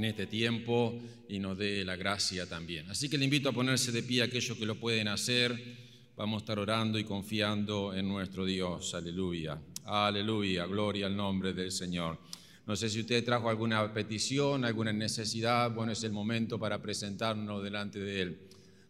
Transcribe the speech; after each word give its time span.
en 0.00 0.06
este 0.06 0.26
tiempo 0.26 0.98
y 1.28 1.38
nos 1.38 1.58
dé 1.58 1.84
la 1.84 1.94
gracia 1.94 2.48
también. 2.48 2.88
Así 2.90 3.10
que 3.10 3.18
le 3.18 3.24
invito 3.24 3.50
a 3.50 3.52
ponerse 3.52 3.92
de 3.92 4.02
pie 4.02 4.22
a 4.22 4.24
aquellos 4.24 4.56
que 4.56 4.64
lo 4.64 4.80
pueden 4.80 5.08
hacer. 5.08 5.54
Vamos 6.16 6.38
a 6.38 6.44
estar 6.44 6.58
orando 6.58 6.98
y 6.98 7.04
confiando 7.04 7.92
en 7.94 8.08
nuestro 8.08 8.46
Dios. 8.46 8.94
Aleluya. 8.94 9.60
Aleluya. 9.84 10.64
Gloria 10.64 11.06
al 11.06 11.16
nombre 11.16 11.52
del 11.52 11.70
Señor. 11.70 12.18
No 12.66 12.76
sé 12.76 12.88
si 12.88 13.00
usted 13.00 13.22
trajo 13.22 13.50
alguna 13.50 13.92
petición, 13.92 14.64
alguna 14.64 14.92
necesidad. 14.92 15.70
Bueno, 15.70 15.92
es 15.92 16.02
el 16.02 16.12
momento 16.12 16.58
para 16.58 16.80
presentarnos 16.80 17.62
delante 17.62 17.98
de 17.98 18.22
Él. 18.22 18.38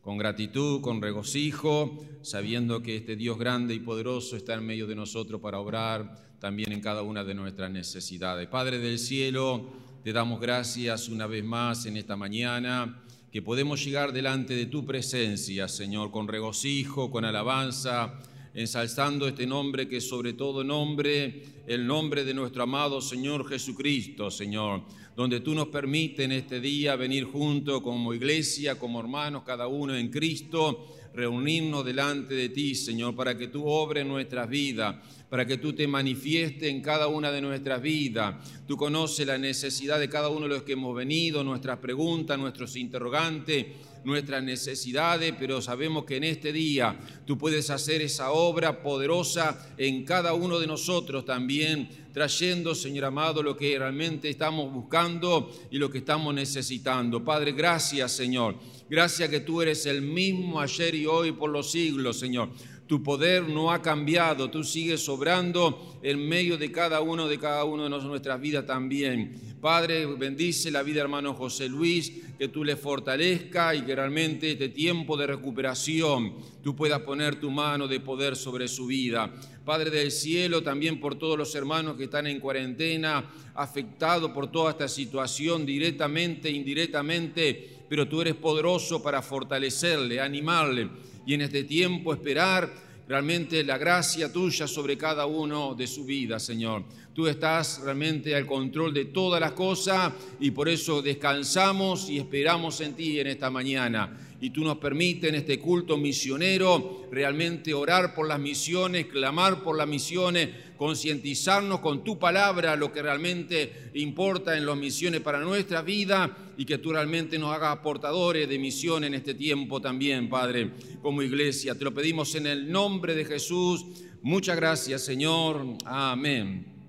Con 0.00 0.16
gratitud, 0.16 0.80
con 0.80 1.02
regocijo, 1.02 2.06
sabiendo 2.22 2.82
que 2.82 2.96
este 2.96 3.16
Dios 3.16 3.36
grande 3.36 3.74
y 3.74 3.80
poderoso 3.80 4.36
está 4.36 4.54
en 4.54 4.64
medio 4.64 4.86
de 4.86 4.94
nosotros 4.94 5.40
para 5.40 5.58
obrar 5.58 6.36
también 6.38 6.72
en 6.72 6.80
cada 6.80 7.02
una 7.02 7.24
de 7.24 7.34
nuestras 7.34 7.70
necesidades. 7.70 8.48
Padre 8.48 8.78
del 8.78 8.98
cielo, 8.98 9.89
te 10.02 10.14
damos 10.14 10.40
gracias 10.40 11.10
una 11.10 11.26
vez 11.26 11.44
más 11.44 11.84
en 11.84 11.98
esta 11.98 12.16
mañana 12.16 13.02
que 13.30 13.42
podemos 13.42 13.84
llegar 13.84 14.12
delante 14.12 14.54
de 14.54 14.64
tu 14.64 14.86
presencia, 14.86 15.68
Señor, 15.68 16.10
con 16.10 16.26
regocijo, 16.26 17.10
con 17.10 17.26
alabanza, 17.26 18.18
ensalzando 18.54 19.28
este 19.28 19.46
nombre 19.46 19.86
que 19.88 20.00
sobre 20.00 20.32
todo 20.32 20.64
nombre, 20.64 21.42
el 21.66 21.86
nombre 21.86 22.24
de 22.24 22.32
nuestro 22.32 22.62
amado 22.62 23.02
Señor 23.02 23.46
Jesucristo, 23.46 24.30
Señor, 24.30 24.84
donde 25.14 25.40
tú 25.40 25.54
nos 25.54 25.68
permites 25.68 26.24
en 26.24 26.32
este 26.32 26.60
día 26.60 26.96
venir 26.96 27.24
juntos 27.24 27.82
como 27.82 28.14
iglesia, 28.14 28.78
como 28.78 29.00
hermanos, 29.00 29.42
cada 29.44 29.68
uno 29.68 29.94
en 29.94 30.08
Cristo, 30.08 30.86
reunirnos 31.12 31.84
delante 31.84 32.34
de 32.34 32.48
ti, 32.48 32.74
Señor, 32.74 33.14
para 33.14 33.36
que 33.36 33.48
tú 33.48 33.66
obres 33.66 34.06
nuestras 34.06 34.48
vidas 34.48 34.96
para 35.30 35.46
que 35.46 35.58
tú 35.58 35.72
te 35.72 35.86
manifiestes 35.86 36.68
en 36.68 36.82
cada 36.82 37.06
una 37.06 37.30
de 37.30 37.40
nuestras 37.40 37.80
vidas. 37.80 38.34
Tú 38.66 38.76
conoces 38.76 39.26
la 39.26 39.38
necesidad 39.38 40.00
de 40.00 40.08
cada 40.08 40.28
uno 40.28 40.42
de 40.42 40.56
los 40.56 40.64
que 40.64 40.72
hemos 40.72 40.94
venido, 40.94 41.44
nuestras 41.44 41.78
preguntas, 41.78 42.36
nuestros 42.36 42.74
interrogantes, 42.74 43.66
nuestras 44.04 44.42
necesidades, 44.42 45.32
pero 45.38 45.62
sabemos 45.62 46.04
que 46.04 46.16
en 46.16 46.24
este 46.24 46.52
día 46.52 46.98
tú 47.26 47.38
puedes 47.38 47.70
hacer 47.70 48.02
esa 48.02 48.32
obra 48.32 48.82
poderosa 48.82 49.72
en 49.78 50.04
cada 50.04 50.34
uno 50.34 50.58
de 50.58 50.66
nosotros 50.66 51.24
también, 51.24 51.88
trayendo, 52.12 52.74
Señor 52.74 53.04
amado, 53.04 53.42
lo 53.42 53.56
que 53.56 53.78
realmente 53.78 54.28
estamos 54.28 54.72
buscando 54.72 55.52
y 55.70 55.78
lo 55.78 55.90
que 55.90 55.98
estamos 55.98 56.34
necesitando. 56.34 57.24
Padre, 57.24 57.52
gracias, 57.52 58.12
Señor. 58.12 58.56
Gracias 58.88 59.28
que 59.28 59.40
tú 59.40 59.62
eres 59.62 59.86
el 59.86 60.02
mismo 60.02 60.60
ayer 60.60 60.94
y 60.96 61.06
hoy 61.06 61.30
por 61.30 61.50
los 61.50 61.70
siglos, 61.70 62.18
Señor. 62.18 62.50
Tu 62.90 63.04
poder 63.04 63.48
no 63.48 63.70
ha 63.70 63.80
cambiado, 63.80 64.50
tú 64.50 64.64
sigues 64.64 65.04
sobrando 65.04 65.96
en 66.02 66.28
medio 66.28 66.58
de 66.58 66.72
cada 66.72 67.00
uno 67.00 67.28
de 67.28 67.38
cada 67.38 67.62
uno 67.62 67.84
de 67.84 67.90
nuestras 67.90 68.40
vidas 68.40 68.66
también. 68.66 69.54
Padre, 69.60 70.06
bendice 70.06 70.72
la 70.72 70.82
vida 70.82 71.00
hermano 71.00 71.34
José 71.34 71.68
Luis, 71.68 72.12
que 72.36 72.48
tú 72.48 72.64
le 72.64 72.74
fortalezca 72.74 73.76
y 73.76 73.82
que 73.82 73.94
realmente 73.94 74.50
este 74.50 74.70
tiempo 74.70 75.16
de 75.16 75.28
recuperación 75.28 76.34
tú 76.64 76.74
puedas 76.74 76.98
poner 77.02 77.38
tu 77.38 77.48
mano 77.48 77.86
de 77.86 78.00
poder 78.00 78.34
sobre 78.34 78.66
su 78.66 78.86
vida. 78.86 79.32
Padre 79.64 79.90
del 79.90 80.10
cielo, 80.10 80.64
también 80.64 80.98
por 80.98 81.14
todos 81.14 81.38
los 81.38 81.54
hermanos 81.54 81.96
que 81.96 82.04
están 82.04 82.26
en 82.26 82.40
cuarentena, 82.40 83.24
afectados 83.54 84.32
por 84.32 84.50
toda 84.50 84.72
esta 84.72 84.88
situación 84.88 85.64
directamente, 85.64 86.50
indirectamente, 86.50 87.84
pero 87.88 88.08
tú 88.08 88.20
eres 88.20 88.34
poderoso 88.34 89.00
para 89.00 89.22
fortalecerle, 89.22 90.20
animarle 90.20 90.88
y 91.26 91.34
en 91.34 91.42
este 91.42 91.64
tiempo 91.64 92.12
esperar 92.12 92.72
realmente 93.08 93.64
la 93.64 93.76
gracia 93.76 94.32
tuya 94.32 94.66
sobre 94.66 94.96
cada 94.96 95.26
uno 95.26 95.74
de 95.74 95.86
su 95.86 96.04
vida, 96.04 96.38
Señor. 96.38 96.84
Tú 97.14 97.26
estás 97.26 97.80
realmente 97.84 98.34
al 98.34 98.46
control 98.46 98.94
de 98.94 99.06
todas 99.06 99.40
las 99.40 99.52
cosas 99.52 100.12
y 100.38 100.52
por 100.52 100.68
eso 100.68 101.02
descansamos 101.02 102.08
y 102.08 102.18
esperamos 102.18 102.80
en 102.80 102.94
ti 102.94 103.18
en 103.18 103.26
esta 103.26 103.50
mañana 103.50 104.16
y 104.40 104.50
tú 104.50 104.64
nos 104.64 104.78
permites 104.78 105.28
en 105.28 105.34
este 105.34 105.58
culto 105.58 105.96
misionero 105.98 107.06
realmente 107.10 107.74
orar 107.74 108.14
por 108.14 108.26
las 108.26 108.40
misiones, 108.40 109.06
clamar 109.06 109.62
por 109.62 109.76
las 109.76 109.86
misiones, 109.86 110.48
concientizarnos 110.78 111.80
con 111.80 112.02
tu 112.02 112.18
palabra 112.18 112.74
lo 112.74 112.90
que 112.90 113.02
realmente 113.02 113.90
importa 113.94 114.56
en 114.56 114.64
las 114.64 114.76
misiones 114.76 115.20
para 115.20 115.40
nuestra 115.40 115.82
vida 115.82 116.34
y 116.56 116.64
que 116.64 116.78
tú 116.78 116.92
realmente 116.92 117.38
nos 117.38 117.54
hagas 117.54 117.78
portadores 117.78 118.48
de 118.48 118.58
misión 118.58 119.04
en 119.04 119.14
este 119.14 119.34
tiempo 119.34 119.80
también, 119.80 120.30
Padre, 120.30 120.70
como 121.02 121.22
iglesia. 121.22 121.74
Te 121.74 121.84
lo 121.84 121.92
pedimos 121.92 122.34
en 122.34 122.46
el 122.46 122.70
nombre 122.70 123.14
de 123.14 123.26
Jesús. 123.26 123.84
Muchas 124.22 124.56
gracias, 124.56 125.04
Señor. 125.04 125.66
Amén. 125.84 126.79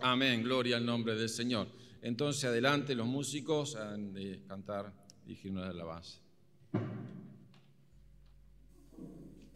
Amén. 0.00 0.42
Gloria 0.42 0.76
al 0.76 0.84
nombre 0.84 1.14
del 1.14 1.28
Señor. 1.28 1.68
Entonces, 2.02 2.44
adelante 2.44 2.94
los 2.94 3.06
músicos 3.06 3.76
han 3.76 4.12
de 4.12 4.42
cantar, 4.46 4.92
dirigirnos 5.24 5.64
de 5.64 5.70
alabanza. 5.70 6.20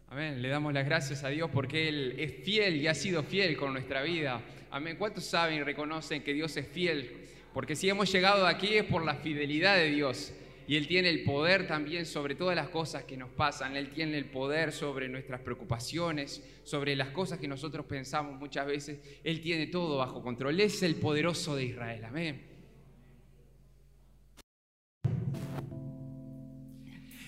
Amén. 0.08 0.42
Le 0.42 0.48
damos 0.48 0.72
las 0.72 0.84
gracias 0.84 1.22
a 1.22 1.28
Dios 1.28 1.50
porque 1.52 1.88
Él 1.88 2.14
es 2.18 2.42
fiel 2.44 2.76
y 2.76 2.88
ha 2.88 2.94
sido 2.94 3.22
fiel 3.22 3.56
con 3.56 3.72
nuestra 3.72 4.02
vida. 4.02 4.42
Amén. 4.70 4.96
¿Cuántos 4.98 5.24
saben 5.24 5.58
y 5.58 5.62
reconocen 5.62 6.24
que 6.24 6.32
Dios 6.32 6.56
es 6.56 6.66
fiel? 6.66 7.28
Porque 7.52 7.76
si 7.76 7.88
hemos 7.88 8.10
llegado 8.10 8.46
aquí 8.46 8.74
es 8.74 8.84
por 8.84 9.04
la 9.04 9.14
fidelidad 9.14 9.76
de 9.76 9.90
Dios. 9.90 10.32
Y 10.70 10.76
Él 10.76 10.86
tiene 10.86 11.08
el 11.08 11.24
poder 11.24 11.66
también 11.66 12.06
sobre 12.06 12.36
todas 12.36 12.54
las 12.54 12.68
cosas 12.68 13.02
que 13.02 13.16
nos 13.16 13.30
pasan. 13.30 13.74
Él 13.74 13.90
tiene 13.90 14.16
el 14.16 14.26
poder 14.26 14.70
sobre 14.70 15.08
nuestras 15.08 15.40
preocupaciones, 15.40 16.44
sobre 16.62 16.94
las 16.94 17.08
cosas 17.08 17.40
que 17.40 17.48
nosotros 17.48 17.86
pensamos 17.86 18.38
muchas 18.38 18.68
veces. 18.68 19.00
Él 19.24 19.40
tiene 19.40 19.66
todo 19.66 19.98
bajo 19.98 20.22
control. 20.22 20.60
Es 20.60 20.84
el 20.84 20.94
poderoso 20.94 21.56
de 21.56 21.64
Israel. 21.64 22.04
Amén. 22.04 22.46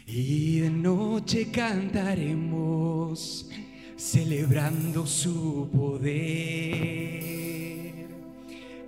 Y 0.06 0.60
de 0.60 0.70
noche 0.70 1.50
cantaremos, 1.50 3.50
celebrando 3.96 5.04
su 5.04 5.68
poder, 5.74 6.12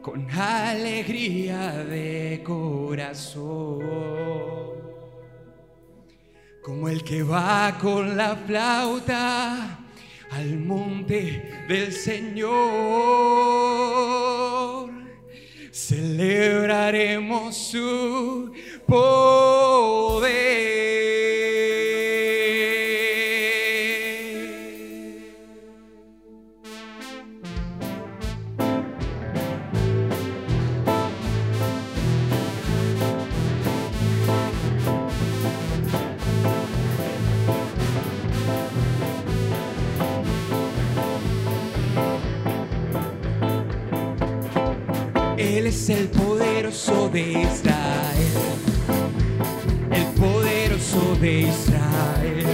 con 0.05 0.31
alegría 0.31 1.83
de 1.83 2.43
corazón, 2.45 3.81
como 6.63 6.91
el 6.91 7.03
que 7.03 7.23
va 7.23 7.79
con 7.81 8.15
la 8.15 8.37
flauta 8.37 9.79
al 10.31 10.59
monte 10.59 11.65
del 11.67 11.91
Señor. 11.91 12.51
Celebraremos 15.73 17.57
su 17.57 18.53
poder. 18.87 20.35
Es 45.85 45.91
el 45.91 46.09
poderoso 46.09 47.11
de 47.11 47.21
Israel, 47.21 48.35
el 49.93 50.07
poderoso 50.19 51.15
de 51.21 51.41
Israel. 51.41 52.47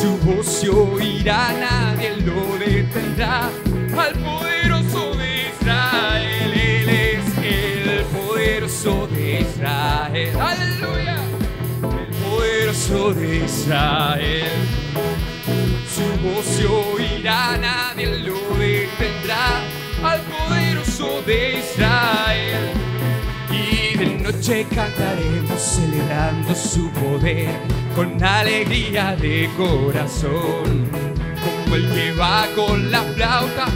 Su 0.00 0.16
voz 0.18 0.46
se 0.46 0.68
oirá, 0.68 1.52
nadie 1.58 2.16
lo 2.18 2.58
detendrá, 2.58 3.50
al 3.98 4.14
poderoso 4.14 5.16
de 5.16 5.48
Israel. 5.48 6.52
Él 6.54 6.88
es 6.88 7.24
el 7.38 8.04
poderoso 8.04 9.08
de 9.08 9.40
Israel, 9.40 10.36
aleluya, 10.38 11.16
el 11.82 12.14
poderoso 12.22 13.14
de 13.14 13.44
Israel. 13.44 14.52
Su 15.92 16.06
voz 16.22 16.44
se 16.44 16.66
oirá, 16.66 17.56
nadie 17.56 18.06
lo 18.20 18.38
detendrá, 18.58 19.60
al 20.04 20.20
poderoso 20.20 20.59
de 21.26 21.58
Israel. 21.58 22.72
Y 23.50 23.96
de 23.96 24.06
noche 24.22 24.66
cantaremos 24.74 25.60
celebrando 25.60 26.54
su 26.54 26.90
poder 26.90 27.50
con 27.94 28.22
alegría 28.22 29.16
de 29.16 29.48
corazón. 29.56 30.88
Como 31.42 31.76
el 31.76 31.90
que 31.92 32.12
va 32.12 32.46
con 32.54 32.90
la 32.90 33.02
flauta, 33.02 33.66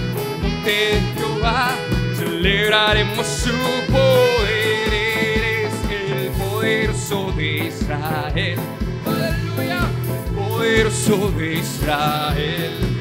de 0.65 1.01
Jehová, 1.17 1.71
celebraremos 2.17 3.27
su 3.27 3.53
poder. 3.93 4.93
Eres 4.93 5.75
el 5.91 6.31
poderoso 6.31 7.33
de 7.37 7.67
Israel. 7.69 8.59
Aleluya, 9.07 9.81
poderoso 10.35 11.31
de 11.37 11.55
Israel 11.55 12.95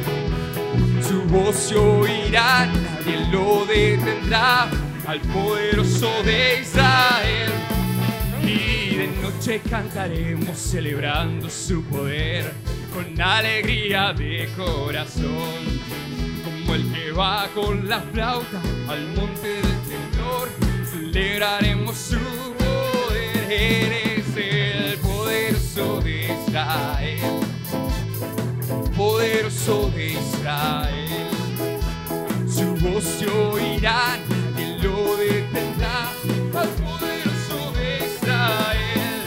su 1.13 1.22
voz 1.24 1.56
se 1.56 1.75
oirá, 1.75 2.68
nadie 3.05 3.27
lo 3.31 3.65
detendrá. 3.65 4.69
al 5.05 5.19
poderoso 5.19 6.09
de 6.23 6.61
Israel. 6.61 7.51
Y 8.41 8.95
de 8.95 9.07
noche 9.21 9.61
cantaremos 9.69 10.57
celebrando 10.57 11.50
su 11.50 11.83
poder 11.83 12.53
con 12.94 13.19
alegría 13.21 14.13
de 14.13 14.50
corazón. 14.55 15.81
Como 16.44 16.75
el 16.75 16.91
que 16.94 17.11
va 17.11 17.50
con 17.53 17.88
la 17.88 18.00
flauta 18.00 18.61
al 18.88 19.07
monte 19.09 19.47
del 19.47 19.79
Señor, 19.91 20.49
celebraremos 20.89 21.97
su 21.97 22.19
poder. 22.19 23.51
Eres 23.51 24.38
el 24.38 24.97
poderoso 24.99 25.99
de 26.01 26.33
Israel, 26.47 27.19
poderoso 28.95 29.91
de 29.94 30.13
Israel. 30.13 31.32
Se 32.83 33.27
oirá, 33.27 34.18
nadie 34.30 34.77
lo 34.80 35.15
detendrá, 35.15 36.09
al 36.53 36.68
poderoso 36.68 37.71
de 37.77 38.06
Israel. 38.06 39.24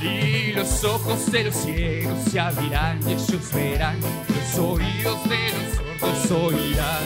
Y 0.00 0.52
los 0.52 0.84
ojos 0.84 1.30
de 1.32 1.44
los 1.44 1.56
ciegos 1.56 2.16
se 2.30 2.38
abrirán 2.38 3.00
y 3.06 3.14
ellos 3.14 3.52
verán, 3.52 3.98
los 4.00 4.58
oídos 4.58 5.28
de 5.28 5.38
los 5.52 5.74
sordos 5.74 6.30
oirán. 6.30 7.04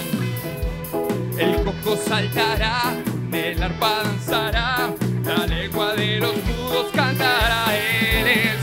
El 1.38 1.64
coco 1.64 1.96
saltará, 1.96 2.94
el 3.32 3.62
arpa 3.62 4.02
danzará, 4.04 4.94
la 5.24 5.46
lengua 5.46 5.94
de 5.94 6.20
los 6.20 6.34
mudos 6.44 6.90
cantará. 6.92 7.64
Él 7.74 8.26
es 8.26 8.60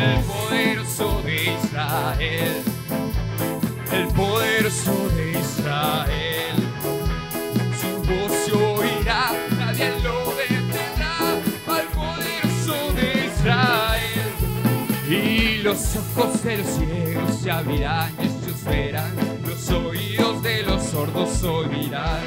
el 0.00 0.22
poderoso 0.24 1.22
de 1.22 1.54
Israel, 1.54 2.62
el 3.92 4.06
poderoso 4.14 5.08
de 5.16 5.40
Israel. 5.40 6.57
Los 15.68 15.96
ojos 15.96 16.42
de 16.44 16.56
los 16.56 16.66
ciegos 16.66 17.40
se 17.42 17.50
abrirán 17.50 18.10
y 18.18 18.24
ellos 18.24 18.64
verán, 18.64 19.12
los 19.46 19.70
oídos 19.70 20.42
de 20.42 20.62
los 20.62 20.82
sordos 20.82 21.44
oirán. 21.44 22.24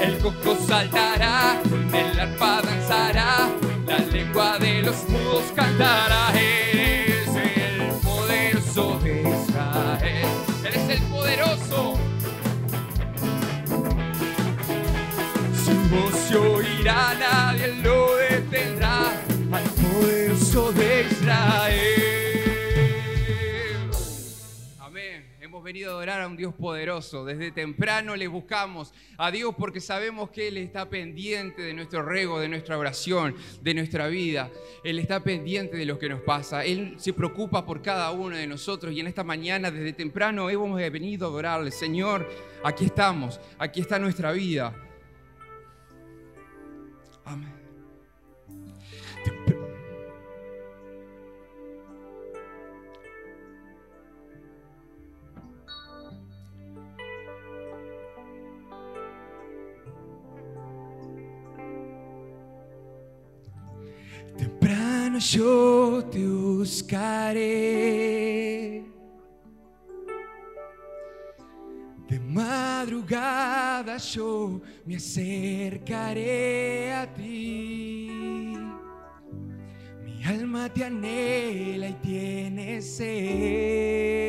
El 0.00 0.16
coco 0.18 0.56
saltará, 0.66 1.60
con 1.68 1.94
el 1.94 2.18
arpa 2.18 2.62
danzará, 2.62 3.50
la 3.86 3.98
lengua 3.98 4.58
de 4.58 4.82
los 4.82 5.06
mudos 5.06 5.52
cantará. 5.54 6.32
Eres 6.32 7.28
el 7.28 7.92
poderoso 8.02 8.98
de 9.00 9.22
venido 25.72 25.92
a 25.92 25.94
adorar 25.94 26.20
a 26.20 26.26
un 26.26 26.36
Dios 26.36 26.52
poderoso. 26.52 27.24
Desde 27.24 27.50
temprano 27.50 28.14
le 28.14 28.28
buscamos 28.28 28.92
a 29.16 29.30
Dios 29.30 29.54
porque 29.56 29.80
sabemos 29.80 30.28
que 30.28 30.48
Él 30.48 30.58
está 30.58 30.90
pendiente 30.90 31.62
de 31.62 31.72
nuestro 31.72 32.02
rego, 32.02 32.38
de 32.40 32.48
nuestra 32.50 32.76
oración, 32.76 33.34
de 33.62 33.72
nuestra 33.72 34.08
vida. 34.08 34.50
Él 34.84 34.98
está 34.98 35.24
pendiente 35.24 35.78
de 35.78 35.86
lo 35.86 35.98
que 35.98 36.10
nos 36.10 36.20
pasa. 36.20 36.62
Él 36.62 36.96
se 36.98 37.14
preocupa 37.14 37.64
por 37.64 37.80
cada 37.80 38.10
uno 38.10 38.36
de 38.36 38.46
nosotros 38.46 38.92
y 38.92 39.00
en 39.00 39.06
esta 39.06 39.24
mañana 39.24 39.70
desde 39.70 39.94
temprano 39.94 40.50
hemos 40.50 40.76
venido 40.76 41.24
a 41.24 41.30
adorarle. 41.30 41.70
Señor, 41.70 42.28
aquí 42.62 42.84
estamos, 42.84 43.40
aquí 43.58 43.80
está 43.80 43.98
nuestra 43.98 44.30
vida. 44.32 44.76
Amén. 47.24 47.61
Yo 65.18 66.04
te 66.10 66.26
buscaré. 66.26 67.42
De 72.08 72.18
madrugada 72.18 73.98
yo 73.98 74.60
me 74.86 74.96
acercaré 74.96 76.92
a 76.92 77.06
ti. 77.12 78.56
Mi 80.02 80.24
alma 80.24 80.72
te 80.72 80.84
anhela 80.84 81.88
y 81.88 81.94
tiene 81.94 82.80
sed 82.82 84.22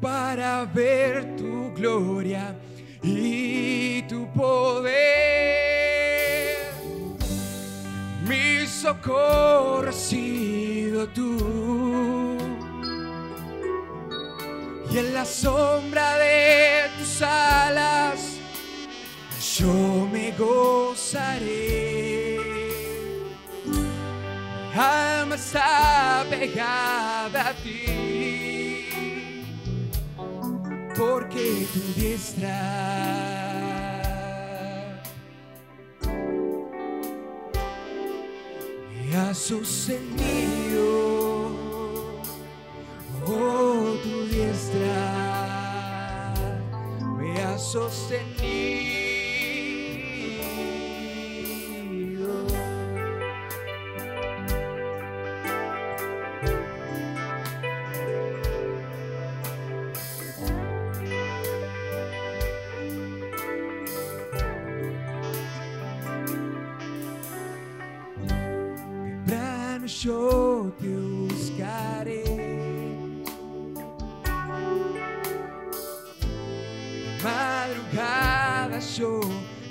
para 0.00 0.64
ver 0.66 1.36
tu 1.36 1.72
gloria 1.74 2.58
y 3.02 4.02
tu 4.02 4.26
poder. 4.32 5.54
Socorro 8.82 9.88
has 9.88 9.94
sido 9.94 11.06
tú. 11.08 12.36
Y 14.90 14.98
en 14.98 15.14
la 15.14 15.24
sombra 15.24 16.18
de 16.18 16.90
tus 16.98 17.22
alas 17.22 18.38
yo 19.56 20.08
me 20.12 20.32
gozaré. 20.32 21.44
Mi 23.64 24.80
alma 24.80 25.36
está 25.36 26.24
pegada 26.28 27.50
a 27.50 27.54
ti, 27.54 28.88
porque 30.96 31.66
tu 31.72 31.80
diestra 32.00 33.43
me 39.14 39.20
ha 39.20 39.32
sostenido. 39.32 40.82
Oh, 43.26 43.96
tu 44.02 44.26
diestra 44.26 46.34
me 47.16 47.40
ha 47.40 47.56
sostenido. 47.56 49.03
Yo 70.04 70.70
te 70.78 70.88
buscaré. 70.88 72.24
madrugada 77.22 78.78
yo 78.80 79.20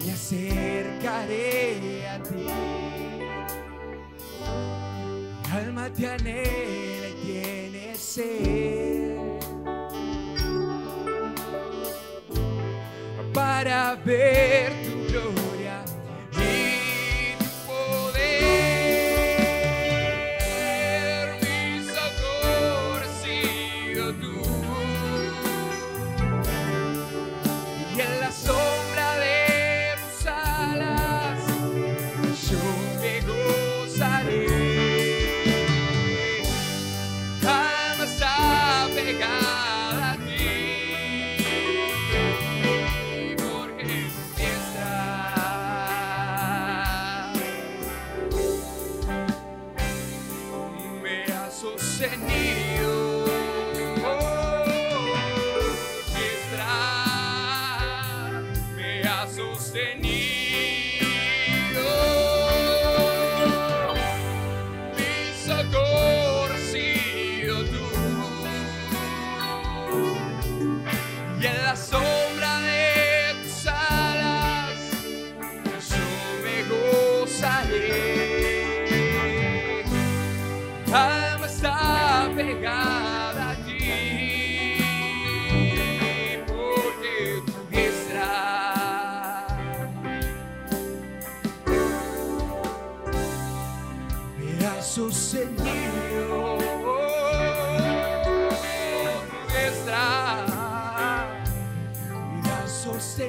me 0.04 0.12
acercaré 0.12 2.08
a 2.08 2.24
ti. 2.24 2.48
Mi 5.44 5.52
alma 5.52 5.90
te 5.94 6.08
anhela 6.08 7.10
y 7.10 7.14
tiene 7.26 7.96
sed 7.96 9.18
para 13.34 13.96
ver 14.04 14.63
Dios 102.84 103.20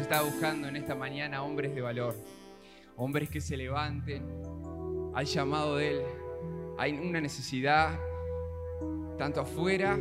está 0.00 0.22
buscando 0.22 0.68
en 0.68 0.76
esta 0.76 0.94
mañana 0.94 1.42
hombres 1.42 1.74
de 1.74 1.80
valor 1.80 2.14
hombres 2.96 3.28
que 3.30 3.40
se 3.40 3.56
levanten 3.56 4.22
al 5.14 5.24
llamado 5.24 5.76
de 5.76 5.88
Él. 5.88 6.02
Hay 6.78 6.92
una 6.92 7.20
necesidad 7.20 7.98
tanto 9.18 9.40
afuera, 9.40 9.98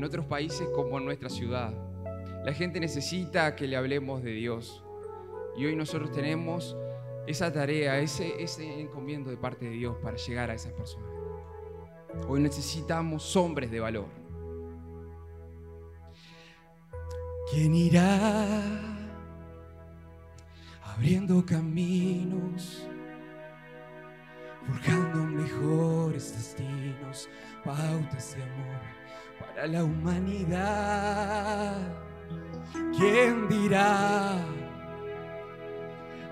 en 0.00 0.04
otros 0.04 0.24
países, 0.24 0.66
como 0.74 0.96
en 0.96 1.04
nuestra 1.04 1.28
ciudad. 1.28 1.74
La 2.42 2.54
gente 2.54 2.80
necesita 2.80 3.54
que 3.54 3.66
le 3.66 3.76
hablemos 3.76 4.22
de 4.22 4.30
Dios. 4.30 4.82
Y 5.58 5.66
hoy 5.66 5.76
nosotros 5.76 6.10
tenemos 6.10 6.74
esa 7.26 7.52
tarea, 7.52 7.98
ese, 7.98 8.42
ese 8.42 8.80
encomiendo 8.80 9.28
de 9.28 9.36
parte 9.36 9.66
de 9.66 9.72
Dios 9.72 9.98
para 10.02 10.16
llegar 10.16 10.48
a 10.50 10.54
esas 10.54 10.72
personas. 10.72 11.10
Hoy 12.26 12.40
necesitamos 12.40 13.36
hombres 13.36 13.70
de 13.70 13.80
valor. 13.80 14.06
¿Quién 17.52 17.74
irá? 17.74 18.86
abriendo 20.82 21.44
caminos, 21.46 22.86
forjando 24.66 25.24
mejores 25.24 26.32
destinos, 26.32 27.28
pautas 27.64 28.36
de 28.36 28.42
amor 28.42 28.99
la 29.66 29.84
humanidad. 29.84 31.76
¿Quién 32.96 33.46
dirá? 33.48 34.38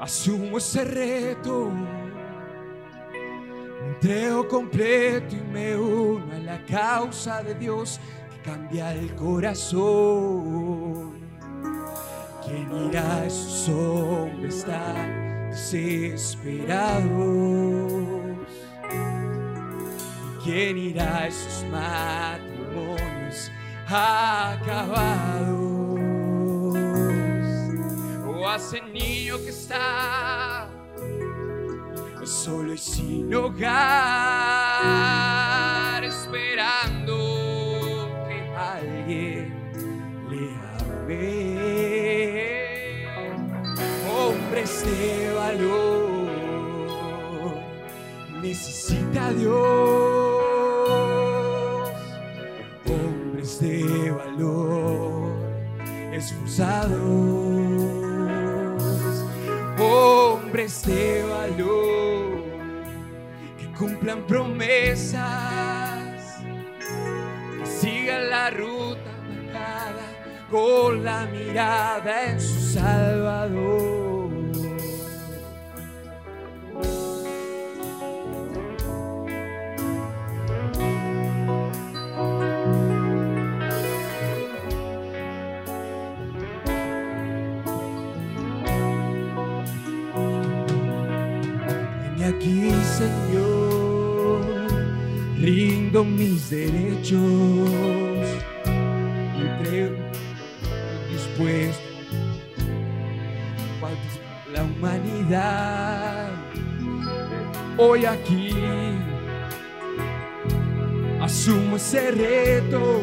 Asumo 0.01 0.59
ese 0.59 0.85
reto, 0.85 1.71
me 1.71 1.89
entrego 3.89 4.47
completo 4.47 5.35
y 5.35 5.41
me 5.53 5.77
uno 5.77 6.33
a 6.33 6.39
la 6.39 6.65
causa 6.67 7.43
de 7.43 7.55
Dios 7.55 7.99
que 8.31 8.51
cambia 8.51 8.95
el 8.95 9.13
corazón. 9.17 11.19
¿Quién 12.45 12.71
irá 12.89 13.27
esos 13.27 13.69
hombres 13.69 14.65
tan 14.65 15.51
desesperados? 15.51 17.03
¿Quién 20.45 20.79
irá 20.79 21.27
esos 21.27 21.65
matrimonios 21.71 23.08
acabados? 23.89 25.59
O 28.27 28.49
a 28.49 28.57
ese 28.57 28.81
niño 28.83 29.39
que 29.39 29.51
está 29.51 30.69
solo 32.29 32.75
y 32.75 32.79
sin 32.79 33.35
hogar, 33.35 33.65
esperando 36.05 37.15
que 38.29 38.39
alguien 38.55 39.55
le 40.29 40.55
ame. 41.07 41.49
Hombres 44.11 44.85
de 44.85 45.33
valor, 45.33 46.29
necesita 48.43 49.33
Dios. 49.33 50.18
De 53.61 54.13
valor, 54.13 55.33
esforzados. 56.13 56.93
Hombres 59.81 60.83
de 60.85 61.25
valor, 61.25 62.45
que 63.59 63.67
cumplan 63.77 64.25
promesas, 64.29 65.21
que 67.59 67.67
sigan 67.67 68.31
la 68.31 68.51
ruta 68.51 69.11
marcada 69.27 70.07
con 70.49 71.03
la 71.03 71.27
mirada 71.27 72.31
en 72.31 72.41
su 72.41 72.61
Salvador. 72.61 73.98
Rindo 95.89 96.05
mis 96.05 96.51
derechos, 96.51 97.19
me 98.67 99.51
entrego 99.51 99.97
dispuesto 101.11 101.83
para 103.81 103.95
la 104.53 104.65
humanidad. 104.65 106.29
Hoy 107.79 108.05
aquí 108.05 108.55
asumo 111.23 111.77
ese 111.77 112.11
reto, 112.11 113.01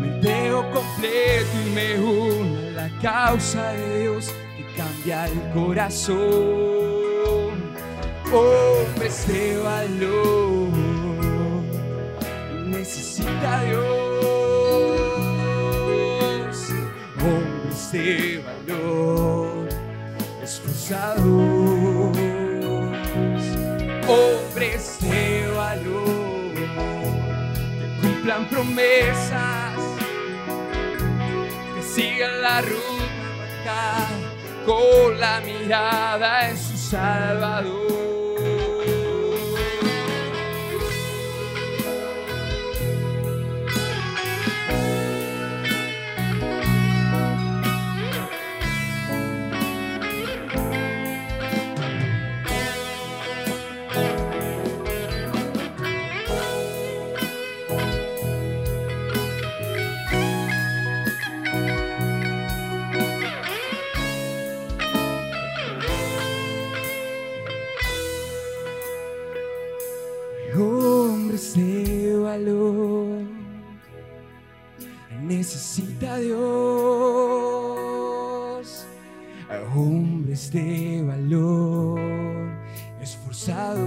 me 0.00 0.16
entrego 0.16 0.68
completo 0.72 1.50
y 1.66 1.70
me 1.70 2.00
uno 2.00 2.58
a 2.58 2.88
la 2.88 3.00
causa 3.00 3.72
de 3.72 4.00
Dios 4.02 4.32
que 4.56 4.64
cambia 4.76 5.26
el 5.26 5.52
corazón. 5.52 7.03
Hombres 8.34 9.28
de 9.28 9.58
valor, 9.58 10.68
necesita 12.66 13.62
Dios. 13.62 14.16
Hombres 17.22 17.92
de 17.92 18.42
valor, 18.44 19.68
esforzados. 20.42 21.22
Hombres 24.08 24.98
de 25.00 25.46
valor, 25.56 26.54
que 27.78 27.86
cumplan 28.02 28.48
promesas, 28.48 29.78
que 31.76 31.82
sigan 31.82 32.42
la 32.42 32.62
ruta 32.62 34.08
con 34.66 35.20
la 35.20 35.40
mirada 35.40 36.50
en 36.50 36.56
su 36.58 36.76
Salvador. 36.76 38.13
Necesita 75.22 76.18
Dios. 76.18 76.34
Hombres 79.74 80.50
de 80.50 81.02
valor, 81.06 82.00
esforzados. 83.00 83.80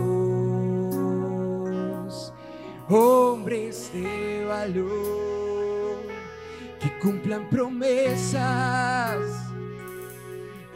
Hombres 2.90 3.92
de 3.94 4.46
valor, 4.46 6.00
que 6.80 7.00
cumplan 7.00 7.50
promesas 7.50 9.18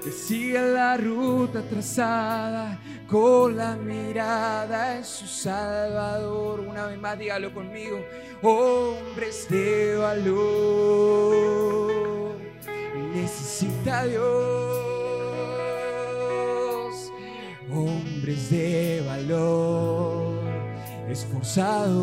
que 0.04 0.12
sigan 0.12 0.74
la 0.74 0.98
ruta 0.98 1.62
trazada 1.62 2.80
con 3.12 3.58
la 3.58 3.76
mirada 3.76 4.96
en 4.98 5.04
su 5.04 5.28
Salvador. 5.28 6.62
Una 6.62 6.86
vez 6.86 6.98
más, 6.98 7.20
dígalo 7.20 7.54
conmigo. 7.54 8.00
Hombres 8.42 9.48
de 9.50 9.98
valor, 9.98 11.12
necesita 13.14 14.06
Dios. 14.06 14.82
hombres 17.74 18.50
de 18.50 19.04
valor, 19.08 20.44
esforzados, 21.10 21.96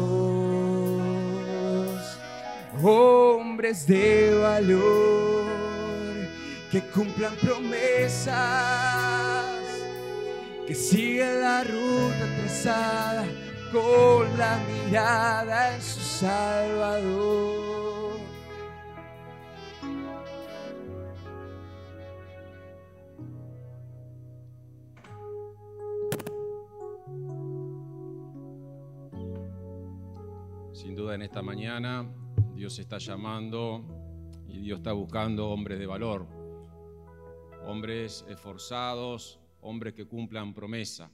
hombres 2.83 3.87
de 3.87 4.35
valor 4.41 5.45
que 6.71 6.81
cumplan 6.91 7.35
promesas, 7.37 8.88
que 10.69 10.75
sigan 10.75 11.41
la 11.41 11.65
ruta 11.65 12.37
trazada 12.37 13.25
con 13.73 14.39
la 14.39 14.61
mirada 14.85 15.75
en 15.75 15.81
su 15.81 15.99
Salvador. 15.99 18.19
Sin 30.75 30.95
duda 30.95 31.15
en 31.15 31.23
esta 31.23 31.41
mañana 31.41 32.07
Dios 32.55 32.79
está 32.79 32.99
llamando 32.99 33.87
y 34.47 34.59
Dios 34.59 34.81
está 34.81 34.93
buscando 34.93 35.49
hombres 35.49 35.79
de 35.79 35.87
valor, 35.87 36.27
hombres 37.67 38.27
esforzados, 38.29 39.41
hombres 39.63 39.95
que 39.95 40.05
cumplan 40.05 40.55
promesa, 40.55 41.11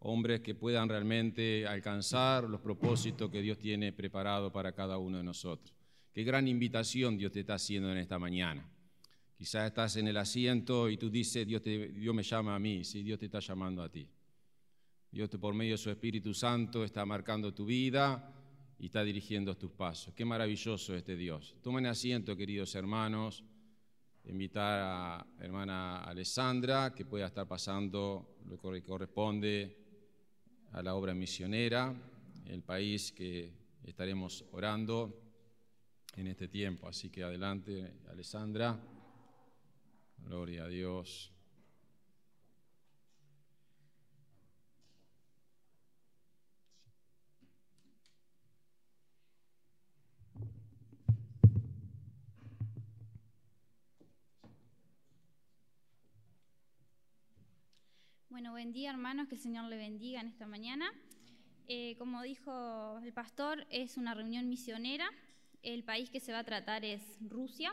hombres 0.00 0.40
que 0.40 0.54
puedan 0.54 0.88
realmente 0.88 1.66
alcanzar 1.66 2.44
los 2.44 2.60
propósitos 2.60 3.30
que 3.30 3.42
Dios 3.42 3.58
tiene 3.58 3.92
preparado 3.92 4.52
para 4.52 4.72
cada 4.72 4.98
uno 4.98 5.18
de 5.18 5.24
nosotros. 5.24 5.74
Qué 6.12 6.24
gran 6.24 6.48
invitación 6.48 7.16
Dios 7.16 7.32
te 7.32 7.40
está 7.40 7.54
haciendo 7.54 7.90
en 7.92 7.98
esta 7.98 8.18
mañana. 8.18 8.68
Quizás 9.36 9.66
estás 9.66 9.96
en 9.96 10.08
el 10.08 10.16
asiento 10.16 10.90
y 10.90 10.96
tú 10.96 11.08
dices, 11.08 11.46
Dios, 11.46 11.62
me 12.14 12.22
llama 12.22 12.54
a 12.54 12.58
mí, 12.58 12.84
sí, 12.84 13.02
Dios 13.02 13.18
te 13.18 13.26
está 13.26 13.40
llamando 13.40 13.82
a 13.82 13.88
ti. 13.88 14.06
Dios 15.10 15.28
por 15.30 15.54
medio 15.54 15.72
de 15.72 15.78
su 15.78 15.90
Espíritu 15.90 16.34
Santo 16.34 16.84
está 16.84 17.04
marcando 17.06 17.52
tu 17.52 17.64
vida 17.64 18.32
y 18.78 18.86
está 18.86 19.02
dirigiendo 19.02 19.56
tus 19.56 19.70
pasos. 19.72 20.14
Qué 20.14 20.24
maravilloso 20.24 20.94
este 20.94 21.16
Dios. 21.16 21.56
Tomen 21.62 21.86
asiento, 21.86 22.36
queridos 22.36 22.74
hermanos. 22.74 23.42
Invitar 24.24 24.80
a 24.82 25.26
hermana 25.40 26.04
Alessandra, 26.04 26.94
que 26.94 27.04
pueda 27.04 27.26
estar 27.26 27.48
pasando 27.48 28.36
lo 28.46 28.58
que 28.58 28.82
corresponde 28.82 29.76
a 30.72 30.82
la 30.82 30.94
obra 30.94 31.14
misionera, 31.14 31.94
el 32.46 32.62
país 32.62 33.12
que 33.12 33.52
estaremos 33.84 34.44
orando 34.52 35.20
en 36.16 36.26
este 36.26 36.48
tiempo. 36.48 36.86
Así 36.86 37.10
que 37.10 37.24
adelante, 37.24 37.94
Alessandra. 38.08 38.78
Gloria 40.18 40.64
a 40.64 40.68
Dios. 40.68 41.32
Bueno, 58.40 58.52
buen 58.52 58.72
día 58.72 58.88
hermanos, 58.88 59.28
que 59.28 59.34
el 59.34 59.40
Señor 59.42 59.66
le 59.66 59.76
bendiga 59.76 60.18
en 60.18 60.28
esta 60.28 60.46
mañana. 60.46 60.90
Eh, 61.68 61.94
como 61.98 62.22
dijo 62.22 62.98
el 63.04 63.12
pastor, 63.12 63.66
es 63.68 63.98
una 63.98 64.14
reunión 64.14 64.48
misionera. 64.48 65.10
El 65.62 65.84
país 65.84 66.08
que 66.08 66.20
se 66.20 66.32
va 66.32 66.38
a 66.38 66.44
tratar 66.44 66.82
es 66.82 67.02
Rusia 67.20 67.70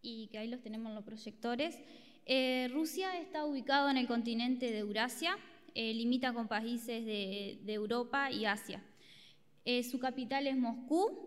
y 0.00 0.28
que 0.28 0.38
ahí 0.38 0.46
los 0.46 0.62
tenemos 0.62 0.90
en 0.90 0.94
los 0.94 1.02
proyectores. 1.02 1.76
Eh, 2.24 2.70
Rusia 2.72 3.18
está 3.18 3.44
ubicado 3.44 3.90
en 3.90 3.96
el 3.96 4.06
continente 4.06 4.70
de 4.70 4.78
Eurasia, 4.78 5.36
eh, 5.74 5.92
limita 5.92 6.32
con 6.32 6.46
países 6.46 7.04
de, 7.04 7.58
de 7.64 7.72
Europa 7.72 8.30
y 8.30 8.44
Asia. 8.44 8.80
su 9.90 9.98
capital 9.98 10.46
es 10.46 10.56
Moscú, 10.56 11.18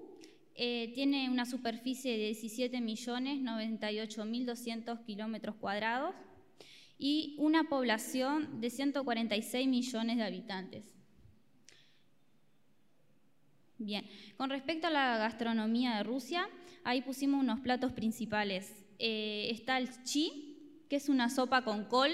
tiene 0.55 1.29
una 1.29 1.45
superficie 1.45 2.17
de 2.17 2.31
17.098.200 2.31 5.03
kilómetros 5.03 5.55
cuadrados 5.55 6.15
y 6.97 7.35
una 7.37 7.69
población 7.69 8.61
de 8.61 8.69
146 8.69 9.67
millones 9.67 10.17
de 10.17 10.23
habitantes. 10.23 10.95
Bien, 13.77 14.05
con 14.37 14.49
respecto 14.49 14.87
a 14.87 14.89
la 14.89 15.17
gastronomía 15.17 15.97
de 15.97 16.03
Rusia, 16.03 16.49
ahí 16.83 17.01
pusimos 17.01 17.41
unos 17.41 17.59
platos 17.59 17.91
principales. 17.91 18.85
Eh, 18.99 19.49
está 19.51 19.77
el 19.77 19.89
chi, 20.03 20.85
que 20.89 20.95
es 20.95 21.09
una 21.09 21.29
sopa 21.29 21.63
con 21.63 21.85
col, 21.85 22.11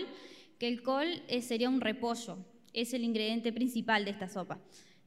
que 0.57 0.67
el 0.67 0.81
col 0.81 1.21
eh, 1.27 1.41
sería 1.41 1.69
un 1.69 1.81
repollo, 1.81 2.39
es 2.73 2.93
el 2.93 3.03
ingrediente 3.03 3.53
principal 3.53 4.05
de 4.05 4.11
esta 4.11 4.27
sopa. 4.27 4.59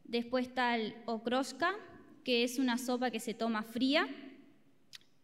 Después 0.04 0.46
está 0.46 0.76
el 0.76 0.94
okroshka, 1.06 1.74
que 2.22 2.44
es 2.44 2.58
una 2.58 2.78
sopa 2.78 3.10
que 3.10 3.20
se 3.20 3.34
toma 3.34 3.62
fría. 3.62 4.06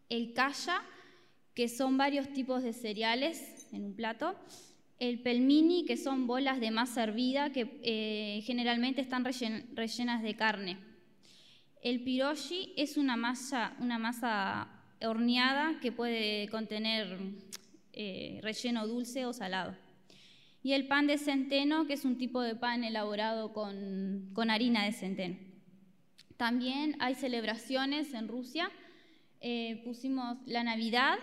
El 0.09 0.33
kaya, 0.33 0.81
que 1.53 1.69
son 1.69 1.97
varios 1.97 2.31
tipos 2.33 2.61
de 2.61 2.73
cereales 2.73 3.60
en 3.71 3.85
un 3.85 3.95
plato. 3.95 4.35
El 4.99 5.19
pelmini, 5.19 5.85
que 5.85 5.97
son 5.97 6.27
bolas 6.27 6.59
de 6.59 6.71
masa 6.71 7.03
hervida 7.03 7.51
que 7.51 7.79
eh, 7.83 8.41
generalmente 8.43 9.01
están 9.01 9.25
rellenas 9.25 10.21
de 10.21 10.35
carne. 10.35 10.77
El 11.81 12.03
piroshi 12.03 12.73
es 12.77 12.97
una 12.97 13.17
masa, 13.17 13.75
una 13.79 13.97
masa 13.97 14.67
horneada 15.01 15.79
que 15.79 15.91
puede 15.91 16.47
contener 16.49 17.17
eh, 17.93 18.39
relleno 18.43 18.87
dulce 18.87 19.25
o 19.25 19.33
salado. 19.33 19.75
Y 20.63 20.73
el 20.73 20.87
pan 20.87 21.07
de 21.07 21.17
centeno, 21.17 21.87
que 21.87 21.93
es 21.93 22.05
un 22.05 22.17
tipo 22.17 22.41
de 22.41 22.55
pan 22.55 22.83
elaborado 22.83 23.51
con, 23.51 24.29
con 24.33 24.51
harina 24.51 24.85
de 24.85 24.91
centeno. 24.91 25.37
También 26.37 26.95
hay 26.99 27.15
celebraciones 27.15 28.13
en 28.13 28.27
Rusia. 28.27 28.71
Eh, 29.41 29.81
pusimos 29.83 30.37
la 30.45 30.63
Navidad, 30.63 31.17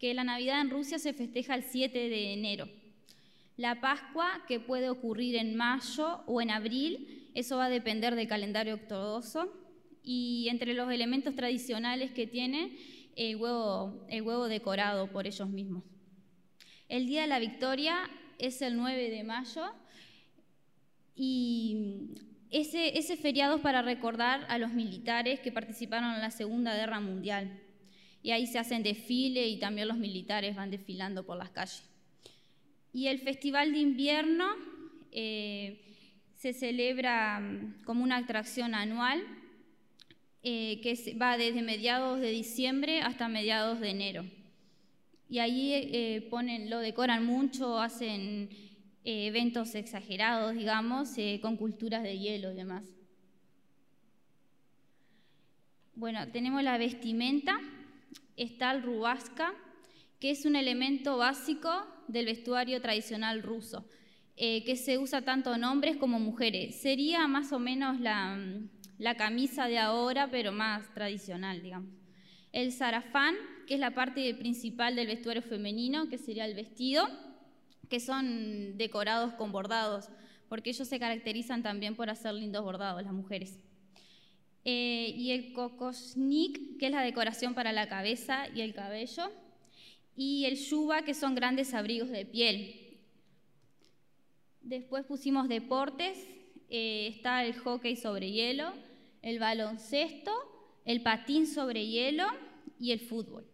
que 0.00 0.14
la 0.14 0.24
Navidad 0.24 0.62
en 0.62 0.70
Rusia 0.70 0.98
se 0.98 1.12
festeja 1.12 1.54
el 1.54 1.62
7 1.62 2.08
de 2.08 2.32
enero. 2.32 2.66
La 3.58 3.82
Pascua, 3.82 4.42
que 4.48 4.58
puede 4.58 4.88
ocurrir 4.88 5.36
en 5.36 5.54
mayo 5.54 6.22
o 6.26 6.40
en 6.40 6.50
abril, 6.50 7.30
eso 7.34 7.58
va 7.58 7.66
a 7.66 7.70
depender 7.70 8.14
del 8.14 8.26
calendario 8.26 8.74
ortodoxo. 8.74 9.52
Y 10.02 10.48
entre 10.48 10.72
los 10.72 10.90
elementos 10.90 11.36
tradicionales 11.36 12.12
que 12.12 12.26
tiene, 12.26 12.78
el 13.14 13.36
huevo, 13.36 14.48
decorado 14.48 15.12
por 15.12 15.26
ellos 15.26 15.50
mismos. 15.50 15.84
El 16.88 17.06
Día 17.06 17.20
de 17.20 17.26
la 17.26 17.38
Victoria 17.38 17.98
es 18.38 18.62
el 18.62 18.78
9 18.78 19.10
de 19.10 19.22
mayo 19.22 19.66
y 21.14 22.14
ese 22.50 23.16
feriado 23.18 23.56
es 23.56 23.62
para 23.62 23.82
recordar 23.82 24.46
a 24.48 24.56
los 24.56 24.72
militares 24.72 25.40
que 25.40 25.52
participaron 25.52 26.14
en 26.14 26.22
la 26.22 26.30
Segunda 26.30 26.74
Guerra 26.74 27.00
Mundial 27.00 27.60
y 28.22 28.32
ahí 28.32 28.46
se 28.46 28.58
hacen 28.58 28.82
desfile 28.82 29.48
y 29.48 29.58
también 29.58 29.88
los 29.88 29.96
militares 29.96 30.56
van 30.56 30.70
desfilando 30.70 31.24
por 31.24 31.38
las 31.38 31.50
calles. 31.50 31.82
Y 32.92 33.06
el 33.06 33.20
Festival 33.20 33.72
de 33.72 33.78
Invierno 33.78 34.46
eh, 35.12 35.80
se 36.36 36.52
celebra 36.52 37.40
mm, 37.40 37.82
como 37.84 38.02
una 38.02 38.16
atracción 38.16 38.74
anual 38.74 39.22
eh, 40.42 40.80
que 40.82 41.16
va 41.20 41.38
desde 41.38 41.62
mediados 41.62 42.20
de 42.20 42.30
diciembre 42.30 43.00
hasta 43.00 43.28
mediados 43.28 43.80
de 43.80 43.90
enero. 43.90 44.24
Y 45.28 45.38
allí 45.38 45.72
eh, 45.72 46.26
ponen, 46.28 46.68
lo 46.68 46.80
decoran 46.80 47.24
mucho, 47.24 47.78
hacen 47.78 48.50
eventos 49.04 49.74
exagerados, 49.76 50.54
digamos, 50.54 51.14
con 51.40 51.56
culturas 51.56 52.02
de 52.02 52.18
hielo 52.18 52.52
y 52.52 52.56
demás. 52.56 52.84
Bueno, 55.94 56.28
tenemos 56.32 56.62
la 56.62 56.76
vestimenta 56.76 57.60
está 58.42 58.70
el 58.72 58.82
rubasca, 58.82 59.54
que 60.18 60.30
es 60.30 60.44
un 60.44 60.56
elemento 60.56 61.16
básico 61.16 61.70
del 62.08 62.26
vestuario 62.26 62.80
tradicional 62.80 63.42
ruso, 63.42 63.86
eh, 64.36 64.64
que 64.64 64.76
se 64.76 64.98
usa 64.98 65.22
tanto 65.22 65.54
en 65.54 65.64
hombres 65.64 65.96
como 65.96 66.18
mujeres. 66.18 66.80
Sería 66.80 67.26
más 67.28 67.52
o 67.52 67.58
menos 67.58 68.00
la, 68.00 68.38
la 68.98 69.16
camisa 69.16 69.66
de 69.66 69.78
ahora, 69.78 70.30
pero 70.30 70.52
más 70.52 70.92
tradicional, 70.94 71.62
digamos. 71.62 71.90
El 72.52 72.72
sarafán, 72.72 73.34
que 73.66 73.74
es 73.74 73.80
la 73.80 73.94
parte 73.94 74.34
principal 74.34 74.96
del 74.96 75.06
vestuario 75.06 75.42
femenino, 75.42 76.08
que 76.08 76.18
sería 76.18 76.46
el 76.46 76.54
vestido, 76.54 77.08
que 77.88 78.00
son 78.00 78.76
decorados 78.76 79.34
con 79.34 79.52
bordados, 79.52 80.08
porque 80.48 80.70
ellos 80.70 80.88
se 80.88 80.98
caracterizan 80.98 81.62
también 81.62 81.94
por 81.94 82.10
hacer 82.10 82.34
lindos 82.34 82.64
bordados, 82.64 83.02
las 83.02 83.12
mujeres. 83.12 83.60
Eh, 84.64 85.14
y 85.16 85.30
el 85.30 85.52
kokoshnik, 85.52 86.78
que 86.78 86.86
es 86.86 86.92
la 86.92 87.02
decoración 87.02 87.54
para 87.54 87.72
la 87.72 87.88
cabeza 87.88 88.46
y 88.54 88.60
el 88.60 88.74
cabello, 88.74 89.30
y 90.16 90.44
el 90.44 90.56
yuba, 90.56 91.02
que 91.02 91.14
son 91.14 91.34
grandes 91.34 91.72
abrigos 91.72 92.10
de 92.10 92.26
piel. 92.26 92.98
Después 94.60 95.06
pusimos 95.06 95.48
deportes, 95.48 96.18
eh, 96.68 97.08
está 97.08 97.44
el 97.44 97.58
hockey 97.58 97.96
sobre 97.96 98.30
hielo, 98.30 98.72
el 99.22 99.38
baloncesto, 99.38 100.32
el 100.84 101.02
patín 101.02 101.46
sobre 101.46 101.86
hielo 101.86 102.26
y 102.78 102.92
el 102.92 103.00
fútbol. 103.00 103.46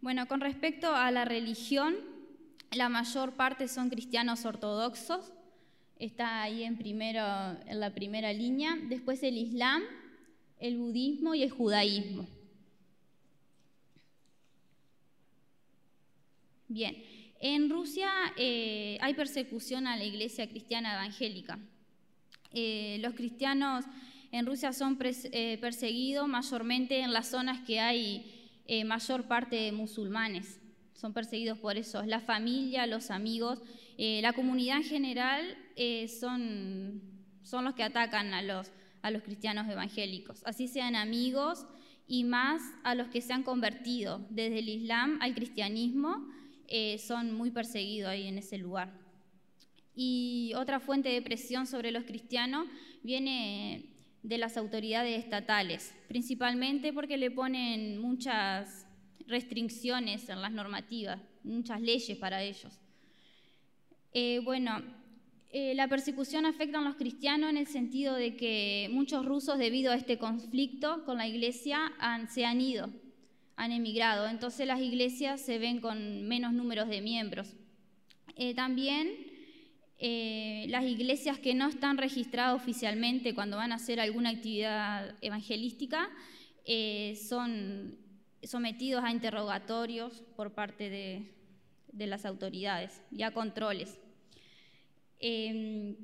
Bueno, 0.00 0.26
con 0.26 0.40
respecto 0.40 0.94
a 0.94 1.10
la 1.10 1.24
religión, 1.24 1.94
la 2.72 2.88
mayor 2.88 3.34
parte 3.34 3.68
son 3.68 3.90
cristianos 3.90 4.44
ortodoxos, 4.44 5.32
está 6.04 6.42
ahí 6.42 6.64
en, 6.64 6.76
primero, 6.76 7.22
en 7.66 7.78
la 7.78 7.94
primera 7.94 8.32
línea. 8.32 8.76
Después 8.88 9.22
el 9.22 9.38
Islam, 9.38 9.82
el 10.58 10.76
budismo 10.76 11.34
y 11.34 11.42
el 11.44 11.50
judaísmo. 11.50 12.26
Bien, 16.66 16.96
en 17.38 17.70
Rusia 17.70 18.10
eh, 18.36 18.98
hay 19.00 19.14
persecución 19.14 19.86
a 19.86 19.96
la 19.96 20.04
iglesia 20.04 20.48
cristiana 20.48 20.94
evangélica. 20.94 21.58
Eh, 22.52 22.98
los 23.00 23.14
cristianos 23.14 23.84
en 24.32 24.46
Rusia 24.46 24.72
son 24.72 24.98
eh, 25.02 25.58
perseguidos 25.60 26.26
mayormente 26.26 27.00
en 27.00 27.12
las 27.12 27.28
zonas 27.28 27.60
que 27.66 27.78
hay 27.80 28.38
mayor 28.86 29.28
parte 29.28 29.56
de 29.56 29.72
musulmanes. 29.72 30.58
Son 30.94 31.12
perseguidos 31.12 31.58
por 31.58 31.76
eso. 31.76 32.02
La 32.04 32.20
familia, 32.20 32.86
los 32.86 33.10
amigos, 33.10 33.60
la 33.98 34.32
comunidad 34.32 34.78
en 34.78 34.84
general 34.84 35.58
son, 36.08 37.02
son 37.42 37.64
los 37.64 37.74
que 37.74 37.82
atacan 37.82 38.34
a 38.34 38.42
los, 38.42 38.70
a 39.02 39.10
los 39.10 39.22
cristianos 39.22 39.68
evangélicos. 39.68 40.42
Así 40.44 40.68
sean 40.68 40.96
amigos 40.96 41.66
y 42.06 42.24
más 42.24 42.62
a 42.84 42.94
los 42.94 43.08
que 43.08 43.20
se 43.20 43.32
han 43.32 43.42
convertido 43.42 44.26
desde 44.30 44.58
el 44.58 44.68
Islam 44.68 45.18
al 45.20 45.34
cristianismo 45.34 46.28
eh, 46.68 46.98
son 46.98 47.34
muy 47.34 47.50
perseguidos 47.50 48.10
ahí 48.10 48.26
en 48.26 48.38
ese 48.38 48.58
lugar. 48.58 48.92
Y 49.94 50.52
otra 50.56 50.80
fuente 50.80 51.10
de 51.10 51.20
presión 51.20 51.66
sobre 51.66 51.90
los 51.90 52.04
cristianos 52.04 52.66
viene 53.02 53.90
de 54.22 54.38
las 54.38 54.56
autoridades 54.56 55.18
estatales, 55.18 55.94
principalmente 56.08 56.92
porque 56.92 57.16
le 57.16 57.30
ponen 57.30 57.98
muchas 57.98 58.86
restricciones 59.26 60.28
en 60.28 60.40
las 60.40 60.52
normativas, 60.52 61.20
muchas 61.44 61.80
leyes 61.80 62.16
para 62.16 62.42
ellos. 62.42 62.78
Eh, 64.14 64.40
bueno, 64.44 64.82
eh, 65.52 65.74
la 65.74 65.86
persecución 65.88 66.46
afecta 66.46 66.78
a 66.78 66.82
los 66.82 66.96
cristianos 66.96 67.50
en 67.50 67.56
el 67.56 67.66
sentido 67.66 68.14
de 68.14 68.36
que 68.36 68.88
muchos 68.90 69.24
rusos, 69.24 69.58
debido 69.58 69.92
a 69.92 69.96
este 69.96 70.18
conflicto 70.18 71.04
con 71.04 71.18
la 71.18 71.26
iglesia, 71.26 71.92
se 72.28 72.44
han 72.44 72.60
ido 72.60 72.88
han 73.56 73.70
emigrado. 73.70 74.26
Entonces 74.28 74.66
las 74.66 74.80
iglesias 74.80 75.40
se 75.40 75.58
ven 75.58 75.80
con 75.80 76.26
menos 76.26 76.52
números 76.52 76.88
de 76.88 77.00
miembros. 77.00 77.54
Eh, 78.34 78.54
también 78.54 79.14
eh, 79.98 80.64
las 80.68 80.84
iglesias 80.84 81.38
que 81.38 81.54
no 81.54 81.68
están 81.68 81.98
registradas 81.98 82.56
oficialmente 82.56 83.34
cuando 83.34 83.58
van 83.58 83.70
a 83.70 83.76
hacer 83.76 84.00
alguna 84.00 84.30
actividad 84.30 85.14
evangelística 85.20 86.10
son 87.28 87.98
sometidos 88.44 89.04
a 89.04 89.10
interrogatorios 89.10 90.22
por 90.36 90.52
parte 90.52 90.90
de, 90.90 92.06
las 92.06 92.24
autoridades 92.24 93.02
y 93.10 93.22
a 93.22 93.32
controles. 93.32 93.98
Em, 95.24 95.96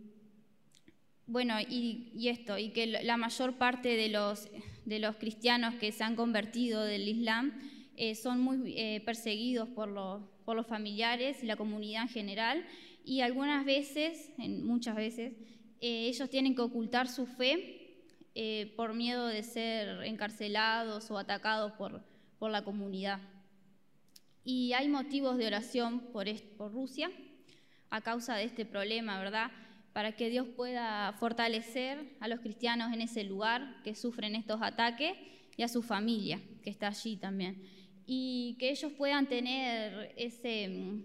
bueno, 1.26 1.56
y, 1.60 2.28
esto, 2.28 2.56
y 2.56 2.70
que 2.70 2.86
la 2.86 3.16
mayor 3.16 3.58
parte 3.58 3.96
de 3.96 4.08
los 4.08 5.16
cristianos 5.16 5.74
que 5.74 5.90
se 5.90 6.04
han 6.04 6.14
convertido 6.14 6.82
del 6.84 7.06
Islam 7.08 7.52
eh, 7.96 8.14
son 8.14 8.40
muy 8.40 8.74
eh, 8.76 9.02
perseguidos 9.04 9.68
por 9.68 9.88
los, 9.88 10.22
familiares 10.66 11.42
y 11.42 11.46
la 11.46 11.56
comunidad 11.56 12.02
en 12.02 12.08
general 12.08 12.64
y 13.04 13.20
algunas 13.20 13.66
veces, 13.66 14.30
muchas 14.38 14.94
veces, 14.94 15.32
eh, 15.80 16.06
ellos 16.08 16.30
tienen 16.30 16.54
que 16.54 16.62
ocultar 16.62 17.08
su 17.08 17.26
fe 17.26 17.84
por 18.76 18.94
miedo 18.94 19.26
de 19.26 19.42
ser 19.42 20.04
encarcelados 20.04 21.10
o 21.10 21.18
atacados 21.18 21.72
por, 21.72 22.00
la 22.40 22.62
comunidad. 22.62 23.20
Y 24.44 24.72
hay 24.74 24.86
motivos 24.88 25.36
de 25.36 25.48
oración 25.48 26.00
por 26.12 26.28
Rusia 26.72 27.10
a 27.90 28.00
causa 28.00 28.36
de 28.36 28.44
este 28.44 28.64
problema, 28.64 29.18
¿verdad? 29.18 29.50
para 29.98 30.12
que 30.12 30.30
Dios 30.30 30.46
pueda 30.54 31.12
fortalecer 31.18 32.16
a 32.20 32.28
los 32.28 32.38
cristianos 32.38 32.92
en 32.92 33.00
ese 33.00 33.24
lugar 33.24 33.82
que 33.82 33.96
sufren 33.96 34.36
estos 34.36 34.62
ataques 34.62 35.16
y 35.56 35.64
a 35.64 35.66
su 35.66 35.82
familia 35.82 36.40
que 36.62 36.70
está 36.70 36.86
allí 36.86 37.16
también. 37.16 37.60
Y 38.06 38.56
que 38.60 38.70
ellos 38.70 38.92
puedan 38.92 39.26
tener 39.26 40.14
ese 40.16 40.68
mm, 40.68 41.02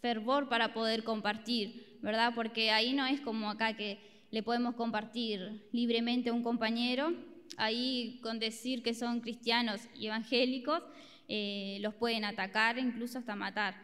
fervor 0.00 0.48
para 0.48 0.74
poder 0.74 1.04
compartir, 1.04 1.98
¿verdad? 2.02 2.32
Porque 2.34 2.72
ahí 2.72 2.92
no 2.92 3.06
es 3.06 3.20
como 3.20 3.48
acá 3.48 3.76
que 3.76 4.00
le 4.32 4.42
podemos 4.42 4.74
compartir 4.74 5.68
libremente 5.70 6.30
a 6.30 6.32
un 6.32 6.42
compañero, 6.42 7.14
ahí 7.56 8.18
con 8.20 8.40
decir 8.40 8.82
que 8.82 8.94
son 8.94 9.20
cristianos 9.20 9.82
y 9.94 10.08
evangélicos, 10.08 10.82
eh, 11.28 11.78
los 11.82 11.94
pueden 11.94 12.24
atacar, 12.24 12.78
incluso 12.78 13.16
hasta 13.16 13.36
matar. 13.36 13.76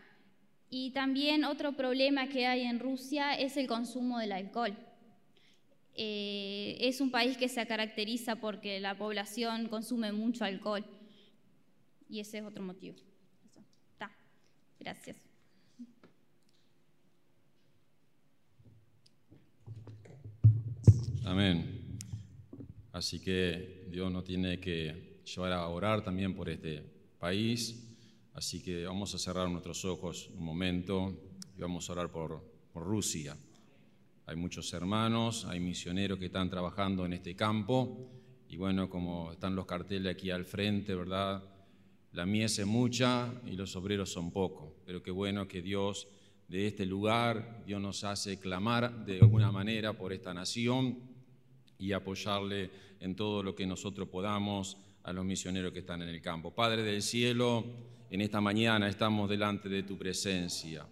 Y 0.73 0.93
también 0.93 1.45
otro 1.45 1.73
problema 1.73 2.29
que 2.29 2.47
hay 2.47 2.63
en 2.63 2.79
Rusia 2.79 3.35
es 3.35 3.57
el 3.57 3.67
consumo 3.67 4.21
del 4.21 4.31
alcohol. 4.31 4.77
Eh, 5.97 6.79
es 6.81 7.01
un 7.01 7.11
país 7.11 7.37
que 7.37 7.49
se 7.49 7.67
caracteriza 7.67 8.37
porque 8.37 8.79
la 8.79 8.97
población 8.97 9.67
consume 9.67 10.13
mucho 10.13 10.45
alcohol. 10.45 10.85
Y 12.09 12.21
ese 12.21 12.39
es 12.39 12.45
otro 12.45 12.63
motivo. 12.63 12.95
Está. 13.93 14.13
Gracias. 14.79 15.17
Amén. 21.25 21.99
Así 22.93 23.19
que 23.19 23.89
Dios 23.91 24.11
nos 24.13 24.25
tiene 24.25 24.61
que 24.61 25.21
llevar 25.25 25.53
a 25.53 25.67
orar 25.69 26.05
también 26.05 26.35
por 26.35 26.49
este 26.49 26.83
país 27.19 27.90
Así 28.41 28.63
que 28.63 28.87
vamos 28.87 29.15
a 29.15 29.19
cerrar 29.19 29.51
nuestros 29.51 29.85
ojos 29.85 30.31
un 30.35 30.43
momento 30.43 31.15
y 31.59 31.61
vamos 31.61 31.87
a 31.87 31.93
orar 31.93 32.11
por, 32.11 32.43
Rusia. 32.75 33.37
Hay 34.25 34.35
muchos 34.35 34.73
hermanos, 34.73 35.45
hay 35.45 35.61
misioneros 35.61 36.19
que 36.19 36.25
están 36.25 36.49
trabajando 36.49 37.05
en 37.05 37.13
este 37.13 37.37
campo 37.37 38.09
y 38.49 38.57
bueno, 38.57 38.89
como 38.89 39.33
están 39.33 39.55
los 39.55 39.67
carteles 39.67 40.17
aquí 40.17 40.31
al 40.31 40.47
frente, 40.47 40.95
¿verdad? 40.95 41.45
La 42.13 42.25
mies 42.25 42.59
es 42.59 42.67
mucha 42.67 43.31
y 43.45 43.57
los 43.57 43.77
obreros 43.77 44.11
son 44.11 44.31
pocos, 44.31 44.73
pero 44.87 45.03
qué 45.03 45.11
bueno 45.11 45.47
que 45.47 45.61
Dios 45.61 46.09
de 46.49 46.67
este 46.67 46.87
lugar, 46.87 47.63
Dios 47.67 47.83
nos 47.83 48.05
hace 48.05 48.41
clamar 48.41 49.05
de 49.05 49.21
alguna 49.21 49.53
manera 49.53 49.93
por 49.93 50.15
esta 50.15 50.33
nación 50.33 50.99
y 51.79 51.93
apoyarle 51.93 52.71
en 53.01 53.15
todo 53.15 53.43
lo 53.43 53.55
que 53.55 53.67
nosotros 53.67 54.09
podamos 54.09 54.79
a 55.03 55.13
los 55.13 55.27
misioneros 55.27 55.75
que 55.75 55.81
están 55.81 56.01
en 56.01 56.09
el 56.09 56.23
campo. 56.23 56.55
Padre 56.55 56.83
del 56.83 57.03
cielo, 57.03 57.67
en 58.11 58.21
esta 58.21 58.41
mañana 58.41 58.89
estamos 58.89 59.31
delante 59.31 59.69
de 59.69 59.85
tu 59.85 59.97
presencia. 59.97 60.85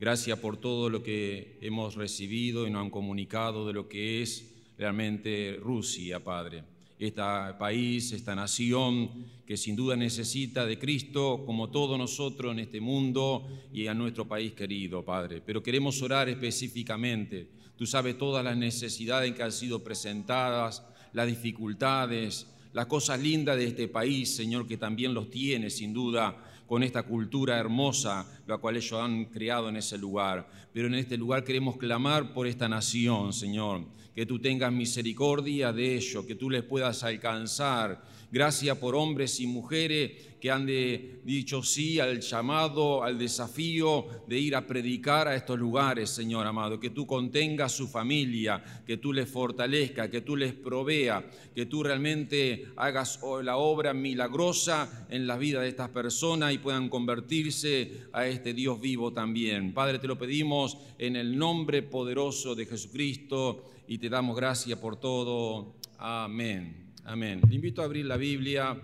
Gracias 0.00 0.36
por 0.40 0.56
todo 0.56 0.90
lo 0.90 1.00
que 1.00 1.58
hemos 1.60 1.94
recibido 1.94 2.66
y 2.66 2.70
nos 2.70 2.82
han 2.82 2.90
comunicado 2.90 3.66
de 3.66 3.72
lo 3.72 3.88
que 3.88 4.20
es 4.20 4.52
realmente 4.76 5.58
Rusia, 5.62 6.24
Padre. 6.24 6.64
Este 6.98 7.22
país, 7.58 8.12
esta 8.12 8.34
nación 8.34 9.26
que 9.46 9.56
sin 9.56 9.76
duda 9.76 9.94
necesita 9.94 10.66
de 10.66 10.78
Cristo 10.78 11.44
como 11.46 11.70
todos 11.70 11.96
nosotros 11.96 12.52
en 12.52 12.58
este 12.58 12.80
mundo 12.80 13.46
y 13.72 13.86
a 13.86 13.94
nuestro 13.94 14.26
país 14.26 14.52
querido, 14.52 15.04
Padre. 15.04 15.40
Pero 15.40 15.62
queremos 15.62 16.02
orar 16.02 16.28
específicamente. 16.28 17.48
Tú 17.76 17.86
sabes 17.86 18.18
todas 18.18 18.44
las 18.44 18.56
necesidades 18.56 19.32
que 19.34 19.42
han 19.42 19.52
sido 19.52 19.84
presentadas, 19.84 20.84
las 21.12 21.28
dificultades, 21.28 22.46
las 22.72 22.86
cosas 22.86 23.20
lindas 23.20 23.56
de 23.56 23.66
este 23.66 23.88
país, 23.88 24.34
Señor, 24.34 24.66
que 24.66 24.76
también 24.76 25.12
los 25.12 25.30
tiene 25.30 25.70
sin 25.70 25.92
duda 25.92 26.36
con 26.66 26.84
esta 26.84 27.02
cultura 27.02 27.58
hermosa, 27.58 28.24
la 28.46 28.58
cual 28.58 28.76
ellos 28.76 28.92
han 28.92 29.24
creado 29.24 29.68
en 29.68 29.76
ese 29.76 29.98
lugar. 29.98 30.48
Pero 30.72 30.86
en 30.86 30.94
este 30.94 31.16
lugar 31.16 31.42
queremos 31.42 31.76
clamar 31.76 32.32
por 32.32 32.46
esta 32.46 32.68
nación, 32.68 33.32
Señor, 33.32 33.86
que 34.14 34.24
tú 34.24 34.38
tengas 34.38 34.72
misericordia 34.72 35.72
de 35.72 35.96
ellos, 35.96 36.24
que 36.24 36.36
tú 36.36 36.48
les 36.48 36.62
puedas 36.62 37.02
alcanzar. 37.02 38.00
Gracias 38.32 38.78
por 38.78 38.94
hombres 38.94 39.40
y 39.40 39.46
mujeres 39.48 40.12
que 40.40 40.50
han 40.50 40.66
dicho 40.66 41.62
sí 41.62 41.98
al 41.98 42.20
llamado, 42.20 43.02
al 43.02 43.18
desafío 43.18 44.06
de 44.26 44.38
ir 44.38 44.54
a 44.56 44.66
predicar 44.66 45.28
a 45.28 45.34
estos 45.34 45.58
lugares, 45.58 46.10
Señor 46.10 46.46
amado, 46.46 46.80
que 46.80 46.90
tú 46.90 47.06
contengas 47.06 47.72
su 47.72 47.88
familia, 47.88 48.62
que 48.86 48.96
tú 48.96 49.12
les 49.12 49.28
fortalezca, 49.28 50.10
que 50.10 50.22
tú 50.22 50.36
les 50.36 50.54
provea, 50.54 51.28
que 51.54 51.66
tú 51.66 51.82
realmente 51.82 52.68
hagas 52.76 53.20
la 53.42 53.56
obra 53.56 53.92
milagrosa 53.92 55.06
en 55.10 55.26
la 55.26 55.36
vida 55.36 55.60
de 55.60 55.68
estas 55.68 55.90
personas 55.90 56.54
y 56.54 56.58
puedan 56.58 56.88
convertirse 56.88 58.04
a 58.12 58.26
este 58.26 58.54
Dios 58.54 58.80
vivo 58.80 59.12
también. 59.12 59.74
Padre, 59.74 59.98
te 59.98 60.06
lo 60.06 60.16
pedimos 60.16 60.78
en 60.98 61.16
el 61.16 61.36
nombre 61.36 61.82
poderoso 61.82 62.54
de 62.54 62.66
Jesucristo 62.66 63.64
y 63.88 63.98
te 63.98 64.08
damos 64.08 64.36
gracias 64.36 64.78
por 64.78 64.98
todo. 64.98 65.74
Amén. 65.98 66.89
Amén. 67.10 67.40
Le 67.48 67.56
invito 67.56 67.82
a 67.82 67.86
abrir 67.86 68.06
la 68.06 68.16
Biblia 68.16 68.80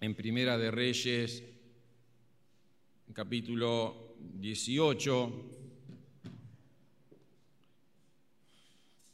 en 0.00 0.14
Primera 0.14 0.56
de 0.56 0.70
Reyes, 0.70 1.44
capítulo 3.12 4.16
18, 4.38 5.50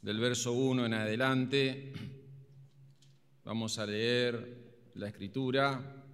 del 0.03 0.19
verso 0.21 0.53
1 0.53 0.85
en 0.85 0.93
adelante. 0.93 1.91
Vamos 3.43 3.77
a 3.77 3.85
leer 3.85 4.93
la 4.95 5.09
escritura. 5.09 6.05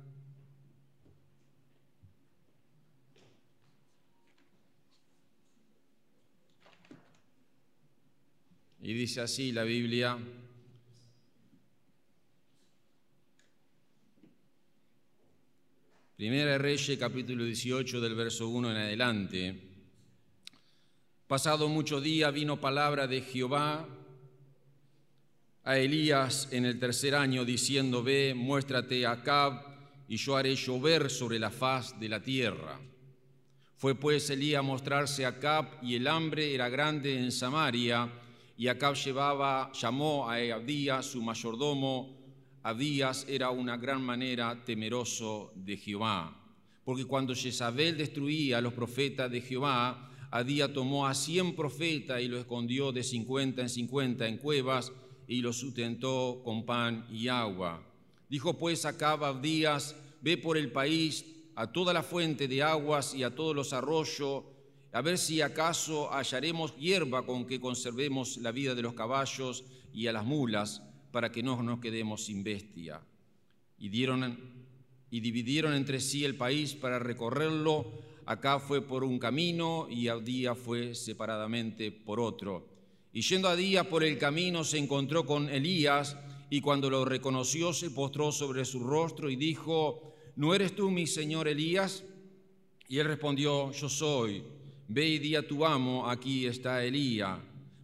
Y 8.81 8.93
dice 8.95 9.21
así 9.21 9.51
la 9.51 9.63
Biblia. 9.63 10.17
Primera 16.23 16.57
Reyes, 16.57 16.97
capítulo 16.97 17.43
18, 17.43 17.99
del 17.99 18.15
verso 18.15 18.47
1 18.47 18.71
en 18.71 18.77
adelante. 18.77 19.59
Pasado 21.27 21.67
mucho 21.67 21.99
día 21.99 22.31
vino 22.31 22.61
palabra 22.61 23.07
de 23.07 23.19
Jehová 23.19 23.85
a 25.65 25.77
Elías 25.77 26.47
en 26.51 26.63
el 26.63 26.79
tercer 26.79 27.13
año, 27.13 27.43
diciendo, 27.43 28.01
Ve, 28.01 28.33
muéstrate 28.33 29.05
a 29.05 29.11
Acab, 29.11 29.65
y 30.07 30.15
yo 30.15 30.37
haré 30.37 30.55
llover 30.55 31.09
sobre 31.09 31.39
la 31.39 31.51
faz 31.51 31.99
de 31.99 32.07
la 32.07 32.21
tierra. 32.21 32.79
Fue 33.75 33.93
pues 33.93 34.29
Elías 34.29 34.59
a 34.59 34.61
mostrarse 34.61 35.25
a 35.25 35.35
Acab, 35.35 35.83
y 35.83 35.95
el 35.95 36.07
hambre 36.07 36.55
era 36.55 36.69
grande 36.69 37.19
en 37.19 37.33
Samaria, 37.33 38.09
y 38.57 38.69
Acab 38.69 38.95
llevaba, 38.95 39.73
llamó 39.73 40.29
a 40.29 40.35
Abdías, 40.35 41.05
su 41.05 41.21
mayordomo. 41.21 42.22
Abdías 42.63 43.25
era 43.27 43.49
una 43.49 43.75
gran 43.75 44.01
manera 44.01 44.63
temeroso 44.63 45.51
de 45.53 45.75
Jehová, 45.75 46.33
porque 46.85 47.03
cuando 47.03 47.35
Jezabel 47.35 47.97
destruía 47.97 48.57
a 48.57 48.61
los 48.61 48.73
profetas 48.73 49.29
de 49.29 49.41
Jehová, 49.41 50.09
Abdías 50.31 50.71
tomó 50.71 51.05
a 51.05 51.13
cien 51.13 51.57
profetas 51.57 52.21
y 52.21 52.29
los 52.29 52.39
escondió 52.39 52.93
de 52.93 53.03
cincuenta 53.03 53.61
en 53.61 53.69
cincuenta 53.69 54.27
en 54.29 54.37
cuevas, 54.37 54.93
y 55.27 55.41
los 55.41 55.57
sustentó 55.57 56.41
con 56.43 56.65
pan 56.65 57.05
y 57.11 57.27
agua. 57.27 57.83
Dijo 58.29 58.57
pues 58.57 58.85
a 58.85 58.95
Abdías, 58.97 59.95
ve 60.21 60.37
por 60.37 60.57
el 60.57 60.71
país 60.71 61.25
a 61.55 61.71
toda 61.71 61.93
la 61.93 62.01
fuente 62.01 62.47
de 62.47 62.63
aguas 62.63 63.13
y 63.13 63.23
a 63.23 63.35
todos 63.35 63.53
los 63.53 63.73
arroyos, 63.73 64.43
a 64.93 65.01
ver 65.01 65.17
si 65.17 65.41
acaso 65.41 66.09
hallaremos 66.13 66.75
hierba 66.77 67.25
con 67.25 67.45
que 67.45 67.59
conservemos 67.59 68.37
la 68.37 68.51
vida 68.51 68.73
de 68.73 68.83
los 68.83 68.93
caballos 68.93 69.65
y 69.93 70.07
a 70.07 70.13
las 70.13 70.23
mulas, 70.23 70.81
para 71.13 71.31
que 71.31 71.43
no 71.43 71.61
nos 71.61 71.79
quedemos 71.79 72.25
sin 72.25 72.43
bestia. 72.43 72.99
Y, 73.77 73.89
dieron, 73.89 74.35
y 75.11 75.19
dividieron 75.19 75.75
entre 75.75 75.99
sí 75.99 76.25
el 76.25 76.35
país 76.35 76.73
para 76.73 76.97
recorrerlo. 76.97 77.85
Acá 78.25 78.59
fue 78.59 78.81
por 78.81 79.03
un 79.03 79.19
camino 79.19 79.87
y 79.91 80.07
Abdías 80.07 80.57
fue 80.57 80.95
separadamente 80.95 81.91
por 81.91 82.19
otro. 82.19 82.67
Y 83.13 83.21
yendo 83.21 83.47
a 83.47 83.55
día 83.55 83.87
por 83.87 84.03
el 84.03 84.17
camino 84.17 84.63
se 84.63 84.79
encontró 84.79 85.23
con 85.23 85.49
Elías 85.49 86.17
y 86.49 86.61
cuando 86.61 86.89
lo 86.89 87.05
reconoció 87.05 87.73
se 87.73 87.91
postró 87.91 88.31
sobre 88.31 88.65
su 88.65 88.79
rostro 88.79 89.29
y 89.29 89.35
dijo, 89.35 90.15
¿no 90.35 90.55
eres 90.55 90.75
tú 90.75 90.89
mi 90.89 91.05
señor 91.05 91.47
Elías? 91.47 92.03
Y 92.87 92.97
él 92.97 93.05
respondió, 93.05 93.71
yo 93.71 93.87
soy. 93.87 94.41
Ve 94.87 95.09
y 95.09 95.19
di 95.19 95.35
a 95.35 95.47
tu 95.47 95.63
amo, 95.63 96.09
aquí 96.09 96.47
está 96.47 96.83
Elías. 96.83 97.37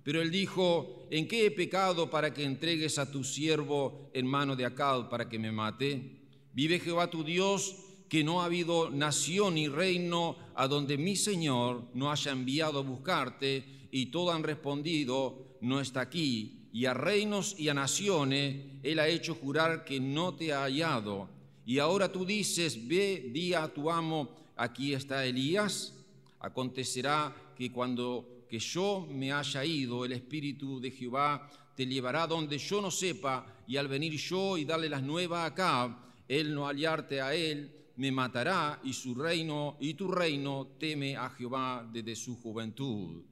Pero 0.03 0.19
él 0.19 0.31
dijo, 0.31 0.98
¿en 1.11 1.27
qué 1.27 1.45
he 1.45 1.51
pecado 1.51 2.09
para 2.09 2.33
que 2.33 2.43
entregues 2.43 2.97
a 2.97 3.11
tu 3.11 3.23
siervo 3.23 4.09
en 4.13 4.25
mano 4.25 4.55
de 4.55 4.65
Acab 4.65 5.09
para 5.09 5.27
que 5.27 5.39
me 5.39 5.51
mate? 5.51 6.19
Vive 6.53 6.79
Jehová 6.79 7.09
tu 7.09 7.23
Dios, 7.23 7.75
que 8.09 8.23
no 8.23 8.41
ha 8.41 8.45
habido 8.45 8.89
nación 8.89 9.55
ni 9.55 9.67
reino 9.67 10.35
a 10.55 10.67
donde 10.67 10.97
mi 10.97 11.15
Señor 11.15 11.83
no 11.93 12.11
haya 12.11 12.31
enviado 12.31 12.79
a 12.79 12.83
buscarte 12.83 13.63
y 13.91 14.07
todos 14.07 14.33
han 14.33 14.43
respondido, 14.43 15.57
no 15.61 15.79
está 15.79 16.01
aquí. 16.01 16.67
Y 16.73 16.85
a 16.85 16.93
reinos 16.93 17.55
y 17.59 17.69
a 17.69 17.73
naciones 17.73 18.65
él 18.83 18.99
ha 18.99 19.07
hecho 19.07 19.35
jurar 19.35 19.85
que 19.85 19.99
no 19.99 20.35
te 20.35 20.53
ha 20.53 20.63
hallado. 20.63 21.29
Y 21.65 21.79
ahora 21.79 22.11
tú 22.11 22.25
dices, 22.25 22.87
ve, 22.87 23.29
di 23.31 23.53
a 23.53 23.67
tu 23.67 23.91
amo, 23.91 24.29
aquí 24.55 24.93
está 24.93 25.25
Elías. 25.25 25.93
Acontecerá 26.39 27.35
que 27.55 27.71
cuando 27.71 28.38
que 28.49 28.59
yo 28.59 29.07
me 29.09 29.31
haya 29.31 29.63
ido, 29.63 30.03
el 30.03 30.13
Espíritu 30.13 30.79
de 30.79 30.91
Jehová 30.91 31.49
te 31.75 31.85
llevará 31.85 32.27
donde 32.27 32.57
yo 32.57 32.81
no 32.81 32.91
sepa, 32.91 33.45
y 33.67 33.77
al 33.77 33.87
venir 33.87 34.13
yo 34.17 34.57
y 34.57 34.65
darle 34.65 34.89
las 34.89 35.03
nuevas 35.03 35.49
acá, 35.49 36.11
él 36.27 36.53
no 36.53 36.65
hallarte 36.65 37.21
a 37.21 37.33
él, 37.33 37.71
me 37.97 38.11
matará, 38.11 38.79
y 38.83 38.93
su 38.93 39.13
reino, 39.13 39.77
y 39.79 39.93
tu 39.93 40.09
reino 40.09 40.75
teme 40.79 41.15
a 41.15 41.29
Jehová 41.29 41.87
desde 41.91 42.15
su 42.15 42.35
juventud. 42.37 43.23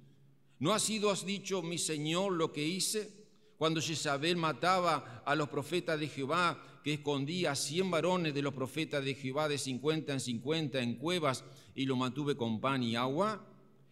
¿No 0.59 0.73
ha 0.73 0.79
sido, 0.79 1.09
has 1.09 1.25
dicho, 1.25 1.61
mi 1.61 1.77
Señor, 1.77 2.33
lo 2.33 2.53
que 2.53 2.65
hice? 2.65 3.27
Cuando 3.57 3.81
Jezabel 3.81 4.37
mataba 4.37 5.23
a 5.25 5.35
los 5.35 5.49
profetas 5.49 5.99
de 5.99 6.07
Jehová, 6.07 6.61
que 6.83 6.93
escondía 6.93 7.51
a 7.51 7.55
cien 7.55 7.89
varones 7.91 8.33
de 8.33 8.41
los 8.41 8.53
profetas 8.53 9.03
de 9.03 9.15
Jehová 9.15 9.49
de 9.49 9.57
cincuenta 9.57 10.13
en 10.13 10.19
cincuenta 10.19 10.79
en 10.79 10.95
cuevas 10.95 11.43
y 11.75 11.85
lo 11.85 11.95
mantuve 11.95 12.37
con 12.37 12.61
pan 12.61 12.81
y 12.81 12.95
agua. 12.95 13.45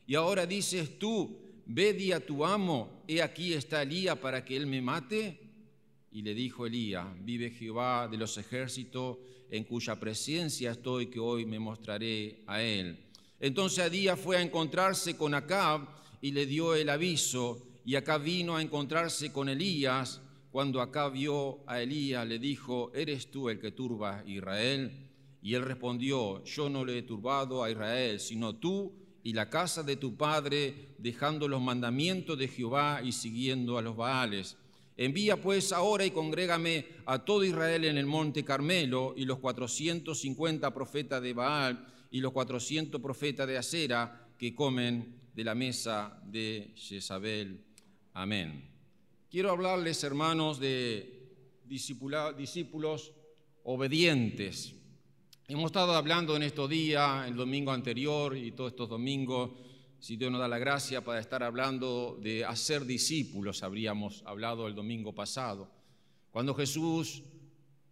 Y 0.08 0.16
ahora 0.16 0.46
dices 0.46 1.00
tú, 1.00 1.38
ve 1.66 2.14
a 2.14 2.20
tu 2.20 2.46
amo, 2.46 3.04
he 3.08 3.22
aquí 3.22 3.54
está 3.54 3.82
Elías 3.82 4.18
para 4.18 4.46
que 4.46 4.56
él 4.56 4.68
me 4.68 4.82
mate. 4.82 5.40
Y 6.12 6.22
le 6.22 6.34
dijo 6.34 6.66
Elías, 6.66 7.08
vive 7.24 7.50
Jehová 7.50 8.08
de 8.08 8.18
los 8.18 8.38
ejércitos, 8.38 9.18
en 9.50 9.64
cuya 9.64 10.00
presencia 10.00 10.72
estoy, 10.72 11.08
que 11.08 11.20
hoy 11.20 11.46
me 11.46 11.60
mostraré 11.60 12.44
a 12.48 12.62
él. 12.62 12.98
Entonces 13.40 13.80
Adía 13.86 14.16
fue 14.16 14.38
a 14.38 14.42
encontrarse 14.42 15.18
con 15.18 15.34
Acab, 15.34 15.88
y 16.22 16.32
le 16.32 16.46
dio 16.46 16.74
el 16.74 16.90
aviso, 16.90 17.68
y 17.86 17.96
acá 17.96 18.18
vino 18.18 18.56
a 18.56 18.62
encontrarse 18.62 19.32
con 19.32 19.50
Elías. 19.50 20.22
Cuando 20.52 20.82
acá 20.82 21.10
vio 21.10 21.60
a 21.68 21.82
Elías, 21.82 22.26
le 22.28 22.40
dijo, 22.40 22.92
¿eres 22.96 23.30
tú 23.30 23.50
el 23.50 23.60
que 23.60 23.72
turba 23.72 24.20
a 24.20 24.26
Israel? 24.28 24.92
Y 25.42 25.54
él 25.54 25.62
respondió, 25.64 26.44
yo 26.44 26.70
no 26.70 26.84
le 26.84 26.98
he 26.98 27.04
turbado 27.04 27.64
a 27.64 27.70
Israel, 27.70 28.20
sino 28.20 28.56
tú 28.56 29.05
y 29.26 29.34
la 29.34 29.50
casa 29.50 29.82
de 29.82 29.96
tu 29.96 30.16
padre, 30.16 30.94
dejando 31.00 31.48
los 31.48 31.60
mandamientos 31.60 32.38
de 32.38 32.48
Jehová 32.48 33.02
y 33.04 33.12
siguiendo 33.12 33.76
a 33.76 33.82
los 33.82 33.98
Baales. 33.98 34.56
Envía 34.96 35.42
pues 35.42 35.72
ahora 35.72 36.06
y 36.06 36.12
congrégame 36.12 36.86
a 37.08 37.26
todo 37.26 37.44
Israel 37.44 37.86
en 37.86 37.98
el 37.98 38.06
monte 38.06 38.46
Carmelo 38.46 39.16
y 39.18 39.26
los 39.26 39.40
450 39.40 40.72
profetas 40.72 41.24
de 41.24 41.34
Baal 41.34 41.88
y 42.12 42.20
los 42.20 42.34
400 42.34 43.02
profetas 43.02 43.48
de 43.48 43.58
Acera 43.58 44.30
que 44.38 44.54
comen 44.54 45.16
de 45.34 45.44
la 45.44 45.56
mesa 45.56 46.22
de 46.24 46.74
Jezabel. 46.76 47.66
Amén. 48.14 48.70
Quiero 49.32 49.50
hablarles, 49.50 50.04
hermanos, 50.04 50.60
de 50.60 51.32
discípulos 51.66 53.12
obedientes. 53.64 54.76
Hemos 55.48 55.66
estado 55.66 55.94
hablando 55.94 56.36
en 56.36 56.42
estos 56.42 56.68
días, 56.68 57.28
el 57.28 57.36
domingo 57.36 57.72
anterior 57.72 58.36
y 58.36 58.54
todos 58.54 58.72
estos 58.72 58.90
domingos, 58.90 59.52
si 60.00 60.16
Dios 60.16 60.32
nos 60.32 60.42
da 60.42 60.48
la 60.48 60.58
gracia 60.58 61.06
para 61.06 61.20
estar 61.20 61.44
hablando 61.44 62.18
de 62.20 62.44
hacer 62.44 62.84
discípulos, 62.84 63.62
habríamos 63.62 64.24
hablado 64.26 64.68
el 64.68 64.74
domingo 64.74 65.14
pasado. 65.14 65.70
Cuando 66.32 66.56
Jesús 66.56 67.22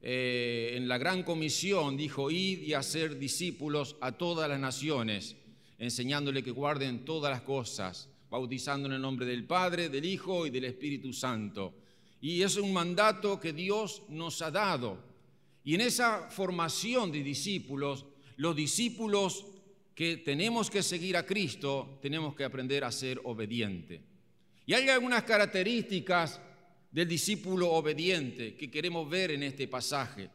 eh, 0.02 0.74
en 0.76 0.88
la 0.88 0.98
gran 0.98 1.22
comisión 1.22 1.96
dijo, 1.96 2.32
id 2.32 2.64
y 2.64 2.74
hacer 2.74 3.20
discípulos 3.20 3.98
a 4.02 4.14
todas 4.14 4.50
las 4.50 4.60
naciones 4.60 5.36
enseñándole 5.78 6.42
que 6.42 6.50
guarden 6.50 7.06
todas 7.06 7.32
las 7.32 7.44
cosas, 7.44 8.10
bautizando 8.32 8.88
en 8.88 8.94
el 8.94 9.02
nombre 9.02 9.28
del 9.28 9.46
Padre, 9.46 9.90
del 9.90 10.06
Hijo 10.06 10.48
y 10.48 10.50
del 10.50 10.66
Espíritu 10.66 11.14
Santo. 11.14 11.76
Y 12.20 12.42
es 12.42 12.58
un 12.58 12.74
mandato 12.74 13.40
que 13.40 13.54
Dios 13.54 14.02
nos 14.10 14.42
ha 14.42 14.50
dado. 14.50 15.13
Y 15.64 15.76
en 15.76 15.82
esa 15.82 16.30
formación 16.30 17.12
de 17.12 17.24
discípulos, 17.24 18.06
los 18.38 18.56
discípulos 18.56 19.46
que 19.96 20.18
tenemos 20.18 20.70
que 20.70 20.84
seguir 20.84 21.16
a 21.16 21.26
Cristo, 21.26 22.00
tenemos 22.02 22.36
que 22.36 22.44
aprender 22.44 22.84
a 22.84 22.92
ser 22.92 23.22
obediente. 23.24 24.02
Y 24.66 24.74
hay 24.74 24.90
algunas 24.90 25.24
características 25.24 26.40
del 26.92 27.08
discípulo 27.08 27.72
obediente 27.72 28.56
que 28.56 28.70
queremos 28.70 29.10
ver 29.10 29.32
en 29.32 29.44
este 29.44 29.68
pasaje. 29.68 30.30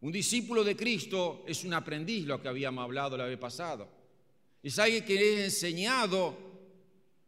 Un 0.00 0.12
discípulo 0.12 0.64
de 0.64 0.76
Cristo 0.76 1.44
es 1.46 1.64
un 1.64 1.74
aprendiz, 1.74 2.26
lo 2.26 2.40
que 2.40 2.48
habíamos 2.48 2.82
hablado 2.84 3.16
la 3.16 3.26
vez 3.26 3.38
pasada. 3.38 3.88
Es 4.62 4.78
alguien 4.78 5.04
que 5.04 5.14
es 5.14 5.54
enseñado 5.54 6.36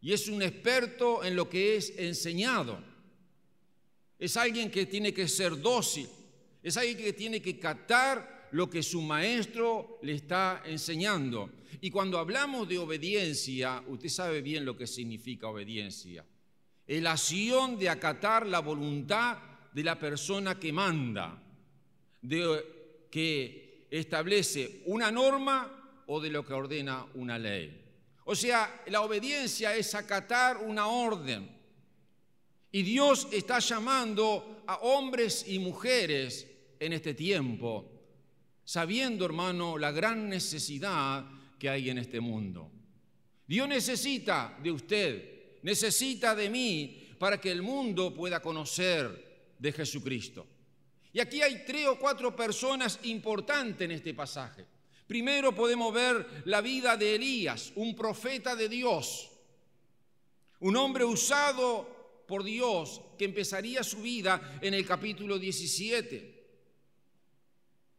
y 0.01 0.13
es 0.13 0.29
un 0.29 0.43
experto 0.43 1.23
en 1.23 1.37
lo 1.37 1.49
que 1.49 1.77
es 1.77 1.93
enseñado. 1.99 2.83
Es 4.19 4.37
alguien 4.37 4.71
que 4.71 4.87
tiene 4.87 5.13
que 5.13 5.29
ser 5.29 5.61
dócil. 5.61 6.09
Es 6.63 6.77
alguien 6.77 6.97
que 6.99 7.13
tiene 7.13 7.43
que 7.43 7.59
captar 7.59 8.49
lo 8.53 8.69
que 8.69 8.83
su 8.83 9.03
maestro 9.03 9.99
le 10.03 10.15
está 10.15 10.63
enseñando. 10.67 11.51
Y 11.81 11.91
cuando 11.91 12.19
hablamos 12.19 12.69
de 12.69 12.79
obediencia, 12.79 13.83
usted 13.89 14.09
sabe 14.09 14.43
bien 14.43 14.65
lo 14.65 14.77
que 14.77 14.87
significa 14.87 15.49
obediencia. 15.49 16.25
Es 16.87 17.03
la 17.03 17.13
acción 17.13 17.79
de 17.79 17.89
acatar 17.89 18.47
la 18.47 18.61
voluntad 18.61 19.39
de 19.73 19.83
la 19.83 19.99
persona 19.99 20.59
que 20.61 20.73
manda, 20.73 21.43
de, 22.21 23.07
que 23.11 23.87
establece 23.91 24.83
una 24.87 25.11
norma 25.11 26.05
o 26.07 26.21
de 26.21 26.31
lo 26.31 26.45
que 26.45 26.53
ordena 26.53 27.07
una 27.15 27.39
ley. 27.39 27.81
O 28.25 28.37
sea, 28.37 28.83
la 28.87 29.01
obediencia 29.01 29.75
es 29.75 29.95
acatar 29.95 30.59
una 30.59 30.87
orden. 30.87 31.51
Y 32.71 32.83
Dios 32.83 33.29
está 33.33 33.59
llamando 33.59 34.63
a 34.67 34.77
hombres 34.77 35.45
y 35.49 35.59
mujeres 35.59 36.47
en 36.85 36.93
este 36.93 37.15
tiempo, 37.15 37.91
sabiendo, 38.65 39.25
hermano, 39.25 39.79
la 39.79 39.93
gran 39.93 40.29
necesidad 40.29 41.25
que 41.59 41.69
hay 41.69 41.91
en 41.91 41.99
este 41.99 42.21
mundo. 42.21 42.71
Dios 43.47 43.69
necesita 43.69 44.59
de 44.63 44.71
usted, 44.71 45.61
necesita 45.63 46.35
de 46.35 46.51
mí, 46.51 46.99
para 47.19 47.41
que 47.41 47.53
el 47.53 47.63
mundo 47.63 48.13
pueda 48.13 48.43
conocer 48.43 49.55
de 49.59 49.73
Jesucristo. 49.73 50.47
Y 51.13 51.21
aquí 51.21 51.41
hay 51.41 51.63
tres 51.65 51.87
o 51.87 51.99
cuatro 51.99 52.35
personas 52.35 52.99
importantes 53.05 53.85
en 53.85 53.93
este 53.93 54.15
pasaje. 54.15 54.67
Primero 55.07 55.55
podemos 55.55 55.93
ver 55.95 56.43
la 56.47 56.61
vida 56.61 56.97
de 56.97 57.15
Elías, 57.15 57.73
un 57.77 57.95
profeta 57.95 58.57
de 58.57 58.69
Dios, 58.69 59.31
un 60.61 60.75
hombre 60.77 61.05
usado 61.05 62.25
por 62.27 62.43
Dios 62.43 63.03
que 63.19 63.27
empezaría 63.27 63.85
su 63.85 64.01
vida 64.01 64.59
en 64.63 64.75
el 64.75 64.87
capítulo 64.87 65.39
17. 65.39 66.32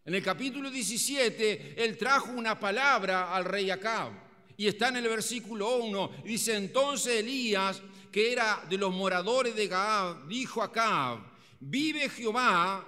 En 0.06 0.14
el 0.16 0.22
capítulo 0.22 0.70
17, 0.70 1.82
él 1.82 1.98
trajo 1.98 2.32
una 2.32 2.60
palabra 2.60 3.34
al 3.34 3.46
rey 3.46 3.70
Acab. 3.70 4.12
Y 4.58 4.68
está 4.68 4.90
en 4.90 4.98
el 4.98 5.08
versículo 5.08 5.78
1. 5.78 6.12
Dice, 6.26 6.56
entonces 6.56 7.20
Elías, 7.20 7.82
que 8.12 8.34
era 8.34 8.64
de 8.70 8.78
los 8.78 8.94
moradores 8.94 9.56
de 9.56 9.68
Gaab, 9.68 10.28
dijo 10.28 10.62
a 10.62 10.66
Acab, 10.66 11.20
vive 11.60 12.10
Jehová, 12.10 12.86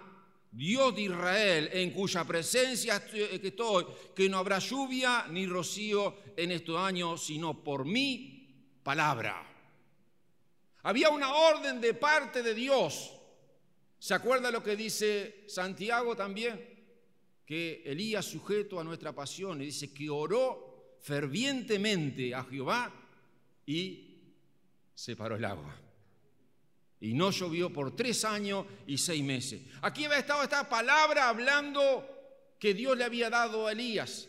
Dios 0.51 0.95
de 0.95 1.01
Israel, 1.03 1.69
en 1.71 1.91
cuya 1.91 2.25
presencia 2.25 2.97
estoy, 3.41 3.85
que 4.13 4.29
no 4.29 4.37
habrá 4.37 4.59
lluvia 4.59 5.25
ni 5.29 5.47
rocío 5.47 6.17
en 6.35 6.51
estos 6.51 6.77
años, 6.77 7.25
sino 7.25 7.63
por 7.63 7.85
mi 7.85 8.75
palabra. 8.83 9.41
Había 10.83 11.09
una 11.09 11.33
orden 11.33 11.79
de 11.79 11.93
parte 11.93 12.43
de 12.43 12.53
Dios. 12.53 13.11
¿Se 13.97 14.13
acuerda 14.13 14.51
lo 14.51 14.61
que 14.61 14.75
dice 14.75 15.45
Santiago 15.47 16.15
también? 16.15 16.74
Que 17.45 17.83
Elías, 17.85 18.25
sujeto 18.25 18.79
a 18.79 18.83
nuestra 18.83 19.13
pasión, 19.13 19.59
dice 19.59 19.93
que 19.93 20.09
oró 20.09 20.97
fervientemente 21.01 22.33
a 22.33 22.43
Jehová 22.43 22.91
y 23.65 24.05
separó 24.93 25.35
el 25.35 25.45
agua. 25.45 25.75
Y 27.01 27.13
no 27.13 27.29
llovió 27.29 27.71
por 27.71 27.95
tres 27.95 28.25
años 28.25 28.65
y 28.87 28.97
seis 28.97 29.23
meses. 29.23 29.61
Aquí 29.81 30.05
había 30.05 30.19
estado 30.19 30.41
esta 30.41 30.67
palabra 30.67 31.29
hablando 31.29 32.07
que 32.59 32.73
Dios 32.73 32.97
le 32.97 33.03
había 33.03 33.29
dado 33.29 33.67
a 33.67 33.73
Elías. 33.73 34.27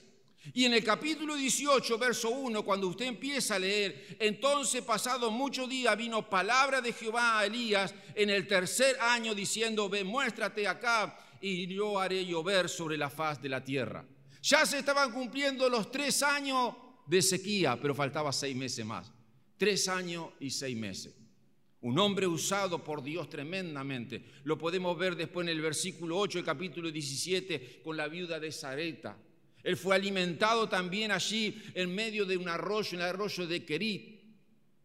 Y 0.53 0.65
en 0.65 0.75
el 0.75 0.85
capítulo 0.85 1.35
18, 1.35 1.99
verso 1.99 2.31
1, 2.31 2.63
cuando 2.65 2.87
usted 2.87 3.07
empieza 3.07 3.57
a 3.57 3.59
leer, 3.59 4.17
entonces 4.21 4.83
pasado 4.83 5.31
muchos 5.31 5.69
días 5.69 5.97
vino 5.97 6.29
palabra 6.29 6.81
de 6.81 6.93
Jehová 6.93 7.41
a 7.41 7.47
Elías 7.47 7.95
en 8.15 8.31
el 8.31 8.47
tercer 8.47 8.97
año 9.01 9.35
diciendo, 9.35 9.89
ve, 9.89 10.05
muéstrate 10.05 10.69
acá 10.69 11.19
y 11.47 11.67
yo 11.67 11.99
haré 11.99 12.25
llover 12.25 12.69
sobre 12.69 12.97
la 12.97 13.11
faz 13.11 13.41
de 13.41 13.49
la 13.49 13.65
tierra. 13.65 14.05
Ya 14.43 14.65
se 14.65 14.79
estaban 14.79 15.13
cumpliendo 15.13 15.69
los 15.69 15.91
tres 15.91 16.23
años 16.23 16.75
de 17.07 17.23
sequía, 17.23 17.79
pero 17.81 17.95
faltaba 17.95 18.33
seis 18.33 18.57
meses 18.57 18.85
más. 18.85 19.13
Tres 19.57 19.89
años 19.89 20.31
y 20.41 20.51
seis 20.51 20.77
meses. 20.77 21.15
Un 21.81 21.99
hombre 21.99 22.27
usado 22.27 22.83
por 22.83 23.03
Dios 23.03 23.29
tremendamente. 23.29 24.25
Lo 24.45 24.59
podemos 24.59 24.97
ver 24.99 25.17
después 25.17 25.47
en 25.47 25.53
el 25.53 25.61
versículo 25.61 26.19
8, 26.19 26.41
el 26.41 26.45
capítulo 26.45 26.91
17, 26.91 27.81
con 27.83 27.97
la 27.97 28.09
viuda 28.09 28.41
de 28.41 28.51
Zareta 28.51 29.17
él 29.67 29.77
fue 29.77 29.97
alimentado 29.97 30.69
también 30.69 31.11
allí 31.11 31.61
en 31.75 31.93
medio 31.93 32.25
de 32.25 32.37
un 32.37 32.49
arroyo, 32.49 32.91
en 32.93 33.01
el 33.01 33.09
arroyo 33.09 33.49
de 33.49 33.65
Kerit, 33.65 34.23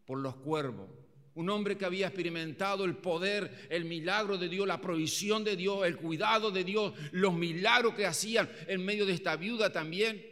por 0.04 0.18
los 0.18 0.34
cuervos. 0.34 0.90
Un 1.34 1.48
hombre 1.48 1.78
que 1.78 1.84
había 1.84 2.08
experimentado 2.08 2.84
el 2.84 2.96
poder, 2.96 3.66
el 3.70 3.84
milagro 3.84 4.36
de 4.36 4.48
Dios, 4.48 4.66
la 4.66 4.80
provisión 4.80 5.42
de 5.44 5.56
Dios, 5.56 5.86
el 5.86 5.96
cuidado 5.96 6.50
de 6.50 6.62
Dios, 6.62 6.92
los 7.12 7.32
milagros 7.32 7.94
que 7.94 8.06
hacían 8.06 8.50
en 8.66 8.84
medio 8.84 9.06
de 9.06 9.14
esta 9.14 9.36
viuda 9.36 9.72
también, 9.72 10.24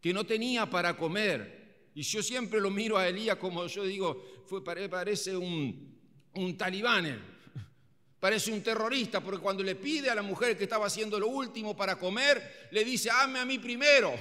que 0.00 0.12
no 0.12 0.24
tenía 0.24 0.70
para 0.70 0.96
comer. 0.96 1.90
Y 1.94 2.02
yo 2.02 2.22
siempre 2.22 2.60
lo 2.60 2.70
miro 2.70 2.96
a 2.96 3.08
Elías 3.08 3.36
como 3.36 3.66
yo 3.66 3.84
digo, 3.84 4.44
fue, 4.46 4.64
parece 4.64 5.36
un, 5.36 5.98
un 6.34 6.56
talibán. 6.56 7.36
Parece 8.20 8.50
un 8.52 8.62
terrorista 8.62 9.20
porque 9.20 9.40
cuando 9.40 9.62
le 9.62 9.76
pide 9.76 10.10
a 10.10 10.14
la 10.14 10.22
mujer 10.22 10.56
que 10.56 10.64
estaba 10.64 10.86
haciendo 10.86 11.20
lo 11.20 11.28
último 11.28 11.76
para 11.76 11.96
comer, 11.96 12.68
le 12.72 12.84
dice, 12.84 13.10
hazme 13.10 13.38
a 13.38 13.44
mí 13.44 13.58
primero. 13.58 14.12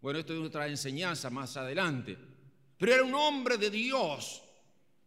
Bueno, 0.00 0.18
esto 0.18 0.32
es 0.32 0.40
otra 0.40 0.68
enseñanza 0.68 1.28
más 1.28 1.56
adelante. 1.56 2.16
Pero 2.78 2.92
era 2.92 3.02
un 3.02 3.14
hombre 3.14 3.58
de 3.58 3.70
Dios. 3.70 4.43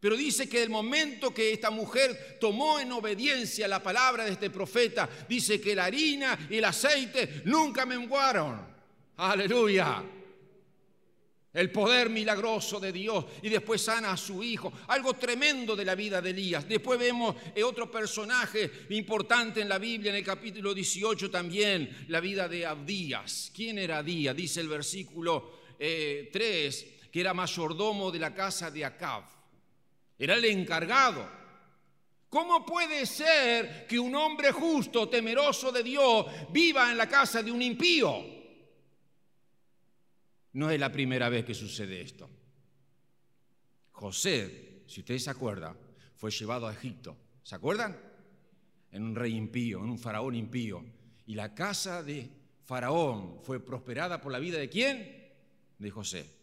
Pero 0.07 0.15
dice 0.15 0.47
que 0.47 0.63
el 0.63 0.69
momento 0.69 1.33
que 1.33 1.51
esta 1.51 1.69
mujer 1.69 2.37
tomó 2.39 2.79
en 2.79 2.93
obediencia 2.93 3.67
la 3.67 3.83
palabra 3.83 4.23
de 4.23 4.31
este 4.31 4.49
profeta, 4.49 5.09
dice 5.27 5.59
que 5.59 5.75
la 5.75 5.83
harina 5.83 6.47
y 6.49 6.55
el 6.55 6.63
aceite 6.63 7.41
nunca 7.43 7.85
menguaron. 7.85 8.57
Aleluya 9.17 10.01
el 11.53 11.71
poder 11.71 12.09
milagroso 12.09 12.79
de 12.79 12.93
Dios 12.93 13.25
y 13.41 13.49
después 13.49 13.81
sana 13.81 14.13
a 14.13 14.15
su 14.15 14.41
hijo. 14.41 14.71
Algo 14.87 15.15
tremendo 15.15 15.75
de 15.75 15.83
la 15.83 15.95
vida 15.95 16.21
de 16.21 16.29
Elías. 16.29 16.65
Después 16.69 16.97
vemos 16.97 17.35
eh, 17.53 17.61
otro 17.61 17.91
personaje 17.91 18.71
importante 18.91 19.59
en 19.59 19.67
la 19.67 19.77
Biblia, 19.77 20.11
en 20.11 20.19
el 20.19 20.23
capítulo 20.23 20.73
18 20.73 21.29
también, 21.29 22.05
la 22.07 22.21
vida 22.21 22.47
de 22.47 22.65
Abdías. 22.65 23.51
¿Quién 23.53 23.77
era 23.77 23.97
Abdías? 23.97 24.33
Dice 24.33 24.61
el 24.61 24.69
versículo 24.69 25.51
3, 25.77 25.81
eh, 25.81 26.97
que 27.11 27.19
era 27.19 27.33
mayordomo 27.33 28.09
de 28.09 28.19
la 28.19 28.33
casa 28.33 28.71
de 28.71 28.85
Acab. 28.85 29.37
Era 30.17 30.36
el 30.36 30.45
encargado. 30.45 31.38
¿Cómo 32.30 32.65
puede 32.65 33.06
ser 33.06 33.88
que 33.88 33.99
un 33.99 34.13
hombre 34.15 34.51
justo, 34.51 35.08
temeroso 35.08 35.71
de 35.71 35.84
Dios, 35.84 36.25
viva 36.51 36.91
en 36.91 36.97
la 36.97 37.08
casa 37.08 37.41
de 37.41 37.51
un 37.51 37.62
impío? 37.62 38.25
No 40.53 40.69
es 40.69 40.80
la 40.80 40.91
primera 40.91 41.30
vez 41.30 41.45
que 41.45 41.53
sucede 41.53 42.01
esto. 42.01 42.30
José, 43.91 44.84
si 44.88 45.01
ustedes 45.01 45.23
se 45.23 45.30
acuerdan, 45.30 45.77
fue 46.15 46.32
llevado 46.32 46.67
a 46.67 46.73
Egipto. 46.73 47.15
¿Se 47.43 47.56
acuerdan? 47.56 47.97
En 48.91 49.03
un 49.03 49.15
rey 49.15 49.36
impío, 49.36 49.80
en 49.80 49.89
un 49.89 49.99
faraón 49.99 50.36
impío. 50.36 50.84
Y 51.25 51.36
la 51.36 51.53
casa 51.53 52.03
de 52.03 52.30
faraón 52.65 53.39
fue 53.43 53.63
prosperada 53.63 54.19
por 54.19 54.32
la 54.32 54.39
vida 54.39 54.58
de 54.58 54.69
quién? 54.69 55.34
De 55.77 55.89
José. 55.91 56.37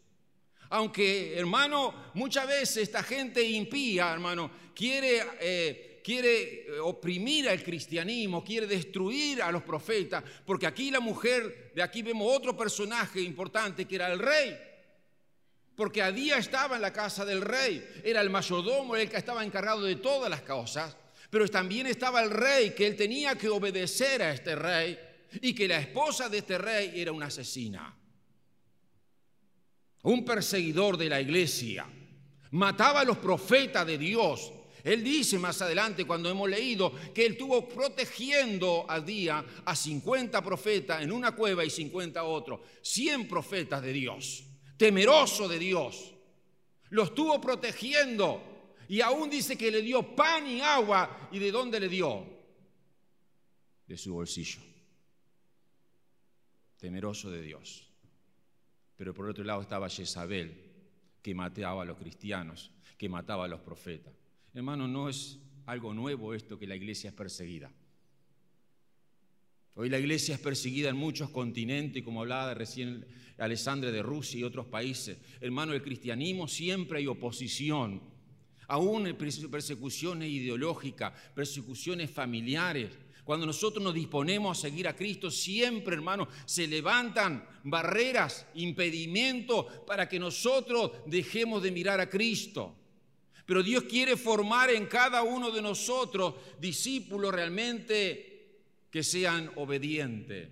Aunque, 0.71 1.39
hermano, 1.39 2.11
muchas 2.15 2.47
veces 2.47 2.77
esta 2.79 3.03
gente 3.03 3.43
impía, 3.43 4.13
hermano, 4.13 4.51
quiere 4.75 5.23
eh, 5.41 5.95
quiere 6.05 6.67
eh, 6.67 6.79
oprimir 6.81 7.49
al 7.49 7.63
cristianismo, 7.63 8.45
quiere 8.45 8.67
destruir 8.67 9.41
a 9.41 9.51
los 9.51 9.63
profetas, 9.63 10.23
porque 10.45 10.67
aquí 10.67 10.91
la 10.91 11.01
mujer, 11.01 11.73
de 11.75 11.83
aquí 11.83 12.03
vemos 12.03 12.31
otro 12.31 12.55
personaje 12.55 13.23
importante 13.23 13.87
que 13.87 13.95
era 13.95 14.13
el 14.13 14.19
rey. 14.19 14.55
Porque 15.75 16.03
a 16.03 16.13
día 16.13 16.37
estaba 16.37 16.77
en 16.77 16.83
la 16.83 16.93
casa 16.93 17.25
del 17.25 17.41
rey, 17.41 17.85
era 18.05 18.21
el 18.21 18.29
mayordomo, 18.29 18.95
el 18.95 19.09
que 19.09 19.17
estaba 19.17 19.43
encargado 19.43 19.83
de 19.83 19.97
todas 19.97 20.29
las 20.29 20.43
cosas, 20.43 20.95
pero 21.31 21.49
también 21.49 21.87
estaba 21.87 22.23
el 22.23 22.31
rey, 22.31 22.75
que 22.75 22.87
él 22.87 22.97
tenía 22.97 23.35
que 23.35 23.49
obedecer 23.49 24.23
a 24.23 24.35
este 24.35 24.55
rey 24.55 24.99
y 25.41 25.55
que 25.55 25.67
la 25.67 25.79
esposa 25.79 26.29
de 26.29 26.39
este 26.39 26.59
rey 26.59 26.93
era 26.95 27.13
una 27.13 27.27
asesina, 27.27 27.97
un 30.05 30.25
perseguidor 30.25 30.97
de 30.97 31.09
la 31.09 31.21
iglesia, 31.21 31.87
mataba 32.53 33.01
a 33.01 33.05
los 33.05 33.19
profetas 33.19 33.87
de 33.87 33.99
Dios, 33.99 34.53
él 34.85 35.03
dice 35.03 35.39
más 35.39 35.63
adelante, 35.63 36.05
cuando 36.05 36.29
hemos 36.29 36.49
leído, 36.49 36.93
que 37.15 37.25
él 37.25 37.33
estuvo 37.33 37.67
protegiendo 37.67 38.85
al 38.87 39.05
día 39.05 39.45
a 39.65 39.75
50 39.75 40.43
profetas 40.43 41.03
en 41.03 41.11
una 41.11 41.33
cueva 41.33 41.65
y 41.65 41.71
50 41.71 42.23
otros, 42.23 42.61
100 42.83 43.27
profetas 43.27 43.83
de 43.83 43.93
Dios, 43.95 44.45
temeroso 44.77 45.49
de 45.49 45.59
Dios. 45.59 46.13
Los 46.91 47.09
estuvo 47.09 47.41
protegiendo 47.41 48.55
y 48.89 49.01
aún 49.01 49.31
dice 49.31 49.57
que 49.57 49.71
le 49.71 49.81
dio 49.81 50.15
pan 50.15 50.47
y 50.47 50.61
agua. 50.61 51.29
¿Y 51.33 51.39
de 51.39 51.51
dónde 51.51 51.81
le 51.81 51.89
dio? 51.89 52.27
De 53.87 53.97
su 53.97 54.13
bolsillo. 54.13 54.61
Temeroso 56.79 57.31
de 57.31 57.41
Dios. 57.41 57.94
Pero 58.97 59.15
por 59.15 59.29
otro 59.29 59.45
lado 59.45 59.63
estaba 59.63 59.89
Jezabel, 59.89 60.55
que 61.23 61.35
mataba 61.35 61.83
a 61.83 61.85
los 61.85 61.99
cristianos, 61.99 62.71
que 62.97 63.09
mataba 63.09 63.47
a 63.47 63.49
los 63.49 63.61
profetas. 63.61 64.15
Hermano, 64.53 64.87
no 64.87 65.09
es 65.09 65.39
algo 65.67 65.95
nuevo 65.95 66.35
esto 66.35 66.59
que 66.59 66.67
la 66.67 66.77
iglesia 66.77 67.11
es 67.11 67.15
perseguida. 67.15 67.73
Hoy 69.77 69.89
la 69.89 69.99
iglesia 69.99 70.37
es 70.37 70.41
perseguida 70.41 70.91
en 70.91 70.97
muchos 70.97 71.31
continentes, 71.31 72.03
como 72.05 72.21
hablaba 72.21 72.55
recién 72.55 73.05
Alessandra 73.39 73.91
de 73.91 74.03
Rusia 74.03 74.39
y 74.39 74.45
otros 74.45 74.67
países. 74.67 75.19
Hermano, 75.41 75.73
el 75.73 75.83
cristianismo 75.83 76.47
siempre 76.47 76.99
hay 76.99 77.09
oposición, 77.09 78.01
aún 78.69 79.13
persecuciones 79.17 80.31
ideológicas, 80.31 81.13
persecuciones 81.35 82.11
familiares. 82.11 82.91
Cuando 83.25 83.47
nosotros 83.47 83.83
nos 83.83 83.95
disponemos 83.95 84.59
a 84.59 84.61
seguir 84.61 84.87
a 84.87 84.95
Cristo, 84.95 85.31
siempre, 85.31 85.95
hermano, 85.95 86.29
se 86.45 86.67
levantan 86.67 87.49
barreras, 87.65 88.47
impedimentos 88.55 89.67
para 89.87 90.07
que 90.09 90.19
nosotros 90.19 90.93
dejemos 91.07 91.63
de 91.63 91.71
mirar 91.71 92.01
a 92.01 92.11
Cristo. 92.11 92.77
Pero 93.47 93.63
Dios 93.63 93.85
quiere 93.85 94.17
formar 94.17 94.71
en 94.71 94.87
cada 94.87 95.23
uno 95.23 95.51
de 95.51 95.63
nosotros 95.63 96.35
discípulos 96.59 97.35
realmente 97.35 98.61
que 98.91 99.03
sean 99.03 99.51
obedientes. 99.57 100.51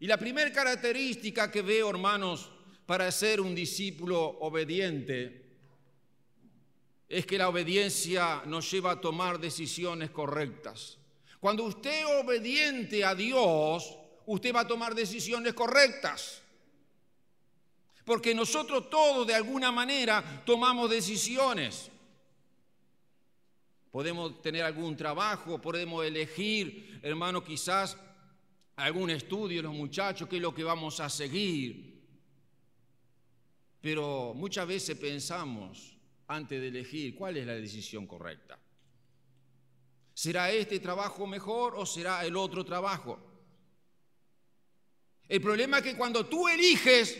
Y 0.00 0.06
la 0.08 0.18
primera 0.18 0.52
característica 0.52 1.50
que 1.50 1.62
veo, 1.62 1.90
hermanos, 1.90 2.50
para 2.86 3.10
ser 3.12 3.40
un 3.40 3.54
discípulo 3.54 4.20
obediente 4.40 5.42
es 7.08 7.24
que 7.24 7.38
la 7.38 7.48
obediencia 7.48 8.42
nos 8.46 8.68
lleva 8.70 8.92
a 8.92 9.00
tomar 9.00 9.38
decisiones 9.38 10.10
correctas. 10.10 10.98
Cuando 11.44 11.64
usted 11.64 12.00
es 12.00 12.24
obediente 12.24 13.04
a 13.04 13.14
Dios, 13.14 13.98
usted 14.24 14.54
va 14.54 14.60
a 14.60 14.66
tomar 14.66 14.94
decisiones 14.94 15.52
correctas. 15.52 16.40
Porque 18.02 18.34
nosotros 18.34 18.88
todos 18.88 19.26
de 19.26 19.34
alguna 19.34 19.70
manera 19.70 20.42
tomamos 20.46 20.88
decisiones. 20.88 21.90
Podemos 23.90 24.40
tener 24.40 24.62
algún 24.62 24.96
trabajo, 24.96 25.60
podemos 25.60 26.02
elegir, 26.06 26.98
hermano, 27.02 27.44
quizás 27.44 27.94
algún 28.76 29.10
estudio, 29.10 29.60
los 29.60 29.74
muchachos, 29.74 30.26
qué 30.26 30.36
es 30.36 30.42
lo 30.42 30.54
que 30.54 30.64
vamos 30.64 30.98
a 31.00 31.10
seguir. 31.10 32.06
Pero 33.82 34.32
muchas 34.34 34.66
veces 34.66 34.96
pensamos, 34.96 35.94
antes 36.26 36.58
de 36.58 36.68
elegir, 36.68 37.14
cuál 37.14 37.36
es 37.36 37.46
la 37.46 37.54
decisión 37.54 38.06
correcta. 38.06 38.58
¿Será 40.14 40.50
este 40.52 40.78
trabajo 40.78 41.26
mejor 41.26 41.74
o 41.76 41.84
será 41.84 42.24
el 42.24 42.36
otro 42.36 42.64
trabajo? 42.64 43.18
El 45.28 45.40
problema 45.40 45.78
es 45.78 45.82
que 45.82 45.96
cuando 45.96 46.26
tú 46.26 46.48
eliges 46.48 47.18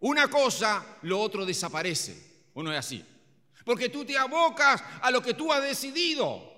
una 0.00 0.28
cosa, 0.28 0.98
lo 1.02 1.20
otro 1.20 1.44
desaparece. 1.44 2.46
¿O 2.54 2.62
no 2.62 2.72
es 2.72 2.78
así? 2.78 3.04
Porque 3.64 3.88
tú 3.88 4.04
te 4.04 4.16
abocas 4.16 4.82
a 5.02 5.10
lo 5.10 5.20
que 5.20 5.34
tú 5.34 5.52
has 5.52 5.62
decidido. 5.62 6.52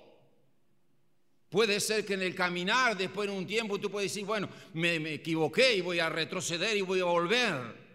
Puede 1.49 1.79
ser 1.79 2.05
que 2.05 2.13
en 2.13 2.21
el 2.21 2.35
caminar, 2.35 2.95
después 2.95 3.29
de 3.29 3.35
un 3.35 3.47
tiempo, 3.47 3.79
tú 3.79 3.89
puedes 3.89 4.11
decir, 4.11 4.27
bueno, 4.27 4.49
me, 4.73 4.99
me 4.99 5.13
equivoqué 5.13 5.77
y 5.77 5.81
voy 5.81 5.99
a 5.99 6.09
retroceder 6.09 6.75
y 6.77 6.81
voy 6.81 6.99
a 6.99 7.05
volver. 7.05 7.87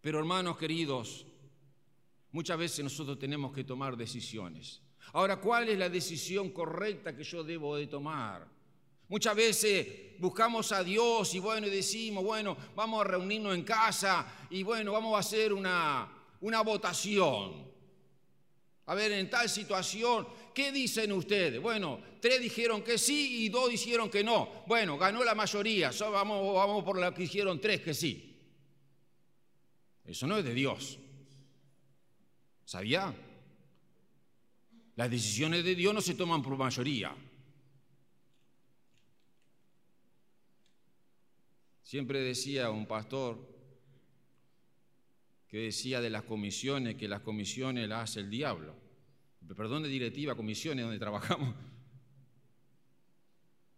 Pero 0.00 0.18
hermanos 0.18 0.56
queridos, 0.56 1.26
muchas 2.32 2.58
veces 2.58 2.82
nosotros 2.82 3.18
tenemos 3.18 3.52
que 3.54 3.62
tomar 3.62 3.96
decisiones. 3.96 4.83
Ahora, 5.12 5.36
¿cuál 5.36 5.68
es 5.68 5.78
la 5.78 5.88
decisión 5.88 6.50
correcta 6.50 7.14
que 7.14 7.22
yo 7.22 7.44
debo 7.44 7.76
de 7.76 7.86
tomar? 7.86 8.46
Muchas 9.08 9.36
veces 9.36 10.18
buscamos 10.18 10.72
a 10.72 10.82
Dios 10.82 11.34
y 11.34 11.38
bueno, 11.38 11.68
decimos, 11.68 12.24
bueno, 12.24 12.56
vamos 12.74 13.00
a 13.00 13.08
reunirnos 13.08 13.54
en 13.54 13.62
casa 13.62 14.46
y 14.50 14.62
bueno, 14.62 14.92
vamos 14.92 15.14
a 15.14 15.18
hacer 15.18 15.52
una, 15.52 16.10
una 16.40 16.62
votación. 16.62 17.72
A 18.86 18.94
ver, 18.94 19.12
en 19.12 19.30
tal 19.30 19.48
situación, 19.48 20.26
¿qué 20.52 20.72
dicen 20.72 21.12
ustedes? 21.12 21.60
Bueno, 21.60 22.00
tres 22.20 22.40
dijeron 22.40 22.82
que 22.82 22.98
sí 22.98 23.44
y 23.44 23.48
dos 23.48 23.70
dijeron 23.70 24.10
que 24.10 24.24
no. 24.24 24.64
Bueno, 24.66 24.98
ganó 24.98 25.22
la 25.24 25.34
mayoría, 25.34 25.90
vamos, 26.00 26.54
vamos 26.54 26.84
por 26.84 26.98
lo 26.98 27.14
que 27.14 27.22
dijeron 27.22 27.60
tres 27.60 27.80
que 27.80 27.94
sí. 27.94 28.36
Eso 30.04 30.26
no 30.26 30.36
es 30.38 30.44
de 30.44 30.52
Dios. 30.52 30.98
¿Sabía? 32.64 33.14
Las 34.96 35.10
decisiones 35.10 35.64
de 35.64 35.74
Dios 35.74 35.92
no 35.92 36.00
se 36.00 36.14
toman 36.14 36.42
por 36.42 36.56
mayoría. 36.56 37.14
Siempre 41.82 42.20
decía 42.20 42.70
un 42.70 42.86
pastor 42.86 43.54
que 45.48 45.58
decía 45.58 46.00
de 46.00 46.10
las 46.10 46.22
comisiones 46.22 46.96
que 46.96 47.08
las 47.08 47.20
comisiones 47.20 47.88
las 47.88 48.10
hace 48.10 48.20
el 48.20 48.30
diablo. 48.30 48.74
Perdón 49.56 49.82
de 49.82 49.88
directiva, 49.88 50.34
comisiones 50.34 50.84
donde 50.84 50.98
trabajamos 50.98 51.54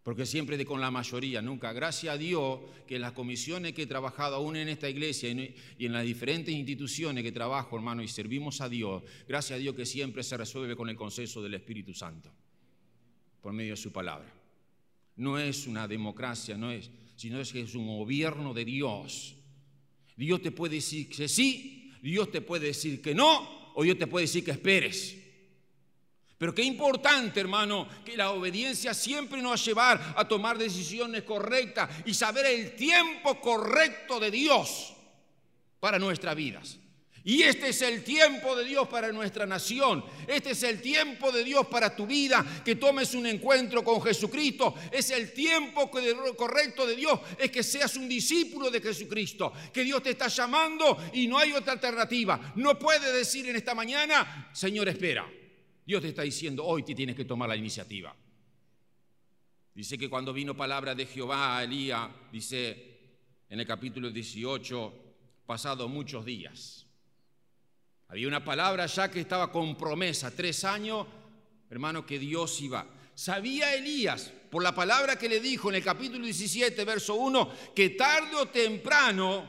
porque 0.07 0.25
siempre 0.25 0.57
de 0.57 0.65
con 0.65 0.81
la 0.81 0.93
mayoría, 0.93 1.43
nunca. 1.43 1.73
Gracias 1.73 2.15
a 2.15 2.17
Dios 2.17 2.61
que 2.87 2.97
las 2.97 3.11
comisiones 3.11 3.73
que 3.73 3.83
he 3.83 3.87
trabajado 3.89 4.37
aún 4.37 4.55
en 4.55 4.69
esta 4.69 4.89
iglesia 4.89 5.29
y 5.33 5.85
en 5.85 5.93
las 5.93 6.05
diferentes 6.05 6.55
instituciones 6.55 7.25
que 7.25 7.33
trabajo, 7.33 7.75
hermano, 7.75 8.05
y 8.05 8.07
servimos 8.07 8.61
a 8.61 8.69
Dios, 8.69 9.03
gracias 9.27 9.57
a 9.57 9.61
Dios 9.61 9.75
que 9.75 9.85
siempre 9.85 10.23
se 10.23 10.37
resuelve 10.37 10.77
con 10.77 10.89
el 10.89 10.95
consenso 10.95 11.43
del 11.43 11.55
Espíritu 11.55 11.93
Santo, 11.93 12.31
por 13.43 13.53
medio 13.53 13.73
de 13.73 13.79
su 13.79 13.91
palabra. 13.91 14.33
No 15.17 15.41
es 15.41 15.67
una 15.67 15.89
democracia, 15.89 16.57
no 16.57 16.71
es, 16.71 16.89
sino 17.17 17.41
es 17.41 17.53
que 17.53 17.63
es 17.63 17.75
un 17.75 17.89
gobierno 17.89 18.55
de 18.55 18.65
Dios. 18.65 19.35
Dios 20.17 20.41
te 20.41 20.53
puede 20.53 20.77
decir 20.77 21.09
que 21.09 21.27
sí, 21.27 21.91
Dios 22.01 22.31
te 22.31 22.43
puede 22.43 22.69
decir 22.69 23.03
que 23.03 23.13
no, 23.13 23.73
o 23.75 23.83
Dios 23.83 23.99
te 23.99 24.07
puede 24.07 24.27
decir 24.27 24.45
que 24.45 24.53
esperes. 24.53 25.26
Pero 26.39 26.55
qué 26.55 26.63
importante, 26.63 27.41
hermano, 27.41 27.89
que 28.05 28.17
la 28.17 28.31
obediencia 28.31 28.93
siempre 28.93 29.41
nos 29.41 29.53
va 29.53 29.55
a 29.55 29.65
llevar 29.65 30.15
a 30.17 30.29
tomar 30.29 30.59
decisiones 30.59 31.23
correctas 31.23 31.89
y 32.05 32.13
saber 32.13 32.47
el 32.47 32.77
tiempo 32.77 33.41
correcto 33.41 34.21
de 34.21 34.31
Dios 34.31 34.93
para 35.81 35.99
nuestras 35.99 36.37
vidas. 36.37 36.79
Y 37.25 37.43
este 37.43 37.71
es 37.71 37.83
el 37.83 38.05
tiempo 38.05 38.55
de 38.55 38.65
Dios 38.65 38.87
para 38.87 39.11
nuestra 39.11 39.47
nación. 39.47 40.05
Este 40.29 40.51
es 40.51 40.63
el 40.63 40.81
tiempo 40.81 41.33
de 41.33 41.43
Dios 41.43 41.67
para 41.67 41.97
tu 41.97 42.07
vida, 42.07 42.45
que 42.65 42.77
tomes 42.77 43.15
un 43.15 43.27
encuentro 43.27 43.83
con 43.83 44.01
Jesucristo. 44.01 44.77
Es 44.93 45.11
el 45.11 45.33
tiempo 45.33 45.91
correcto 45.91 46.87
de 46.87 46.95
Dios, 46.95 47.19
es 47.37 47.51
que 47.51 47.65
seas 47.65 47.97
un 47.97 48.09
discípulo 48.09 48.71
de 48.71 48.81
Jesucristo, 48.81 49.53
que 49.73 49.83
Dios 49.83 50.03
te 50.05 50.11
está 50.11 50.29
llamando 50.29 50.99
y 51.15 51.27
no 51.27 51.39
hay 51.39 51.53
otra 51.53 51.73
alternativa. 51.73 52.53
No 52.55 52.79
puede 52.79 53.13
decir 53.13 53.49
en 53.49 53.57
esta 53.57 53.75
mañana, 53.75 54.51
Señor, 54.53 54.89
espera. 54.89 55.27
Dios 55.87 56.03
te 56.03 56.09
está 56.09 56.23
diciendo, 56.23 56.65
hoy 56.65 56.83
te 56.83 56.97
tienes 56.97 57.15
que 57.15 57.25
tomar 57.25 57.49
la 57.49 57.55
iniciativa. 57.55 58.15
Dice 59.73 59.97
que 59.97 60.11
cuando 60.11 60.33
vino 60.33 60.57
palabra 60.57 60.97
de 60.97 61.07
Jehová 61.07 61.59
a 61.59 61.65
Elías, 61.65 62.11
dice 62.33 62.97
en 63.49 63.61
el 63.61 63.67
capítulo 63.67 64.11
18, 64.11 64.93
pasado 65.47 65.89
muchos 65.89 66.25
días. 66.25 66.87
Había 68.09 68.27
una 68.27 68.45
palabra 68.45 68.87
ya 68.87 69.09
que 69.11 69.21
estaba 69.21 69.53
con 69.53 69.77
promesa, 69.77 70.35
tres 70.35 70.65
años, 70.65 71.07
hermano, 71.71 72.05
que 72.05 72.19
Dios 72.19 72.61
iba. 72.61 72.85
Sabía 73.15 73.73
Elías, 73.75 74.33
por 74.51 74.65
la 74.65 74.75
palabra 74.75 75.17
que 75.17 75.29
le 75.29 75.39
dijo 75.39 75.69
en 75.69 75.77
el 75.77 75.85
capítulo 75.85 76.25
17, 76.25 76.85
verso 76.85 77.15
1, 77.15 77.51
que 77.75 77.91
tarde 77.91 78.35
o 78.35 78.49
temprano 78.49 79.49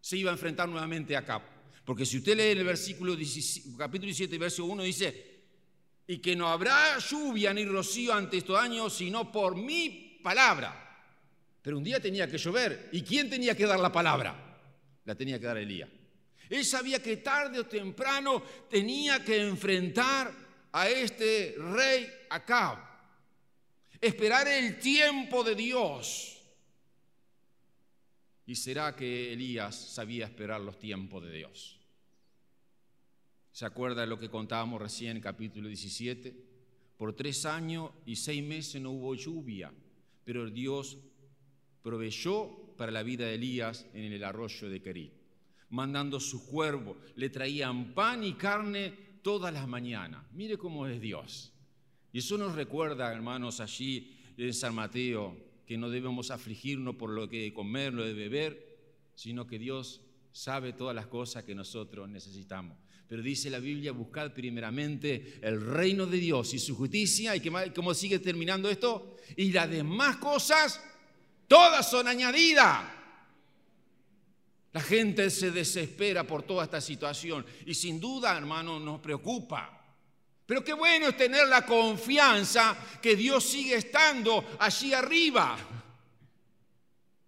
se 0.00 0.16
iba 0.16 0.30
a 0.30 0.34
enfrentar 0.34 0.70
nuevamente 0.70 1.14
a 1.16 1.24
Cap. 1.24 1.42
Porque 1.84 2.06
si 2.06 2.18
usted 2.18 2.36
lee 2.36 2.58
el 2.58 2.64
versículo 2.64 3.14
capítulo 3.76 4.06
17, 4.06 4.38
verso 4.38 4.64
1, 4.64 4.82
dice, 4.84 5.29
y 6.10 6.18
que 6.18 6.34
no 6.34 6.48
habrá 6.48 6.98
lluvia 6.98 7.54
ni 7.54 7.64
rocío 7.64 8.12
ante 8.12 8.38
estos 8.38 8.58
años, 8.58 8.92
sino 8.92 9.30
por 9.30 9.54
mi 9.54 10.18
palabra. 10.20 11.06
Pero 11.62 11.78
un 11.78 11.84
día 11.84 12.00
tenía 12.00 12.28
que 12.28 12.36
llover. 12.36 12.88
¿Y 12.90 13.02
quién 13.02 13.30
tenía 13.30 13.56
que 13.56 13.64
dar 13.64 13.78
la 13.78 13.92
palabra? 13.92 14.58
La 15.04 15.14
tenía 15.14 15.38
que 15.38 15.46
dar 15.46 15.56
Elías. 15.58 15.88
Él 16.48 16.64
sabía 16.64 17.00
que 17.00 17.18
tarde 17.18 17.60
o 17.60 17.66
temprano 17.66 18.42
tenía 18.68 19.24
que 19.24 19.40
enfrentar 19.40 20.34
a 20.72 20.88
este 20.88 21.54
rey 21.56 22.12
Acab. 22.30 22.78
Esperar 24.00 24.48
el 24.48 24.80
tiempo 24.80 25.44
de 25.44 25.54
Dios. 25.54 26.42
Y 28.46 28.56
será 28.56 28.96
que 28.96 29.32
Elías 29.32 29.76
sabía 29.76 30.24
esperar 30.24 30.60
los 30.60 30.76
tiempos 30.76 31.22
de 31.22 31.30
Dios. 31.30 31.79
¿Se 33.52 33.66
acuerda 33.66 34.02
de 34.02 34.06
lo 34.06 34.18
que 34.18 34.30
contábamos 34.30 34.80
recién 34.80 35.16
en 35.16 35.22
capítulo 35.22 35.68
17? 35.68 36.34
Por 36.96 37.14
tres 37.14 37.44
años 37.46 37.90
y 38.06 38.16
seis 38.16 38.44
meses 38.44 38.80
no 38.80 38.90
hubo 38.90 39.14
lluvia, 39.14 39.72
pero 40.24 40.48
Dios 40.48 40.98
proveyó 41.82 42.76
para 42.76 42.92
la 42.92 43.02
vida 43.02 43.26
de 43.26 43.34
Elías 43.34 43.86
en 43.92 44.12
el 44.12 44.22
arroyo 44.22 44.68
de 44.68 44.80
Querí, 44.80 45.12
mandando 45.70 46.20
su 46.20 46.46
cuervo, 46.46 46.96
le 47.16 47.28
traían 47.28 47.92
pan 47.92 48.22
y 48.22 48.34
carne 48.34 48.92
todas 49.22 49.52
las 49.52 49.66
mañanas. 49.66 50.24
Mire 50.32 50.56
cómo 50.56 50.86
es 50.86 51.00
Dios. 51.00 51.52
Y 52.12 52.18
eso 52.18 52.38
nos 52.38 52.54
recuerda, 52.54 53.12
hermanos, 53.12 53.60
allí 53.60 54.16
en 54.36 54.54
San 54.54 54.74
Mateo, 54.74 55.36
que 55.66 55.76
no 55.76 55.90
debemos 55.90 56.30
afligirnos 56.30 56.96
por 56.96 57.10
lo 57.10 57.28
que 57.28 57.52
comer, 57.52 57.92
lo 57.92 58.04
de 58.04 58.14
beber, 58.14 58.78
sino 59.14 59.46
que 59.46 59.58
Dios 59.58 60.00
sabe 60.32 60.72
todas 60.72 60.94
las 60.94 61.06
cosas 61.06 61.44
que 61.44 61.54
nosotros 61.54 62.08
necesitamos. 62.08 62.76
Pero 63.10 63.24
dice 63.24 63.50
la 63.50 63.58
Biblia, 63.58 63.90
buscad 63.90 64.32
primeramente 64.32 65.40
el 65.42 65.60
reino 65.60 66.06
de 66.06 66.16
Dios 66.16 66.54
y 66.54 66.60
su 66.60 66.76
justicia. 66.76 67.34
¿Y 67.34 67.40
cómo 67.74 67.92
sigue 67.92 68.20
terminando 68.20 68.70
esto? 68.70 69.16
Y 69.34 69.50
las 69.50 69.68
demás 69.68 70.18
cosas, 70.18 70.80
todas 71.48 71.90
son 71.90 72.06
añadidas. 72.06 72.84
La 74.72 74.80
gente 74.80 75.28
se 75.30 75.50
desespera 75.50 76.22
por 76.22 76.44
toda 76.44 76.62
esta 76.62 76.80
situación 76.80 77.44
y 77.66 77.74
sin 77.74 77.98
duda, 77.98 78.38
hermano, 78.38 78.78
nos 78.78 79.00
preocupa. 79.00 79.84
Pero 80.46 80.62
qué 80.62 80.74
bueno 80.74 81.08
es 81.08 81.16
tener 81.16 81.48
la 81.48 81.66
confianza 81.66 82.78
que 83.02 83.16
Dios 83.16 83.42
sigue 83.42 83.74
estando 83.74 84.56
allí 84.60 84.94
arriba. 84.94 85.58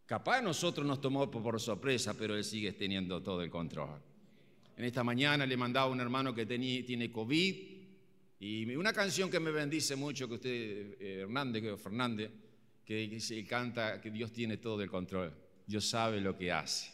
Capaz 0.06 0.40
nosotros 0.42 0.86
nos 0.86 1.00
tomó 1.00 1.28
por 1.28 1.60
sorpresa, 1.60 2.14
pero 2.14 2.36
Él 2.36 2.44
sigue 2.44 2.70
teniendo 2.70 3.20
todo 3.20 3.42
el 3.42 3.50
control. 3.50 4.11
En 4.76 4.84
esta 4.84 5.04
mañana 5.04 5.46
le 5.46 5.56
mandaba 5.56 5.86
a 5.86 5.90
un 5.90 6.00
hermano 6.00 6.34
que 6.34 6.46
tiene 6.46 7.10
COVID 7.10 7.72
y 8.40 8.74
una 8.74 8.92
canción 8.92 9.30
que 9.30 9.38
me 9.38 9.52
bendice 9.52 9.94
mucho, 9.94 10.26
que 10.26 10.34
usted, 10.34 10.96
eh, 10.98 11.20
Hernández, 11.20 11.62
que 11.62 11.76
Fernández, 11.76 12.30
que, 12.84 13.20
se 13.20 13.44
canta 13.44 14.00
que 14.00 14.10
Dios 14.10 14.32
tiene 14.32 14.56
todo 14.56 14.82
el 14.82 14.90
control, 14.90 15.32
Dios 15.64 15.88
sabe 15.88 16.20
lo 16.20 16.36
que 16.36 16.50
hace. 16.50 16.90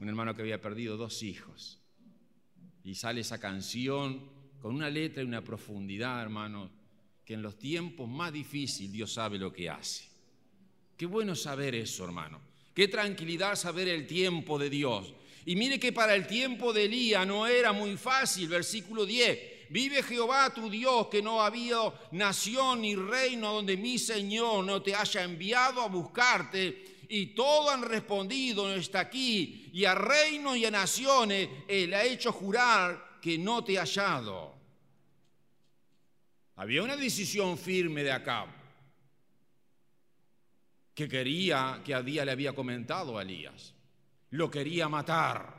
Un 0.00 0.08
hermano 0.08 0.34
que 0.34 0.42
había 0.42 0.60
perdido 0.60 0.96
dos 0.96 1.22
hijos. 1.22 1.78
Y 2.82 2.96
sale 2.96 3.20
esa 3.20 3.38
canción 3.38 4.28
con 4.60 4.74
una 4.74 4.90
letra 4.90 5.22
y 5.22 5.26
una 5.26 5.44
profundidad, 5.44 6.20
hermano, 6.22 6.70
que 7.24 7.34
en 7.34 7.42
los 7.42 7.56
tiempos 7.56 8.08
más 8.08 8.32
difíciles 8.32 8.90
Dios 8.90 9.12
sabe 9.12 9.38
lo 9.38 9.52
que 9.52 9.70
hace. 9.70 10.08
Qué 10.96 11.06
bueno 11.06 11.36
saber 11.36 11.74
eso, 11.74 12.04
hermano. 12.04 12.40
Qué 12.74 12.88
tranquilidad 12.88 13.54
saber 13.54 13.86
el 13.86 14.06
tiempo 14.06 14.58
de 14.58 14.70
Dios. 14.70 15.14
Y 15.46 15.56
mire 15.56 15.78
que 15.78 15.92
para 15.92 16.14
el 16.14 16.26
tiempo 16.26 16.72
de 16.72 16.84
Elías 16.84 17.26
no 17.26 17.46
era 17.46 17.72
muy 17.72 17.96
fácil, 17.96 18.48
versículo 18.48 19.04
10. 19.04 19.68
Vive 19.70 20.02
Jehová 20.02 20.52
tu 20.54 20.70
Dios, 20.70 21.08
que 21.08 21.22
no 21.22 21.42
ha 21.42 21.46
habido 21.46 21.98
nación 22.12 22.82
ni 22.82 22.94
reino 22.94 23.54
donde 23.54 23.76
mi 23.76 23.98
Señor 23.98 24.64
no 24.64 24.82
te 24.82 24.94
haya 24.94 25.22
enviado 25.22 25.82
a 25.82 25.88
buscarte. 25.88 26.94
Y 27.08 27.26
todos 27.34 27.72
han 27.72 27.82
respondido, 27.82 28.66
no 28.66 28.74
está 28.74 29.00
aquí. 29.00 29.70
Y 29.72 29.84
a 29.84 29.94
reino 29.94 30.56
y 30.56 30.64
a 30.64 30.70
naciones 30.70 31.48
Él 31.68 31.92
ha 31.92 32.04
hecho 32.04 32.32
jurar 32.32 33.18
que 33.20 33.36
no 33.36 33.62
te 33.62 33.78
ha 33.78 33.82
hallado. 33.82 34.54
Había 36.56 36.82
una 36.82 36.96
decisión 36.96 37.58
firme 37.58 38.02
de 38.02 38.12
Acab 38.12 38.48
que 40.94 41.08
quería, 41.08 41.82
que 41.84 41.92
a 41.92 42.02
día 42.02 42.24
le 42.24 42.30
había 42.30 42.54
comentado 42.54 43.18
a 43.18 43.22
Elías. 43.22 43.74
Lo 44.34 44.50
quería 44.50 44.88
matar. 44.88 45.54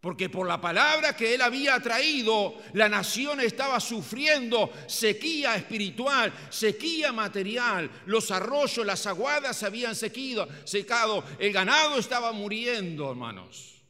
Porque 0.00 0.30
por 0.30 0.46
la 0.46 0.60
palabra 0.60 1.14
que 1.14 1.34
él 1.34 1.42
había 1.42 1.78
traído, 1.80 2.54
la 2.74 2.88
nación 2.88 3.40
estaba 3.40 3.80
sufriendo 3.80 4.72
sequía 4.86 5.56
espiritual, 5.56 6.32
sequía 6.50 7.12
material. 7.12 7.90
Los 8.06 8.30
arroyos, 8.30 8.86
las 8.86 9.06
aguadas 9.06 9.56
se 9.58 9.66
habían 9.66 9.94
sequido, 9.94 10.48
secado. 10.64 11.24
El 11.38 11.52
ganado 11.52 11.98
estaba 11.98 12.32
muriendo, 12.32 13.10
hermanos. 13.10 13.82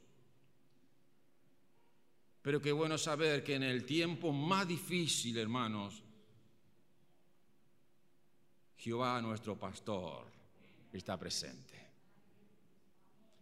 Pero 2.42 2.60
qué 2.60 2.72
bueno 2.72 2.96
saber 2.96 3.44
que 3.44 3.54
en 3.54 3.64
el 3.64 3.84
tiempo 3.84 4.32
más 4.32 4.66
difícil, 4.66 5.36
hermanos, 5.36 6.02
Jehová 8.78 9.20
nuestro 9.20 9.58
pastor 9.58 10.26
está 10.90 11.18
presente. 11.18 11.69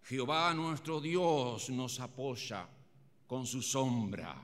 Jehová 0.08 0.54
nuestro 0.54 1.02
Dios 1.02 1.68
nos 1.68 2.00
apoya 2.00 2.66
con 3.26 3.46
su 3.46 3.60
sombra. 3.60 4.42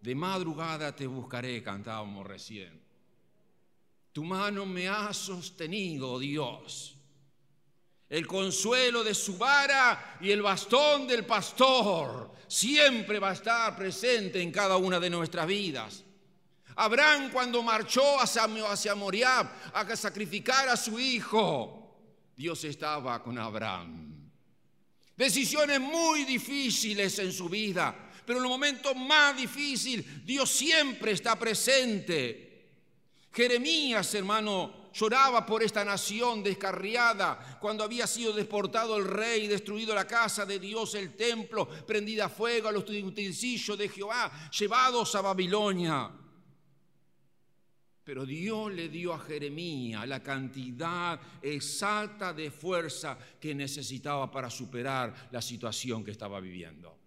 De 0.00 0.14
madrugada 0.14 0.94
te 0.94 1.08
buscaré, 1.08 1.60
cantábamos 1.60 2.24
recién. 2.24 2.80
Tu 4.12 4.22
mano 4.22 4.64
me 4.66 4.88
ha 4.88 5.12
sostenido, 5.12 6.20
Dios. 6.20 6.96
El 8.08 8.28
consuelo 8.28 9.02
de 9.02 9.12
su 9.12 9.36
vara 9.36 10.18
y 10.20 10.30
el 10.30 10.40
bastón 10.40 11.08
del 11.08 11.26
pastor 11.26 12.30
siempre 12.46 13.18
va 13.18 13.30
a 13.30 13.34
estar 13.34 13.74
presente 13.74 14.40
en 14.40 14.52
cada 14.52 14.76
una 14.76 15.00
de 15.00 15.10
nuestras 15.10 15.48
vidas. 15.48 16.04
Abraham 16.76 17.32
cuando 17.32 17.60
marchó 17.64 18.20
hacia, 18.20 18.44
hacia 18.44 18.94
Moriab 18.94 19.48
a 19.74 19.96
sacrificar 19.96 20.68
a 20.68 20.76
su 20.76 21.00
hijo, 21.00 21.98
Dios 22.36 22.62
estaba 22.62 23.20
con 23.20 23.36
Abraham. 23.36 24.09
Decisiones 25.20 25.78
muy 25.78 26.24
difíciles 26.24 27.18
en 27.18 27.30
su 27.30 27.46
vida, 27.46 27.94
pero 28.24 28.38
en 28.38 28.42
los 28.42 28.50
momentos 28.50 28.96
más 28.96 29.36
difíciles 29.36 30.24
Dios 30.24 30.48
siempre 30.48 31.12
está 31.12 31.38
presente. 31.38 32.70
Jeremías, 33.30 34.14
hermano, 34.14 34.88
lloraba 34.94 35.44
por 35.44 35.62
esta 35.62 35.84
nación 35.84 36.42
descarriada 36.42 37.58
cuando 37.60 37.84
había 37.84 38.06
sido 38.06 38.32
deportado 38.32 38.96
el 38.96 39.04
rey, 39.04 39.46
destruido 39.46 39.94
la 39.94 40.06
casa 40.06 40.46
de 40.46 40.58
Dios, 40.58 40.94
el 40.94 41.14
templo, 41.14 41.68
prendida 41.68 42.24
a 42.24 42.28
fuego 42.30 42.68
a 42.68 42.72
los 42.72 42.84
utensilios 42.88 43.76
de 43.76 43.90
Jehová, 43.90 44.48
llevados 44.58 45.14
a 45.16 45.20
Babilonia. 45.20 46.10
Pero 48.10 48.26
Dios 48.26 48.72
le 48.72 48.88
dio 48.88 49.14
a 49.14 49.20
Jeremías 49.20 50.04
la 50.08 50.20
cantidad 50.20 51.20
exacta 51.40 52.32
de 52.32 52.50
fuerza 52.50 53.16
que 53.38 53.54
necesitaba 53.54 54.28
para 54.28 54.50
superar 54.50 55.28
la 55.30 55.40
situación 55.40 56.02
que 56.02 56.10
estaba 56.10 56.40
viviendo. 56.40 56.98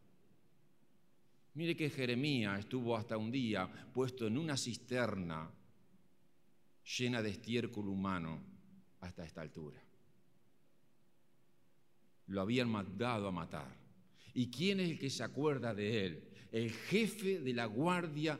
Mire 1.55 1.75
que 1.75 1.89
Jeremías 1.89 2.57
estuvo 2.57 2.95
hasta 2.95 3.17
un 3.17 3.29
día 3.31 3.69
puesto 3.93 4.27
en 4.27 4.37
una 4.37 4.55
cisterna 4.55 5.51
llena 6.97 7.21
de 7.21 7.31
estiércol 7.31 7.89
humano 7.89 8.41
hasta 9.01 9.25
esta 9.25 9.41
altura. 9.41 9.83
Lo 12.27 12.39
habían 12.39 12.69
mandado 12.69 13.27
a 13.27 13.31
matar. 13.33 13.75
¿Y 14.33 14.49
quién 14.49 14.79
es 14.79 14.91
el 14.91 14.99
que 14.99 15.09
se 15.09 15.25
acuerda 15.25 15.73
de 15.73 16.05
él? 16.05 16.29
El 16.49 16.71
jefe 16.71 17.41
de 17.41 17.51
la 17.51 17.65
guardia 17.65 18.39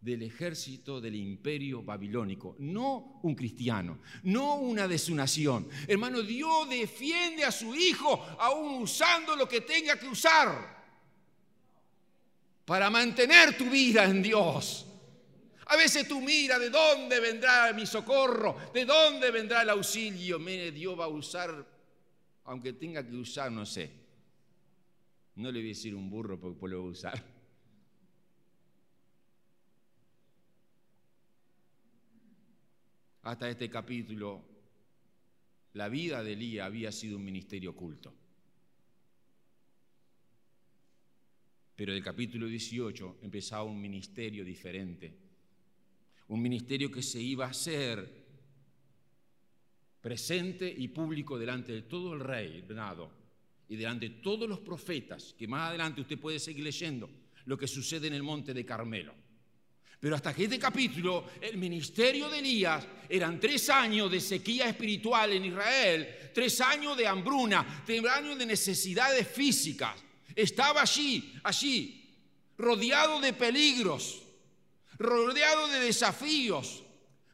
del 0.00 0.22
ejército 0.22 1.00
del 1.00 1.16
imperio 1.16 1.82
babilónico, 1.82 2.54
no 2.60 3.20
un 3.22 3.34
cristiano, 3.34 3.98
no 4.22 4.56
una 4.56 4.86
de 4.86 4.98
su 4.98 5.14
nación. 5.14 5.68
Hermano, 5.86 6.22
Dios 6.22 6.68
defiende 6.68 7.44
a 7.44 7.50
su 7.50 7.74
hijo 7.74 8.24
aún 8.38 8.82
usando 8.82 9.34
lo 9.34 9.48
que 9.48 9.62
tenga 9.62 9.98
que 9.98 10.06
usar 10.06 10.78
para 12.64 12.90
mantener 12.90 13.56
tu 13.56 13.68
vida 13.68 14.04
en 14.04 14.22
Dios. 14.22 14.86
A 15.66 15.76
veces 15.76 16.06
tú 16.06 16.20
mira 16.20 16.58
de 16.58 16.70
dónde 16.70 17.18
vendrá 17.20 17.72
mi 17.72 17.84
socorro, 17.84 18.56
de 18.72 18.84
dónde 18.84 19.30
vendrá 19.30 19.62
el 19.62 19.70
auxilio. 19.70 20.38
Mire, 20.38 20.70
Dios 20.70 20.98
va 20.98 21.04
a 21.04 21.08
usar, 21.08 21.66
aunque 22.44 22.72
tenga 22.72 23.06
que 23.06 23.16
usar, 23.16 23.50
no 23.50 23.66
sé. 23.66 23.90
No 25.34 25.50
le 25.50 25.58
voy 25.58 25.68
a 25.68 25.74
decir 25.74 25.94
un 25.94 26.08
burro 26.08 26.38
porque 26.38 26.68
lo 26.68 26.82
va 26.82 26.88
a 26.88 26.92
usar 26.92 27.37
hasta 33.30 33.50
este 33.50 33.68
capítulo, 33.68 34.42
la 35.74 35.90
vida 35.90 36.22
de 36.22 36.32
Elías 36.32 36.66
había 36.66 36.90
sido 36.90 37.18
un 37.18 37.24
ministerio 37.24 37.70
oculto. 37.70 38.14
Pero 41.76 41.92
del 41.92 42.02
capítulo 42.02 42.46
18 42.46 43.18
empezaba 43.22 43.64
un 43.64 43.78
ministerio 43.78 44.46
diferente, 44.46 45.14
un 46.28 46.40
ministerio 46.40 46.90
que 46.90 47.02
se 47.02 47.20
iba 47.20 47.44
a 47.44 47.50
hacer 47.50 48.26
presente 50.00 50.74
y 50.74 50.88
público 50.88 51.38
delante 51.38 51.72
de 51.72 51.82
todo 51.82 52.14
el 52.14 52.20
rey 52.20 52.62
Bernardo 52.62 53.12
y 53.68 53.76
delante 53.76 54.08
de 54.08 54.14
todos 54.16 54.48
los 54.48 54.60
profetas, 54.60 55.34
que 55.38 55.46
más 55.46 55.68
adelante 55.68 56.00
usted 56.00 56.18
puede 56.18 56.38
seguir 56.38 56.64
leyendo 56.64 57.10
lo 57.44 57.58
que 57.58 57.68
sucede 57.68 58.06
en 58.06 58.14
el 58.14 58.22
monte 58.22 58.54
de 58.54 58.64
Carmelo. 58.64 59.27
Pero 60.00 60.14
hasta 60.14 60.32
que 60.32 60.44
este 60.44 60.58
capítulo, 60.58 61.24
el 61.40 61.56
ministerio 61.56 62.28
de 62.28 62.38
Elías 62.38 62.86
eran 63.08 63.40
tres 63.40 63.68
años 63.68 64.10
de 64.10 64.20
sequía 64.20 64.68
espiritual 64.68 65.32
en 65.32 65.46
Israel, 65.46 66.30
tres 66.32 66.60
años 66.60 66.96
de 66.96 67.06
hambruna, 67.06 67.82
tres 67.84 68.04
años 68.04 68.38
de 68.38 68.46
necesidades 68.46 69.26
físicas. 69.26 69.96
Estaba 70.36 70.82
allí, 70.82 71.34
allí, 71.42 72.14
rodeado 72.56 73.20
de 73.20 73.32
peligros, 73.32 74.22
rodeado 74.98 75.66
de 75.66 75.80
desafíos, 75.80 76.84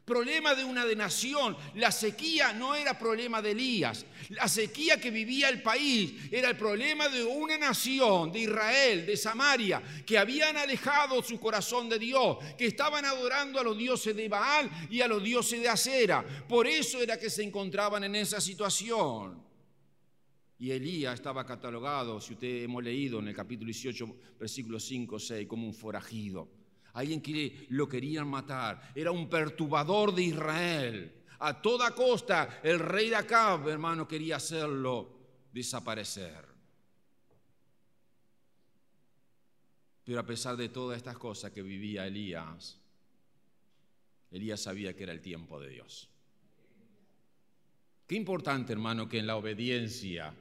problema 0.05 0.53
de 0.53 0.63
una 0.63 0.85
nación. 0.85 1.57
La 1.73 1.91
sequía 1.91 2.53
no 2.53 2.75
era 2.75 2.97
problema 2.97 3.41
de 3.41 3.51
Elías. 3.51 4.05
La 4.29 4.47
sequía 4.47 5.01
que 5.01 5.11
vivía 5.11 5.49
el 5.49 5.61
país 5.61 6.13
era 6.31 6.49
el 6.49 6.57
problema 6.57 7.09
de 7.09 7.23
una 7.23 7.57
nación, 7.57 8.31
de 8.31 8.39
Israel, 8.39 9.05
de 9.05 9.17
Samaria, 9.17 9.81
que 10.05 10.17
habían 10.17 10.55
alejado 10.55 11.21
su 11.23 11.39
corazón 11.39 11.89
de 11.89 11.99
Dios, 11.99 12.37
que 12.57 12.67
estaban 12.67 13.03
adorando 13.03 13.59
a 13.59 13.63
los 13.63 13.77
dioses 13.77 14.15
de 14.15 14.29
Baal 14.29 14.69
y 14.89 15.01
a 15.01 15.07
los 15.07 15.23
dioses 15.23 15.59
de 15.59 15.67
Acera. 15.67 16.23
Por 16.47 16.67
eso 16.67 17.01
era 17.01 17.19
que 17.19 17.29
se 17.29 17.43
encontraban 17.43 18.03
en 18.03 18.15
esa 18.15 18.39
situación. 18.39 19.43
Y 20.57 20.71
Elías 20.71 21.15
estaba 21.15 21.45
catalogado, 21.45 22.21
si 22.21 22.33
usted 22.33 22.63
hemos 22.63 22.81
leído 22.81 23.19
en 23.19 23.27
el 23.27 23.35
capítulo 23.35 23.67
18, 23.67 24.15
versículos 24.39 24.85
5, 24.85 25.19
6, 25.19 25.47
como 25.47 25.67
un 25.67 25.73
forajido 25.73 26.64
alguien 26.95 27.21
que 27.21 27.67
lo 27.69 27.87
querían 27.87 28.27
matar, 28.27 28.91
era 28.95 29.11
un 29.11 29.29
perturbador 29.29 30.13
de 30.15 30.23
Israel. 30.23 31.23
A 31.39 31.61
toda 31.61 31.91
costa 31.91 32.61
el 32.63 32.79
rey 32.79 33.09
de 33.09 33.17
Acab, 33.17 33.67
hermano, 33.67 34.07
quería 34.07 34.37
hacerlo 34.37 35.11
desaparecer. 35.51 36.45
Pero 40.05 40.19
a 40.19 40.25
pesar 40.25 40.55
de 40.55 40.69
todas 40.69 40.97
estas 40.97 41.17
cosas 41.17 41.51
que 41.51 41.61
vivía 41.61 42.07
Elías, 42.07 42.79
Elías 44.31 44.61
sabía 44.61 44.95
que 44.95 45.03
era 45.03 45.11
el 45.11 45.21
tiempo 45.21 45.59
de 45.59 45.69
Dios. 45.69 46.09
Qué 48.07 48.15
importante, 48.15 48.71
hermano, 48.71 49.09
que 49.09 49.17
en 49.17 49.27
la 49.27 49.35
obediencia 49.35 50.33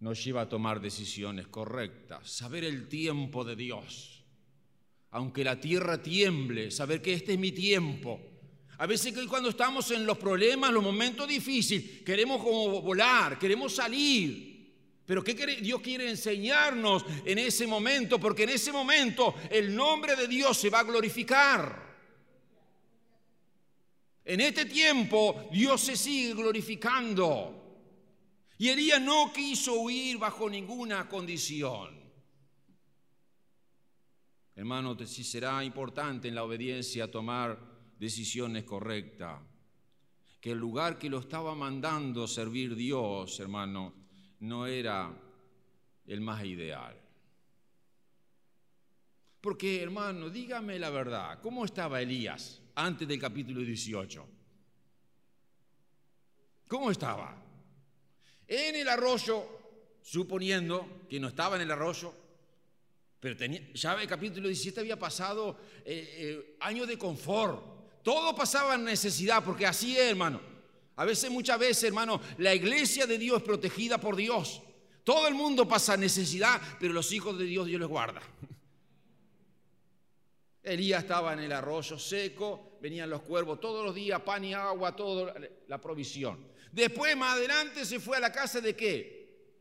nos 0.00 0.24
lleva 0.24 0.42
a 0.42 0.48
tomar 0.48 0.80
decisiones 0.80 1.46
correctas, 1.48 2.30
saber 2.30 2.64
el 2.64 2.88
tiempo 2.88 3.44
de 3.44 3.54
Dios. 3.54 4.24
Aunque 5.10 5.44
la 5.44 5.60
tierra 5.60 6.02
tiemble, 6.02 6.70
saber 6.70 7.02
que 7.02 7.12
este 7.12 7.34
es 7.34 7.38
mi 7.38 7.52
tiempo. 7.52 8.20
A 8.78 8.86
veces 8.86 9.12
que 9.12 9.26
cuando 9.26 9.50
estamos 9.50 9.90
en 9.90 10.06
los 10.06 10.16
problemas, 10.16 10.72
los 10.72 10.82
momentos 10.82 11.28
difíciles, 11.28 12.02
queremos 12.02 12.42
como 12.42 12.80
volar, 12.80 13.38
queremos 13.38 13.74
salir. 13.74 14.50
Pero 15.04 15.22
¿qué 15.22 15.34
Dios 15.60 15.80
quiere 15.82 16.08
enseñarnos 16.08 17.04
en 17.24 17.38
ese 17.38 17.66
momento? 17.66 18.18
Porque 18.18 18.44
en 18.44 18.50
ese 18.50 18.72
momento 18.72 19.34
el 19.50 19.74
nombre 19.74 20.16
de 20.16 20.28
Dios 20.28 20.56
se 20.56 20.70
va 20.70 20.78
a 20.78 20.84
glorificar. 20.84 21.90
En 24.24 24.40
este 24.40 24.64
tiempo 24.64 25.48
Dios 25.52 25.80
se 25.80 25.96
sigue 25.96 26.32
glorificando. 26.32 27.59
Y 28.60 28.68
Elías 28.68 29.00
no 29.00 29.32
quiso 29.32 29.80
huir 29.80 30.18
bajo 30.18 30.50
ninguna 30.50 31.08
condición. 31.08 31.98
Hermano, 34.54 34.98
si 35.06 35.24
será 35.24 35.64
importante 35.64 36.28
en 36.28 36.34
la 36.34 36.44
obediencia 36.44 37.10
tomar 37.10 37.58
decisiones 37.98 38.64
correctas. 38.64 39.40
Que 40.42 40.50
el 40.50 40.58
lugar 40.58 40.98
que 40.98 41.08
lo 41.08 41.20
estaba 41.20 41.54
mandando 41.54 42.28
servir 42.28 42.74
Dios, 42.76 43.40
hermano, 43.40 43.94
no 44.40 44.66
era 44.66 45.10
el 46.06 46.20
más 46.20 46.44
ideal. 46.44 47.00
Porque, 49.40 49.82
hermano, 49.82 50.28
dígame 50.28 50.78
la 50.78 50.90
verdad, 50.90 51.40
¿cómo 51.40 51.64
estaba 51.64 52.02
Elías 52.02 52.60
antes 52.74 53.08
del 53.08 53.18
capítulo 53.18 53.62
18? 53.62 54.28
¿Cómo 56.68 56.90
estaba? 56.90 57.46
En 58.52 58.74
el 58.74 58.88
arroyo, 58.88 59.46
suponiendo 60.02 61.04
que 61.08 61.20
no 61.20 61.28
estaba 61.28 61.54
en 61.54 61.62
el 61.62 61.70
arroyo, 61.70 62.12
pero 63.20 63.36
tenía, 63.36 63.60
ya 63.74 63.94
el 63.94 64.08
capítulo 64.08 64.48
17 64.48 64.80
había 64.80 64.98
pasado 64.98 65.56
eh, 65.84 66.16
eh, 66.18 66.56
años 66.58 66.88
de 66.88 66.98
confort. 66.98 68.02
Todo 68.02 68.34
pasaba 68.34 68.74
en 68.74 68.82
necesidad, 68.82 69.44
porque 69.44 69.66
así 69.66 69.96
es, 69.96 70.10
hermano. 70.10 70.40
A 70.96 71.04
veces, 71.04 71.30
muchas 71.30 71.60
veces, 71.60 71.84
hermano, 71.84 72.20
la 72.38 72.52
iglesia 72.52 73.06
de 73.06 73.18
Dios 73.18 73.38
es 73.38 73.44
protegida 73.44 73.98
por 73.98 74.16
Dios. 74.16 74.60
Todo 75.04 75.28
el 75.28 75.34
mundo 75.34 75.68
pasa 75.68 75.96
necesidad, 75.96 76.60
pero 76.80 76.92
los 76.92 77.12
hijos 77.12 77.38
de 77.38 77.44
Dios 77.44 77.68
Dios 77.68 77.78
les 77.78 77.88
guarda. 77.88 78.20
Elías 80.64 81.04
estaba 81.04 81.34
en 81.34 81.38
el 81.38 81.52
arroyo 81.52 82.00
seco, 82.00 82.78
venían 82.82 83.08
los 83.08 83.22
cuervos 83.22 83.60
todos 83.60 83.84
los 83.84 83.94
días, 83.94 84.20
pan 84.22 84.44
y 84.44 84.54
agua, 84.54 84.96
toda 84.96 85.34
la 85.68 85.80
provisión. 85.80 86.50
Después, 86.72 87.16
más 87.16 87.36
adelante, 87.36 87.84
se 87.84 87.98
fue 87.98 88.16
a 88.16 88.20
la 88.20 88.32
casa 88.32 88.60
de 88.60 88.76
qué? 88.76 89.20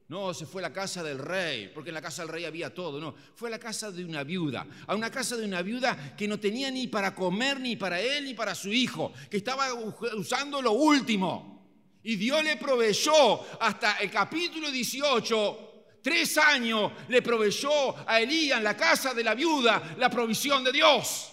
No, 0.10 0.34
se 0.34 0.48
fue 0.48 0.64
a 0.64 0.70
la 0.70 0.74
casa 0.74 1.04
del 1.04 1.20
rey, 1.20 1.70
porque 1.72 1.92
en 1.92 1.94
la 1.94 2.02
casa 2.02 2.24
del 2.24 2.32
rey 2.32 2.44
había 2.44 2.74
todo. 2.74 3.00
No, 3.00 3.14
fue 3.36 3.48
a 3.50 3.52
la 3.52 3.60
casa 3.60 3.92
de 3.92 4.04
una 4.04 4.24
viuda. 4.24 4.66
A 4.88 4.96
una 4.96 5.12
casa 5.12 5.38
de 5.38 5.46
una 5.46 5.62
viuda 5.62 6.16
que 6.18 6.28
no 6.28 6.40
tenía 6.40 6.72
ni 6.72 6.88
para 6.88 7.14
comer, 7.14 7.60
ni 7.60 7.76
para 7.76 8.02
él, 8.02 8.26
ni 8.26 8.34
para 8.34 8.56
su 8.56 8.70
hijo, 8.70 9.14
que 9.30 9.38
estaba 9.38 9.72
usando 10.18 10.64
lo 10.64 10.72
último. 10.72 11.60
Y 12.02 12.16
Dios 12.16 12.44
le 12.44 12.58
proveyó 12.58 13.62
hasta 13.62 13.98
el 14.00 14.10
capítulo 14.10 14.72
18, 14.72 16.00
tres 16.02 16.40
años 16.40 16.92
le 17.08 17.22
proveyó 17.22 17.70
a 18.10 18.20
Elías 18.20 18.58
en 18.58 18.64
la 18.64 18.76
casa 18.76 19.14
de 19.14 19.24
la 19.24 19.36
viuda 19.36 19.96
la 19.96 20.10
provisión 20.10 20.64
de 20.64 20.72
Dios. 20.72 21.32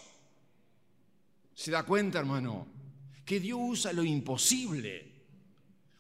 ¿Se 1.55 1.71
da 1.71 1.83
cuenta, 1.83 2.19
hermano? 2.19 2.67
Que 3.25 3.41
Dios 3.41 3.59
usa 3.63 3.93
lo 3.95 4.05
imposible 4.05 5.16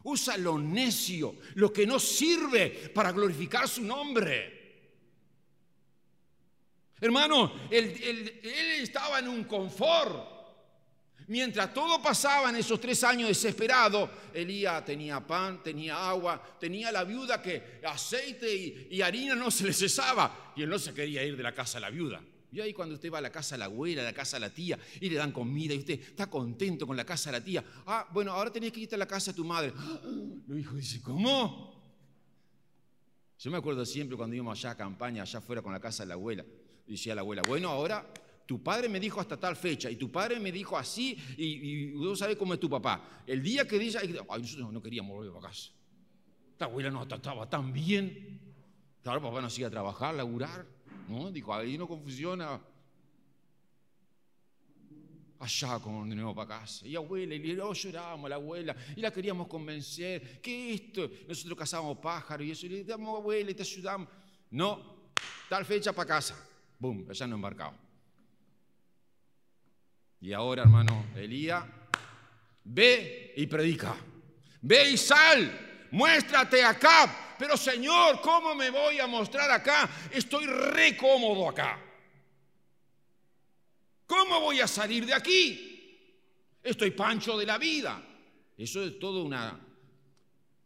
usa 0.07 0.37
lo 0.37 0.59
necio, 0.59 1.37
lo 1.55 1.73
que 1.73 1.87
no 1.87 1.99
sirve 1.99 2.91
para 2.95 3.13
glorificar 3.13 3.69
su 3.69 3.83
nombre. 3.83 4.57
Hermano, 7.01 7.69
él, 7.71 8.41
estaba 8.81 9.19
en 9.19 9.29
un 9.29 9.45
confort. 9.45 10.35
Mientras 11.29 11.75
todo 11.75 12.01
pasaba 12.01 12.51
en 12.51 12.57
esos 12.57 12.81
tres 12.81 13.03
años 13.03 13.29
desesperado, 13.29 14.09
Elías 14.33 14.85
tenía 14.85 15.27
pan, 15.27 15.61
tenía 15.61 16.09
agua, 16.09 16.41
tenía 16.61 16.93
la 16.93 17.03
viuda 17.03 17.43
que 17.43 17.81
aceite 17.85 18.87
y, 18.89 19.03
harina 19.03 19.35
no 19.35 19.51
se 19.51 19.65
le 19.65 19.73
cesaba. 19.73 20.53
Y 20.55 20.63
él 20.63 20.71
no 20.71 20.79
se 20.79 20.95
quería 20.95 21.25
ir 21.25 21.37
de 21.37 21.43
la 21.43 21.53
casa 21.53 21.79
de 21.79 21.83
la 21.83 21.91
viuda. 21.91 22.23
Y 22.57 22.61
ahí 22.63 22.73
cuando 22.73 22.95
usted 22.95 23.13
va 23.13 23.19
a 23.19 23.21
la 23.21 23.31
casa 23.31 23.55
de 23.55 23.59
la 23.59 23.65
abuela, 23.67 24.01
a 24.01 24.05
la 24.07 24.15
casa 24.15 24.39
de 24.39 24.41
la 24.41 24.49
tía, 24.49 24.79
y 24.99 25.11
le 25.11 25.17
dan 25.17 25.31
comida, 25.31 25.75
y 25.75 25.79
usted 25.79 26.01
está 26.01 26.31
contento 26.31 26.87
con 26.87 26.97
la 26.97 27.05
casa 27.05 27.31
de 27.31 27.39
la 27.39 27.45
tía. 27.45 27.63
Ah, 27.85 28.09
bueno, 28.15 28.33
ahora 28.33 28.51
tenés 28.51 28.73
que 28.73 28.81
irte 28.81 28.95
a 28.95 28.99
la 28.99 29.07
casa 29.07 29.31
de 29.31 29.37
tu 29.37 29.45
madre. 29.45 29.75
Los 30.47 30.59
hijos 30.59 30.77
dicen, 30.77 31.03
¿cómo? 31.03 31.85
Yo 33.39 33.51
me 33.51 33.59
acuerdo 33.59 33.85
siempre 33.85 34.17
cuando 34.17 34.35
íbamos 34.35 34.59
allá 34.59 34.71
a 34.71 34.75
campaña, 34.75 35.21
allá 35.21 35.39
afuera 35.39 35.61
con 35.61 35.71
la 35.71 35.81
casa 35.81 36.05
de 36.05 36.09
la 36.09 36.15
abuela. 36.15 36.47
Decía 36.87 37.15
la 37.15 37.21
abuela, 37.21 37.43
bueno, 37.47 37.69
ahora 37.69 38.11
tu 38.47 38.63
padre 38.63 38.89
me 38.89 39.01
dijo 39.01 39.21
hasta 39.21 39.37
tal 39.37 39.55
fecha, 39.55 39.91
y 39.91 39.97
tu 39.97 40.11
padre 40.11 40.41
me 40.41 40.51
dijo 40.51 40.79
así, 40.79 41.15
y, 41.37 41.45
y 41.45 41.95
usted 41.95 42.25
sabe 42.25 42.39
cómo 42.39 42.55
es 42.55 42.61
tu 42.61 42.71
papá. 42.71 43.23
El 43.27 43.43
día 43.43 43.69
que 43.69 43.79
dice, 43.79 43.99
ay, 43.99 44.09
nosotros 44.09 44.73
no 44.73 44.81
queríamos 44.81 45.15
volver 45.15 45.37
a 45.37 45.47
casa. 45.47 45.73
La 46.59 46.65
abuela 46.65 46.91
nos 46.91 47.07
trataba 47.07 47.51
tan 47.51 47.71
bien. 47.71 48.41
Claro, 49.03 49.21
papá 49.21 49.43
nos 49.43 49.59
iba 49.59 49.69
a 49.69 49.71
trabajar, 49.71 50.15
laburar. 50.15 50.76
¿No? 51.09 51.31
Dijo, 51.31 51.55
ahí 51.55 51.77
no 51.79 51.87
confusión 51.87 52.43
allá 55.39 55.79
con 55.81 56.09
de 56.09 56.17
nuevo 56.17 56.35
para 56.35 56.61
casa. 56.61 56.87
Y 56.87 56.97
abuela, 56.97 57.35
y 57.35 57.39
le 57.39 57.61
oh, 57.61 57.73
llorábamos 57.73 58.27
a 58.27 58.29
la 58.31 58.35
abuela, 58.37 58.77
y 58.95 59.01
la 59.01 59.11
queríamos 59.11 59.47
convencer, 59.49 60.41
que 60.41 60.75
esto, 60.75 61.11
nosotros 61.29 61.59
cazábamos 61.59 61.99
pájaros 61.99 62.47
y 62.47 62.51
eso, 62.51 62.67
y 62.67 62.71
le 62.71 62.85
damos 62.85 63.19
abuela 63.19 63.51
y 63.51 63.55
te 63.55 63.63
ayudamos. 63.63 64.09
No, 64.51 65.11
tal 65.49 65.65
fecha 65.65 65.93
para 65.93 66.09
casa. 66.09 66.37
Boom, 66.79 67.07
allá 67.11 67.27
no 67.27 67.37
embarcado. 67.37 67.75
Y 70.21 70.33
ahora, 70.33 70.63
hermano, 70.63 71.07
Elías, 71.15 71.65
ve 72.65 73.35
y 73.37 73.47
predica. 73.47 73.97
Ve 74.63 74.91
y 74.91 74.97
sal, 74.97 75.66
muéstrate 75.91 76.63
acá, 76.63 77.35
pero 77.39 77.57
Señor, 77.57 78.21
¿cómo 78.21 78.55
me 78.55 78.71
voy 78.71 78.99
a 78.99 79.07
mostrar 79.07 79.51
acá? 79.51 79.89
Estoy 80.11 80.47
re 80.47 80.97
cómodo 80.97 81.49
acá. 81.49 81.83
¿Cómo 84.07 84.41
voy 84.41 84.61
a 84.61 84.69
salir 84.69 85.05
de 85.05 85.15
aquí? 85.15 85.77
Estoy 86.63 86.93
pancho 86.93 87.37
de 87.37 87.47
la 87.47 87.59
vida. 87.59 88.03
Eso 88.57 88.83
es 88.85 88.99
todo 88.99 89.23
una, 89.23 89.61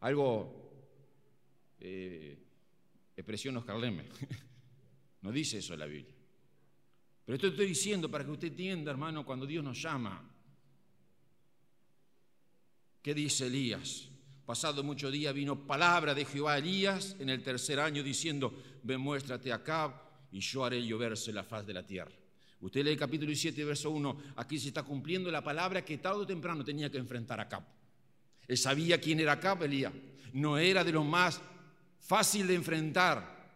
algo, 0.01 0.73
eh, 1.81 2.39
expresión 3.17 3.57
Oscar. 3.57 3.77
No 5.23 5.31
dice 5.31 5.59
eso 5.59 5.77
la 5.77 5.85
Biblia. 5.85 6.15
Pero 7.27 7.37
esto 7.37 7.49
estoy 7.49 7.67
diciendo 7.67 8.11
para 8.11 8.25
que 8.25 8.31
usted 8.31 8.49
entienda, 8.49 8.91
hermano, 8.91 9.25
cuando 9.25 9.47
Dios 9.47 9.63
nos 9.63 9.81
llama. 9.81 10.27
¿Qué 13.03 13.15
dice 13.15 13.47
Elías? 13.47 14.10
Pasado 14.51 14.83
mucho 14.83 15.13
día 15.13 15.31
vino 15.31 15.65
palabra 15.65 16.13
de 16.13 16.25
Jehová 16.25 16.55
a 16.55 16.59
Elías 16.59 17.15
en 17.21 17.29
el 17.29 17.41
tercer 17.41 17.79
año 17.79 18.03
diciendo, 18.03 18.53
ven 18.83 19.01
muéstrate 19.01 19.53
acá 19.53 20.03
y 20.33 20.41
yo 20.41 20.65
haré 20.65 20.85
lloverse 20.85 21.33
la 21.33 21.45
faz 21.45 21.65
de 21.65 21.73
la 21.73 21.87
tierra. 21.87 22.11
Usted 22.61 22.85
lee 22.85 22.97
capítulo 22.97 23.29
17, 23.29 23.65
verso 23.65 23.93
1, 23.93 24.23
aquí 24.35 24.59
se 24.59 24.67
está 24.67 24.83
cumpliendo 24.83 25.31
la 25.31 25.45
palabra 25.45 25.85
que 25.85 25.99
tarde 25.99 26.23
o 26.23 26.27
temprano 26.27 26.65
tenía 26.65 26.91
que 26.91 26.99
enfrentar 26.99 27.39
a 27.39 27.45
Acab. 27.45 27.63
Él 28.49 28.59
sabía 28.59 29.01
quién 29.01 29.21
era 29.21 29.35
Acab, 29.35 29.63
Elías. 29.63 29.93
No 30.33 30.59
era 30.59 30.83
de 30.83 30.91
lo 30.91 31.05
más 31.05 31.41
fácil 32.01 32.49
de 32.49 32.57
enfrentar, 32.57 33.55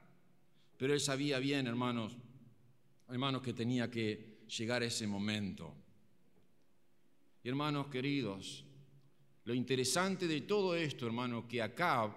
pero 0.77 0.95
él 0.95 1.01
sabía 1.01 1.41
bien, 1.41 1.67
hermanos, 1.67 2.17
hermanos, 3.09 3.43
que 3.43 3.53
tenía 3.53 3.91
que 3.91 4.45
llegar 4.47 4.85
ese 4.85 5.09
momento. 5.09 5.75
Y 7.43 7.49
hermanos 7.49 7.89
queridos, 7.89 8.65
lo 9.45 9.55
interesante 9.55 10.27
de 10.27 10.43
todo 10.43 10.75
esto, 10.75 11.07
hermano, 11.07 11.47
que 11.47 11.61
Acab 11.61 12.13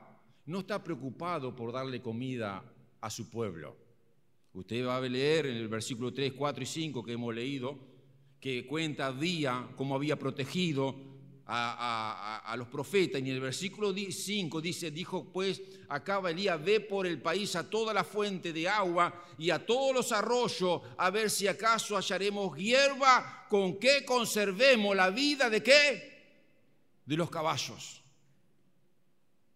no 0.45 0.59
está 0.59 0.81
preocupado 0.81 1.55
por 1.55 1.73
darle 1.73 2.01
comida 2.01 2.63
a 3.01 3.09
su 3.09 3.29
pueblo. 3.29 3.75
Usted 4.53 4.85
va 4.85 4.97
a 4.97 5.01
leer 5.01 5.47
en 5.47 5.57
el 5.57 5.67
versículo 5.67 6.13
3, 6.13 6.33
4 6.33 6.63
y 6.63 6.65
5 6.65 7.03
que 7.03 7.11
hemos 7.11 7.35
leído, 7.35 7.77
que 8.39 8.65
cuenta 8.65 9.11
día 9.11 9.69
cómo 9.75 9.95
había 9.95 10.17
protegido 10.17 10.95
a, 11.45 12.55
los 12.57 12.67
profetas. 12.69 13.21
Y 13.21 13.29
en 13.29 13.35
el 13.35 13.41
versículo 13.41 13.93
5 13.93 14.61
dice, 14.61 14.91
dijo 14.91 15.31
pues 15.31 15.61
acaba 15.89 16.31
Elías, 16.31 16.63
ve 16.63 16.79
por 16.79 17.05
el 17.05 17.21
país 17.21 17.55
a 17.55 17.69
toda 17.69 17.93
la 17.93 18.03
fuente 18.03 18.53
de 18.53 18.67
agua 18.67 19.25
y 19.37 19.49
a 19.49 19.65
todos 19.65 19.93
los 19.93 20.11
arroyos, 20.11 20.81
a 20.97 21.09
ver 21.09 21.29
si 21.29 21.47
acaso 21.47 21.95
hallaremos 21.95 22.57
hierba 22.57 23.45
con 23.49 23.77
que 23.77 24.03
conservemos 24.05 24.95
la 24.95 25.09
vida 25.09 25.49
de 25.49 25.61
qué? 25.61 26.16
De 27.07 27.17
los 27.17 27.31
caballos. 27.31 28.03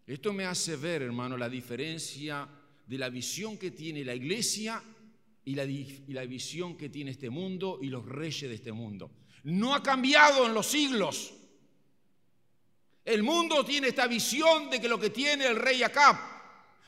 Esto 0.08 0.34
me 0.34 0.46
hace 0.46 0.78
ver, 0.78 1.04
hermano, 1.04 1.38
la 1.38 1.50
diferencia 1.50 2.48
de 2.88 2.98
la 2.98 3.10
visión 3.10 3.58
que 3.58 3.72
tiene 3.72 4.04
la 4.04 4.16
iglesia 4.16 4.82
y 5.44 5.56
la, 5.56 6.26
visión 6.26 6.78
que 6.78 6.90
tiene 6.90 7.12
este 7.12 7.30
mundo 7.30 7.80
y 7.82 7.88
los 7.88 8.06
reyes 8.06 8.50
de 8.50 8.56
este 8.56 8.72
mundo. 8.72 9.12
No 9.44 9.76
ha 9.76 9.84
cambiado 9.84 10.46
en 10.46 10.54
los 10.54 10.68
siglos. 10.68 11.34
El 13.04 13.24
mundo 13.24 13.66
tiene 13.66 13.90
esta 13.90 14.08
visión 14.08 14.70
de 14.70 14.80
que 14.80 14.88
lo 14.88 15.00
que 15.00 15.10
tiene 15.10 15.46
el 15.46 15.56
rey 15.56 15.84
Acab, 15.84 16.18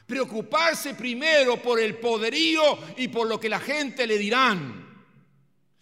preocuparse 0.05 0.93
primero 0.95 1.61
por 1.61 1.80
el 1.80 1.97
poderío 1.97 2.78
y 2.97 3.09
por 3.09 3.28
lo 3.28 3.39
que 3.39 3.49
la 3.49 3.59
gente 3.59 4.07
le 4.07 4.18
dirán, 4.18 5.05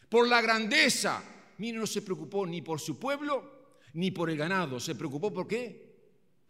por 0.10 0.28
la 0.28 0.42
grandeza. 0.42 1.24
Mire, 1.58 1.78
no 1.78 1.86
se 1.86 2.02
preocupó 2.02 2.48
ni 2.48 2.62
por 2.62 2.80
su 2.80 2.98
pueblo 2.98 3.51
ni 3.94 4.12
por 4.12 4.30
el 4.30 4.38
ganado, 4.38 4.80
se 4.80 4.96
preocupó 4.96 5.34
por 5.34 5.48
qué? 5.48 5.92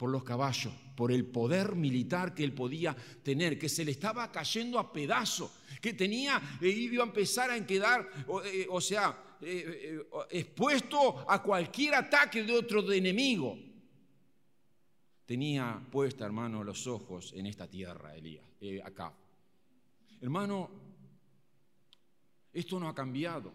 por 0.02 0.10
los 0.10 0.24
caballos, 0.24 0.74
por 0.96 1.12
el 1.12 1.24
poder 1.26 1.76
militar 1.76 2.34
que 2.34 2.42
él 2.42 2.52
podía 2.52 2.92
tener, 3.22 3.56
que 3.56 3.68
se 3.68 3.84
le 3.84 3.92
estaba 3.92 4.32
cayendo 4.32 4.80
a 4.80 4.92
pedazos, 4.92 5.48
que 5.80 5.92
tenía, 5.92 6.58
e 6.60 6.70
iba 6.70 7.04
a 7.04 7.06
empezar 7.06 7.52
a 7.52 7.64
quedar, 7.64 8.10
o, 8.26 8.42
eh, 8.42 8.66
sea, 8.80 9.36
eh, 9.40 10.02
expuesto 10.30 11.24
a 11.30 11.40
cualquier 11.40 11.94
ataque 11.94 12.42
de 12.42 12.52
otro 12.52 12.90
enemigo. 12.90 13.56
Tenía 15.24 15.80
puesta, 15.88 16.26
hermano, 16.26 16.64
los 16.64 16.84
ojos 16.88 17.32
en 17.36 17.46
esta 17.46 17.68
tierra, 17.68 18.16
Elías, 18.16 18.44
acá. 18.82 19.14
Hermano, 20.20 20.68
esto 22.52 22.80
no 22.80 22.88
ha 22.88 22.94
cambiado. 22.94 23.52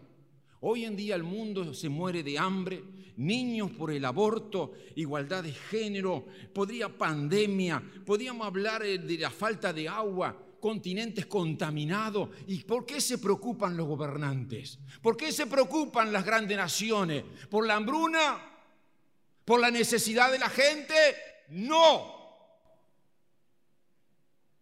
Hoy 0.60 0.84
en 0.84 0.96
día 0.96 1.14
el 1.14 1.22
mundo 1.22 1.72
se 1.72 1.88
muere 1.88 2.22
de 2.22 2.36
hambre, 2.36 2.82
niños 3.16 3.70
por 3.70 3.92
el 3.92 4.04
aborto, 4.04 4.72
igualdad 4.96 5.44
de 5.44 5.52
género, 5.52 6.26
podría 6.52 6.88
pandemia, 6.88 7.82
podríamos 8.04 8.46
hablar 8.46 8.84
eh, 8.84 8.98
de 8.98 9.18
la 9.18 9.30
falta 9.30 9.72
de 9.72 9.88
agua, 9.88 10.36
continentes 10.60 11.26
contaminados. 11.26 12.30
¿Y 12.48 12.64
por 12.64 12.84
qué 12.84 13.00
se 13.00 13.18
preocupan 13.18 13.76
los 13.76 13.86
gobernantes? 13.86 14.80
¿Por 15.00 15.16
qué 15.16 15.30
se 15.30 15.46
preocupan 15.46 16.12
las 16.12 16.24
grandes 16.24 16.56
naciones? 16.56 17.22
¿Por 17.48 17.64
la 17.64 17.76
hambruna? 17.76 18.42
¿Por 19.44 19.60
la 19.60 19.70
necesidad 19.70 20.32
de 20.32 20.40
la 20.40 20.50
gente? 20.50 20.94
No. 21.50 22.16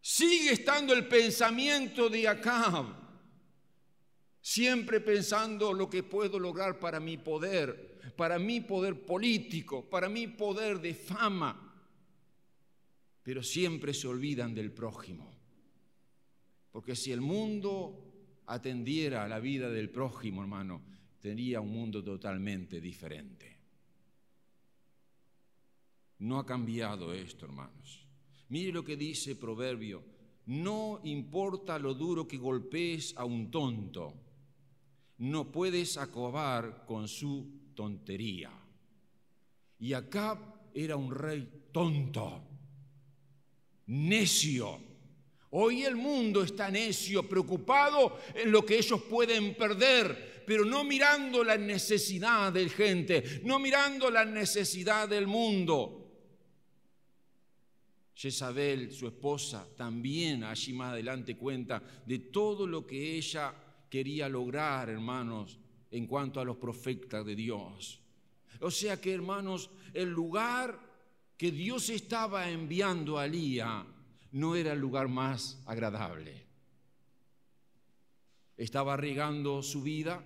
Sigue 0.03 0.53
estando 0.53 0.93
el 0.93 1.09
pensamiento 1.09 2.11
de 2.11 2.29
Acab 2.29 3.06
siempre 4.47 5.01
pensando 5.01 5.73
lo 5.73 5.91
que 5.91 6.05
puedo 6.05 6.39
lograr 6.39 6.79
para 6.79 7.01
mi 7.01 7.17
poder, 7.17 7.99
para 8.17 8.39
mi 8.39 8.61
poder 8.61 9.05
político, 9.05 9.91
para 9.91 10.09
mi 10.09 10.29
poder 10.29 10.81
de 10.81 10.95
fama, 10.95 11.75
pero 13.25 13.43
siempre 13.43 13.93
se 13.93 14.07
olvidan 14.07 14.55
del 14.55 14.71
prójimo. 14.71 15.35
Porque 16.71 16.95
si 16.95 17.11
el 17.11 17.21
mundo 17.21 18.45
atendiera 18.47 19.25
a 19.25 19.29
la 19.29 19.41
vida 19.41 19.69
del 19.69 19.91
prójimo, 19.91 20.43
hermano, 20.43 20.81
tendría 21.21 21.61
un 21.61 21.73
mundo 21.73 22.05
totalmente 22.05 22.81
diferente. 22.81 23.59
No 26.21 26.39
ha 26.39 26.47
cambiado 26.47 27.13
esto, 27.13 27.47
hermanos. 27.47 28.07
Mire 28.51 28.71
lo 28.71 28.85
que 28.85 28.97
dice 28.97 29.35
Proverbio. 29.35 30.05
No 30.47 31.01
importa 31.03 31.81
lo 31.81 31.95
duro 31.95 32.29
que 32.29 32.37
golpees 32.37 33.13
a 33.17 33.25
un 33.25 33.51
tonto, 33.51 34.26
no 35.19 35.51
puedes 35.51 35.97
acabar 35.97 36.85
con 36.87 37.09
su 37.09 37.73
tontería. 37.75 38.51
Y 39.79 39.93
Acab 39.93 40.39
era 40.75 40.97
un 40.97 41.15
rey 41.15 41.69
tonto, 41.73 42.43
necio. 43.87 44.81
Hoy 45.51 45.85
el 45.85 45.97
mundo 45.97 46.43
está 46.43 46.71
necio, 46.71 47.29
preocupado 47.29 48.19
en 48.35 48.51
lo 48.51 48.65
que 48.65 48.79
ellos 48.79 49.03
pueden 49.03 49.55
perder, 49.55 50.45
pero 50.47 50.65
no 50.65 50.85
mirando 50.85 51.43
la 51.43 51.57
necesidad 51.57 52.53
de 52.53 52.69
gente, 52.69 53.41
no 53.45 53.59
mirando 53.59 54.11
la 54.11 54.25
necesidad 54.25 55.09
del 55.09 55.27
mundo. 55.27 56.03
Jezabel, 58.15 58.93
su 58.93 59.07
esposa, 59.07 59.69
también 59.77 60.43
allí 60.43 60.73
más 60.73 60.93
adelante 60.93 61.37
cuenta 61.37 61.83
de 62.07 62.19
todo 62.19 62.67
lo 62.67 62.87
que 62.87 63.17
ella 63.17 63.55
quería 63.89 64.29
lograr, 64.29 64.91
hermanos, 64.91 65.59
en 65.91 66.07
cuanto 66.07 66.41
a 66.41 66.45
los 66.45 66.57
profetas 66.57 67.25
de 67.25 67.35
Dios. 67.37 68.01
O 68.61 68.71
sea 68.71 69.01
que, 69.01 69.13
hermanos, 69.13 69.71
el 69.93 70.11
lugar 70.11 70.79
que 71.37 71.51
Dios 71.51 71.91
estaba 71.91 72.49
enviando 72.51 73.19
a 73.19 73.27
Elías 73.27 73.85
no 74.33 74.57
era 74.57 74.73
el 74.73 74.79
lugar 74.79 75.09
más 75.09 75.63
agradable. 75.67 76.45
Estaba 78.57 78.95
arriesgando 78.95 79.63
su 79.63 79.83
vida, 79.83 80.23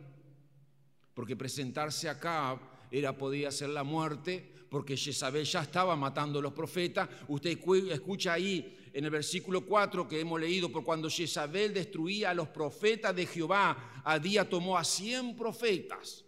porque 1.15 1.37
presentarse 1.37 2.09
acá 2.09 2.61
era 2.91 3.17
podía 3.17 3.51
ser 3.51 3.71
la 3.71 3.83
muerte, 3.83 4.55
porque 4.71 4.97
Jezabel 4.97 5.45
ya 5.45 5.63
estaba 5.63 5.97
matando 5.97 6.39
a 6.39 6.43
los 6.43 6.53
profetas. 6.53 7.09
Usted 7.29 7.59
escucha 7.91 8.35
ahí 8.35 8.79
en 8.93 9.05
el 9.05 9.11
versículo 9.11 9.65
4 9.65 10.09
que 10.09 10.21
hemos 10.21 10.41
leído, 10.41 10.71
por 10.71 10.85
cuando 10.85 11.09
Jezabel 11.09 11.73
destruía 11.75 12.31
a 12.31 12.35
los 12.35 12.49
profetas 12.49 13.15
de 13.15 13.27
Jehová, 13.27 14.03
a 14.05 14.19
día 14.19 14.49
tomó 14.49 14.77
a 14.77 14.85
100 14.85 15.37
profetas 15.37 16.25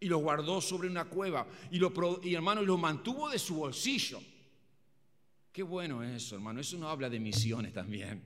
y 0.00 0.06
los 0.06 0.22
guardó 0.22 0.60
sobre 0.60 0.88
una 0.88 1.04
cueva 1.06 1.46
y, 1.70 1.78
lo, 1.78 1.92
y 2.22 2.34
hermano, 2.34 2.62
los 2.62 2.78
mantuvo 2.78 3.28
de 3.28 3.38
su 3.38 3.56
bolsillo. 3.56 4.20
Qué 5.52 5.62
bueno 5.62 6.02
eso, 6.02 6.36
hermano. 6.36 6.60
Eso 6.60 6.78
no 6.78 6.88
habla 6.88 7.10
de 7.10 7.18
misiones 7.18 7.72
también. 7.72 8.22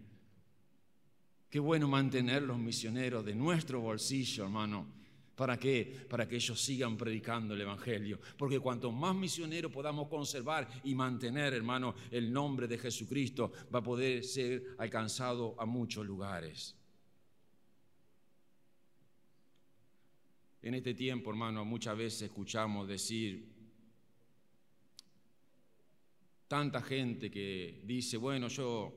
Qué 1.49 1.59
bueno 1.59 1.89
mantener 1.89 2.43
los 2.43 2.59
misioneros 2.59 3.25
de 3.25 3.35
nuestro 3.35 3.81
bolsillo, 3.81 4.45
hermano 4.45 5.02
¿Para 5.35 5.59
qué? 5.59 6.05
Para 6.09 6.29
que 6.29 6.37
ellos 6.37 6.61
sigan 6.61 6.97
predicando 6.97 7.55
el 7.55 7.61
Evangelio. 7.63 8.21
Porque 8.37 8.61
cuanto 8.61 8.93
más 8.93 9.15
misioneros 9.15 9.73
podamos 9.73 10.09
conservar 10.09 10.69
y 10.85 10.95
mantener, 10.95 11.55
hermano, 11.55 11.95
el 12.11 12.33
nombre 12.33 12.69
de 12.69 12.79
Jesucristo, 12.79 13.53
va 13.75 13.79
a 13.79 13.83
poder 13.83 14.25
ser 14.25 14.75
alcanzado 14.79 15.55
a 15.59 15.65
muchos 15.65 16.05
lugares. 16.05 16.77
En 20.63 20.75
este 20.75 20.95
tiempo, 20.95 21.31
hermano, 21.31 21.65
muchas 21.65 21.97
veces 21.97 22.23
escuchamos 22.23 22.87
decir 22.87 23.51
tanta 26.47 26.83
gente 26.83 27.31
que 27.31 27.81
dice, 27.85 28.19
bueno, 28.19 28.49
yo 28.49 28.95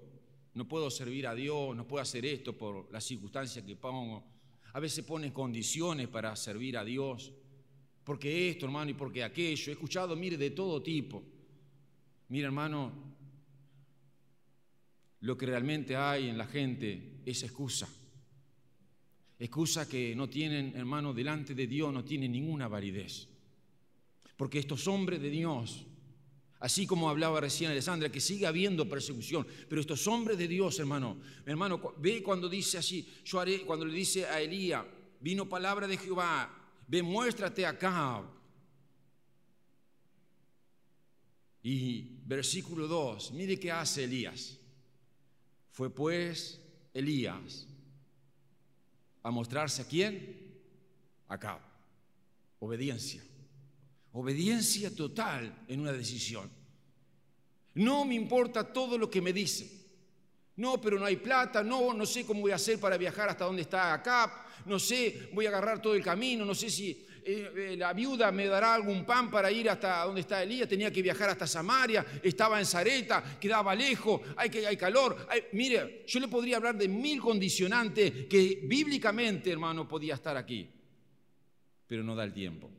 no 0.54 0.68
puedo 0.68 0.92
servir 0.92 1.26
a 1.26 1.34
Dios, 1.34 1.76
no 1.76 1.88
puedo 1.88 2.04
hacer 2.04 2.26
esto 2.26 2.56
por 2.56 2.92
las 2.92 3.04
circunstancias 3.04 3.66
que 3.66 3.78
pongo 3.78 4.35
a 4.76 4.80
veces 4.82 5.06
pone 5.06 5.32
condiciones 5.32 6.10
para 6.10 6.36
servir 6.36 6.78
a 6.78 6.84
Dios, 6.84 7.32
porque 8.04 8.50
esto, 8.50 8.66
hermano, 8.66 8.92
y 8.92 8.94
porque 8.94 9.24
aquello. 9.24 9.72
He 9.72 9.72
escuchado, 9.72 10.18
mire, 10.18 10.36
de 10.36 10.50
todo 10.50 10.84
tipo. 10.84 11.24
Mire, 12.28 12.48
hermano, 12.48 12.92
lo 15.22 15.38
que 15.38 15.46
realmente 15.46 15.96
hay 15.96 16.28
en 16.28 16.38
la 16.38 16.46
gente 16.46 17.22
es 17.26 17.44
excusa. 17.44 17.88
Excusa 19.40 19.88
que 19.88 20.14
no 20.14 20.28
tienen, 20.28 20.76
hermano, 20.76 21.14
delante 21.14 21.56
de 21.56 21.68
Dios, 21.68 21.94
no 21.94 22.04
tienen 22.04 22.34
ninguna 22.34 22.68
validez. 22.68 23.30
Porque 24.36 24.60
estos 24.60 24.90
hombres 24.90 25.22
de 25.22 25.30
Dios 25.30 25.86
Así 26.66 26.88
como 26.88 27.12
hablaba 27.12 27.40
recién 27.40 27.70
Alessandra, 27.70 28.12
que 28.12 28.20
sigue 28.20 28.48
habiendo 28.48 28.90
persecución. 28.90 29.46
Pero 29.70 29.80
estos 29.80 30.08
hombres 30.08 30.36
de 30.36 30.48
Dios, 30.48 30.80
hermano, 30.80 31.20
hermano, 31.46 31.94
ve 32.00 32.24
cuando 32.24 32.50
dice 32.50 32.80
así, 32.80 33.08
yo 33.24 33.40
haré, 33.40 33.62
cuando 33.62 33.86
le 33.86 33.94
dice 33.94 34.26
a 34.26 34.42
Elías, 34.42 34.84
vino 35.20 35.48
palabra 35.48 35.88
de 35.88 35.96
Jehová, 35.96 36.52
ve, 36.88 37.04
muéstrate 37.04 37.68
acá. 37.68 38.24
Y 41.62 42.18
versículo 42.26 42.88
2, 42.88 43.34
mire 43.34 43.60
qué 43.60 43.72
hace 43.72 44.06
Elías. 44.06 44.58
Fue 45.70 45.92
pues 45.92 46.60
Elías 46.96 47.68
a 49.22 49.30
mostrarse 49.30 49.84
a 49.84 49.88
quién? 49.88 50.64
Acá. 51.28 51.60
Obediencia. 52.58 53.22
Obediencia 54.18 54.96
total 54.96 55.66
en 55.68 55.82
una 55.82 55.92
decisión. 55.92 56.50
No 57.74 58.06
me 58.06 58.16
importa 58.16 58.72
todo 58.72 58.98
lo 58.98 59.10
que 59.10 59.22
me 59.22 59.34
dicen. 59.34 59.70
No, 60.56 60.80
pero 60.80 60.98
no 60.98 61.04
hay 61.04 61.18
plata, 61.18 61.62
no, 61.62 61.94
no 61.94 62.06
sé 62.06 62.26
cómo 62.26 62.40
voy 62.40 62.52
a 62.52 62.56
hacer 62.56 62.80
para 62.80 62.96
viajar 62.96 63.28
hasta 63.28 63.44
donde 63.44 63.64
está 63.64 63.94
acá, 63.94 64.46
no 64.68 64.80
sé, 64.80 65.30
voy 65.34 65.46
a 65.46 65.50
agarrar 65.50 65.82
todo 65.82 65.96
el 65.96 66.02
camino, 66.02 66.46
no 66.46 66.56
sé 66.56 66.70
si 66.70 66.92
eh, 67.26 67.52
eh, 67.58 67.76
la 67.78 67.92
viuda 67.92 68.32
me 68.32 68.48
dará 68.48 68.76
algún 68.76 69.06
pan 69.06 69.30
para 69.30 69.52
ir 69.52 69.70
hasta 69.70 70.06
donde 70.06 70.22
está 70.22 70.42
Elías, 70.42 70.70
tenía 70.70 70.94
que 70.94 71.02
viajar 71.02 71.32
hasta 71.32 71.46
Samaria, 71.46 72.06
estaba 72.24 72.58
en 72.58 72.66
Zareta, 72.66 73.38
quedaba 73.38 73.76
lejos, 73.76 74.22
hay, 74.38 74.50
que, 74.50 74.66
hay 74.66 74.78
calor. 74.78 75.28
mire, 75.52 76.06
yo 76.08 76.22
le 76.22 76.30
podría 76.30 76.56
hablar 76.56 76.78
de 76.78 76.88
mil 76.88 77.20
condicionantes 77.20 78.28
que 78.30 78.62
bíblicamente, 78.64 79.52
hermano, 79.52 79.86
podía 79.86 80.14
estar 80.14 80.38
aquí, 80.38 80.70
pero 81.86 82.02
no 82.02 82.16
da 82.16 82.24
el 82.24 82.32
tiempo. 82.32 82.72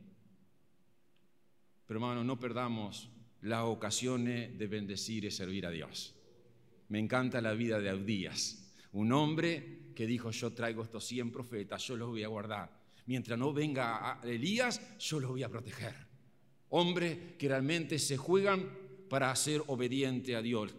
Pero 1.87 1.99
hermano, 1.99 2.23
no 2.23 2.39
perdamos 2.39 3.09
las 3.41 3.63
ocasiones 3.63 4.57
de 4.57 4.67
bendecir 4.67 5.23
y 5.25 5.31
servir 5.31 5.65
a 5.65 5.71
Dios. 5.71 6.13
Me 6.89 6.99
encanta 6.99 7.41
la 7.41 7.53
vida 7.53 7.79
de 7.79 7.89
Abdías, 7.89 8.73
un 8.91 9.11
hombre 9.13 9.93
que 9.95 10.05
dijo, 10.05 10.31
yo 10.31 10.53
traigo 10.53 10.83
estos 10.83 11.05
100 11.05 11.31
profetas, 11.31 11.81
yo 11.87 11.95
los 11.95 12.09
voy 12.09 12.23
a 12.23 12.27
guardar. 12.27 12.77
Mientras 13.07 13.39
no 13.39 13.53
venga 13.53 14.19
Elías, 14.23 14.81
yo 14.99 15.19
los 15.19 15.31
voy 15.31 15.43
a 15.43 15.49
proteger. 15.49 15.95
Hombres 16.69 17.17
que 17.37 17.47
realmente 17.47 17.97
se 17.99 18.17
juegan 18.17 18.69
para 19.09 19.33
ser 19.35 19.63
obediente 19.67 20.35
a 20.35 20.41
Dios. 20.41 20.75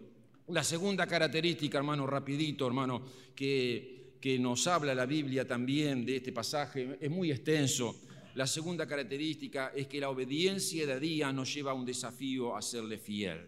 La 0.47 0.63
segunda 0.63 1.07
característica, 1.07 1.79
hermano, 1.79 2.05
rapidito, 2.05 2.67
hermano, 2.67 3.03
que, 3.35 4.15
que 4.21 4.37
nos 4.37 4.67
habla 4.67 4.93
la 4.93 5.05
Biblia 5.05 5.47
también 5.47 6.05
de 6.05 6.17
este 6.17 6.31
pasaje, 6.31 6.97
es 7.01 7.09
muy 7.09 7.31
extenso, 7.31 7.95
La 8.39 8.47
segunda 8.47 8.87
característica 8.87 9.73
es 9.75 9.85
que 9.87 9.99
la 9.99 10.07
obediencia 10.07 10.87
de 10.87 10.93
Adías 10.93 11.33
nos 11.33 11.53
lleva 11.53 11.71
a 11.71 11.73
un 11.73 11.83
desafío 11.85 12.55
a 12.55 12.61
serle 12.61 12.97
fiel. 12.97 13.45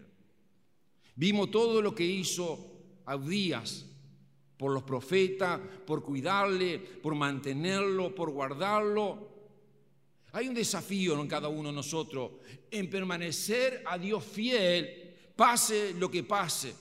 Vimos 1.14 1.50
todo 1.50 1.80
lo 1.80 1.94
que 1.94 2.04
hizo 2.04 3.00
Abdías 3.06 3.86
por 4.58 4.70
los 4.70 4.82
profetas, 4.82 5.58
por 5.86 6.04
cuidarle, 6.04 6.78
por 6.78 7.14
mantenerlo, 7.14 8.14
por 8.14 8.32
guardarlo. 8.32 9.30
Hay 10.32 10.48
un 10.48 10.54
desafío 10.54 11.18
en 11.18 11.26
cada 11.26 11.48
uno 11.48 11.70
de 11.70 11.74
nosotros 11.74 12.32
en 12.70 12.90
permanecer 12.90 13.82
a 13.86 13.96
Dios 13.96 14.22
fiel, 14.22 15.14
pase 15.34 15.94
lo 15.94 16.10
que 16.10 16.22
pase. 16.22 16.74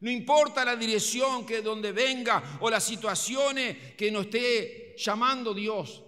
No 0.00 0.10
importa 0.10 0.62
la 0.62 0.76
dirección 0.76 1.46
que 1.46 1.62
donde 1.62 1.92
venga 1.92 2.58
o 2.60 2.68
las 2.68 2.84
situaciones 2.84 3.94
que 3.94 4.10
nos 4.10 4.26
esté 4.26 4.94
llamando 4.98 5.54
Dios. 5.54 6.02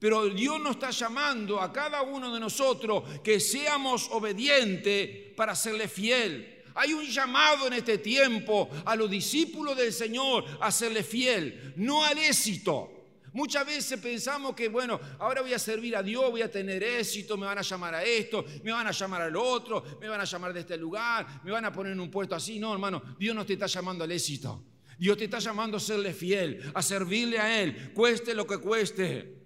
Pero 0.00 0.30
Dios 0.30 0.58
nos 0.58 0.72
está 0.72 0.90
llamando 0.90 1.60
a 1.60 1.70
cada 1.70 2.00
uno 2.00 2.32
de 2.32 2.40
nosotros 2.40 3.04
que 3.22 3.38
seamos 3.38 4.08
obedientes 4.10 5.34
para 5.36 5.54
serle 5.54 5.88
fiel. 5.88 6.62
Hay 6.74 6.94
un 6.94 7.04
llamado 7.04 7.66
en 7.66 7.74
este 7.74 7.98
tiempo 7.98 8.70
a 8.86 8.96
los 8.96 9.10
discípulos 9.10 9.76
del 9.76 9.92
Señor 9.92 10.44
a 10.58 10.70
serle 10.72 11.02
fiel, 11.02 11.74
no 11.76 12.02
al 12.02 12.16
éxito. 12.16 12.92
Muchas 13.34 13.66
veces 13.66 14.00
pensamos 14.00 14.54
que, 14.54 14.68
bueno, 14.68 14.98
ahora 15.18 15.42
voy 15.42 15.52
a 15.52 15.58
servir 15.58 15.94
a 15.94 16.02
Dios, 16.02 16.30
voy 16.30 16.42
a 16.42 16.50
tener 16.50 16.82
éxito, 16.82 17.36
me 17.36 17.46
van 17.46 17.58
a 17.58 17.62
llamar 17.62 17.94
a 17.94 18.02
esto, 18.02 18.44
me 18.64 18.72
van 18.72 18.86
a 18.86 18.92
llamar 18.92 19.20
al 19.20 19.36
otro, 19.36 19.84
me 20.00 20.08
van 20.08 20.20
a 20.20 20.24
llamar 20.24 20.54
de 20.54 20.60
este 20.60 20.78
lugar, 20.78 21.42
me 21.44 21.50
van 21.50 21.66
a 21.66 21.72
poner 21.72 21.92
en 21.92 22.00
un 22.00 22.10
puesto 22.10 22.34
así. 22.34 22.58
No, 22.58 22.72
hermano, 22.72 23.02
Dios 23.18 23.36
no 23.36 23.44
te 23.44 23.52
está 23.52 23.66
llamando 23.66 24.02
al 24.02 24.12
éxito. 24.12 24.64
Dios 24.98 25.16
te 25.18 25.24
está 25.24 25.38
llamando 25.38 25.76
a 25.76 25.80
serle 25.80 26.14
fiel, 26.14 26.72
a 26.74 26.82
servirle 26.82 27.38
a 27.38 27.62
Él, 27.62 27.92
cueste 27.92 28.34
lo 28.34 28.46
que 28.46 28.58
cueste. 28.58 29.39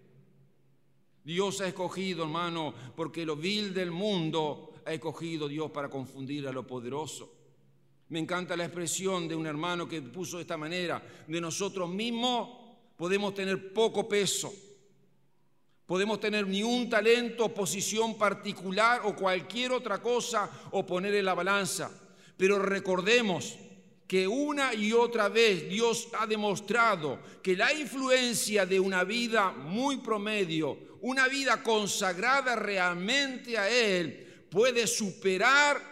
Dios 1.25 1.63
ha 1.63 1.69
escogido, 1.69 2.25
hermano, 2.25 2.75
porque 2.95 3.25
lo 3.25 3.35
vil 3.35 3.73
del 3.73 3.91
mundo 3.91 4.75
ha 4.85 4.93
escogido 4.93 5.49
Dios 5.49 5.71
para 5.71 5.89
confundir 5.89 6.47
a 6.47 6.53
lo 6.53 6.67
poderoso. 6.67 7.33
Me 8.11 8.19
encanta 8.19 8.57
la 8.57 8.67
expresión 8.67 9.27
de 9.27 9.35
un 9.35 9.47
hermano 9.47 9.89
que 9.89 10.03
puso 10.03 10.37
de 10.37 10.43
esta 10.43 10.59
manera, 10.59 11.03
de 11.27 11.41
nosotros 11.41 11.89
mismos 11.89 12.65
podemos 12.97 13.35
tener 13.35 13.73
poco 13.73 14.07
peso, 14.07 14.53
podemos 15.87 16.21
tener 16.21 16.47
ni 16.47 16.63
un 16.63 16.89
talento, 16.91 17.53
posición 17.53 18.17
particular 18.17 19.01
o 19.05 19.17
cualquier 19.17 19.73
otra 19.73 20.03
cosa 20.03 20.69
o 20.73 20.85
poner 20.85 21.15
en 21.15 21.25
la 21.25 21.35
balanza, 21.35 21.91
pero 22.37 22.59
recordemos 22.59 23.57
que 24.15 24.29
una 24.29 24.73
y 24.73 24.93
otra 24.93 25.29
vez 25.29 25.69
Dios 25.69 26.07
ha 26.21 26.25
demostrado 26.25 27.19
que 27.43 27.57
la 27.57 27.73
influencia 27.73 28.65
de 28.65 28.79
una 28.79 29.03
vida 29.03 29.51
muy 29.51 29.97
promedio, 29.97 30.99
una 31.01 31.27
vida 31.27 31.61
consagrada 31.65 32.55
realmente 32.55 33.59
a 33.59 33.69
Él, 33.69 34.47
puede 34.49 34.87
superar 34.87 35.83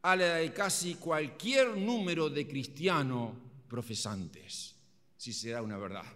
a 0.00 0.16
la 0.16 0.36
de 0.36 0.50
casi 0.54 0.94
cualquier 0.94 1.76
número 1.76 2.30
de 2.30 2.48
cristianos 2.48 3.34
profesantes, 3.68 4.74
si 5.18 5.34
será 5.34 5.60
una 5.60 5.76
verdad. 5.76 6.06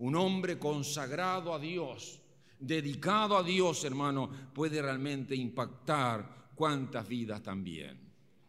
Un 0.00 0.16
hombre 0.16 0.58
consagrado 0.58 1.54
a 1.54 1.58
Dios, 1.58 2.20
dedicado 2.58 3.38
a 3.38 3.42
Dios, 3.42 3.84
hermano, 3.84 4.30
puede 4.52 4.82
realmente 4.82 5.34
impactar 5.34 6.50
cuántas 6.54 7.08
vidas 7.08 7.42
también. 7.42 8.01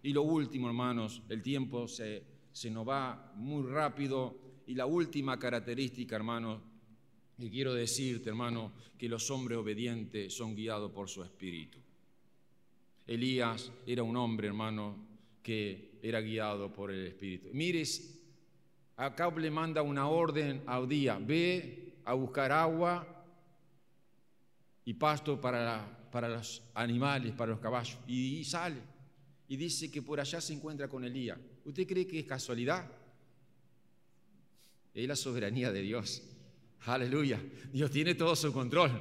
Y 0.04 0.14
lo 0.14 0.22
último, 0.22 0.68
hermanos, 0.68 1.24
el 1.30 1.42
tiempo 1.42 1.88
se, 1.88 2.24
se 2.52 2.70
nos 2.70 2.88
va 2.88 3.34
muy 3.36 3.64
rápido. 3.64 4.38
Y 4.68 4.76
la 4.76 4.86
última 4.86 5.40
característica, 5.40 6.16
hermano, 6.16 6.62
y 7.38 7.50
quiero 7.50 7.74
decirte, 7.74 8.30
hermano, 8.30 8.74
que 8.98 9.10
los 9.10 9.30
hombres 9.32 9.58
obedientes 9.58 10.34
son 10.34 10.56
guiados 10.56 10.92
por 10.92 11.10
su 11.10 11.24
espíritu. 11.24 11.80
Elías 13.08 13.72
era 13.86 14.04
un 14.04 14.16
hombre, 14.16 14.48
hermano, 14.48 14.96
que 15.42 16.00
era 16.02 16.22
guiado 16.22 16.72
por 16.72 16.92
el 16.92 17.08
espíritu. 17.08 17.50
Mires 17.52 18.14
Acab 18.96 19.40
le 19.40 19.50
manda 19.50 19.82
una 19.82 20.08
orden 20.08 20.64
a 20.68 20.80
día, 20.82 21.18
ve 21.20 21.96
a 22.06 22.14
buscar 22.14 22.52
agua 22.52 23.08
y 24.86 24.94
pasto 24.94 25.42
para, 25.42 26.08
para 26.12 26.30
los 26.30 26.62
animales, 26.76 27.34
para 27.34 27.52
los 27.52 27.60
caballos, 27.60 27.98
y 28.08 28.44
sale. 28.44 28.93
Y 29.54 29.56
dice 29.56 29.92
que 29.92 30.02
por 30.02 30.20
allá 30.20 30.42
se 30.42 30.52
encuentra 30.52 30.88
con 30.88 31.06
Elías. 31.06 31.38
¿Usted 31.64 31.86
cree 31.86 32.08
que 32.08 32.18
es 32.18 32.26
casualidad? 32.26 32.90
Es 34.96 35.08
la 35.08 35.16
soberanía 35.16 35.72
de 35.72 35.80
Dios. 35.84 36.24
Aleluya. 36.88 37.40
Dios 37.72 37.92
tiene 37.92 38.16
todo 38.16 38.36
su 38.36 38.52
control. 38.52 39.00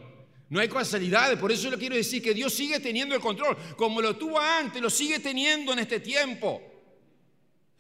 No 0.51 0.61
hay 0.61 0.69
casualidades, 0.69 1.39
por 1.39 1.51
eso 1.51 1.71
le 1.71 1.79
quiero 1.79 1.97
decir 1.97 2.23
que 2.23 2.35
Dios 2.35 2.53
sigue 2.53 2.81
teniendo 2.81 3.15
el 3.15 3.23
control, 3.23 3.57
como 3.79 4.03
lo 4.03 4.15
tuvo 4.15 4.39
antes, 4.39 4.83
lo 4.83 4.91
sigue 4.91 5.21
teniendo 5.21 5.73
en 5.73 5.79
este 5.79 6.01
tiempo. 6.01 6.61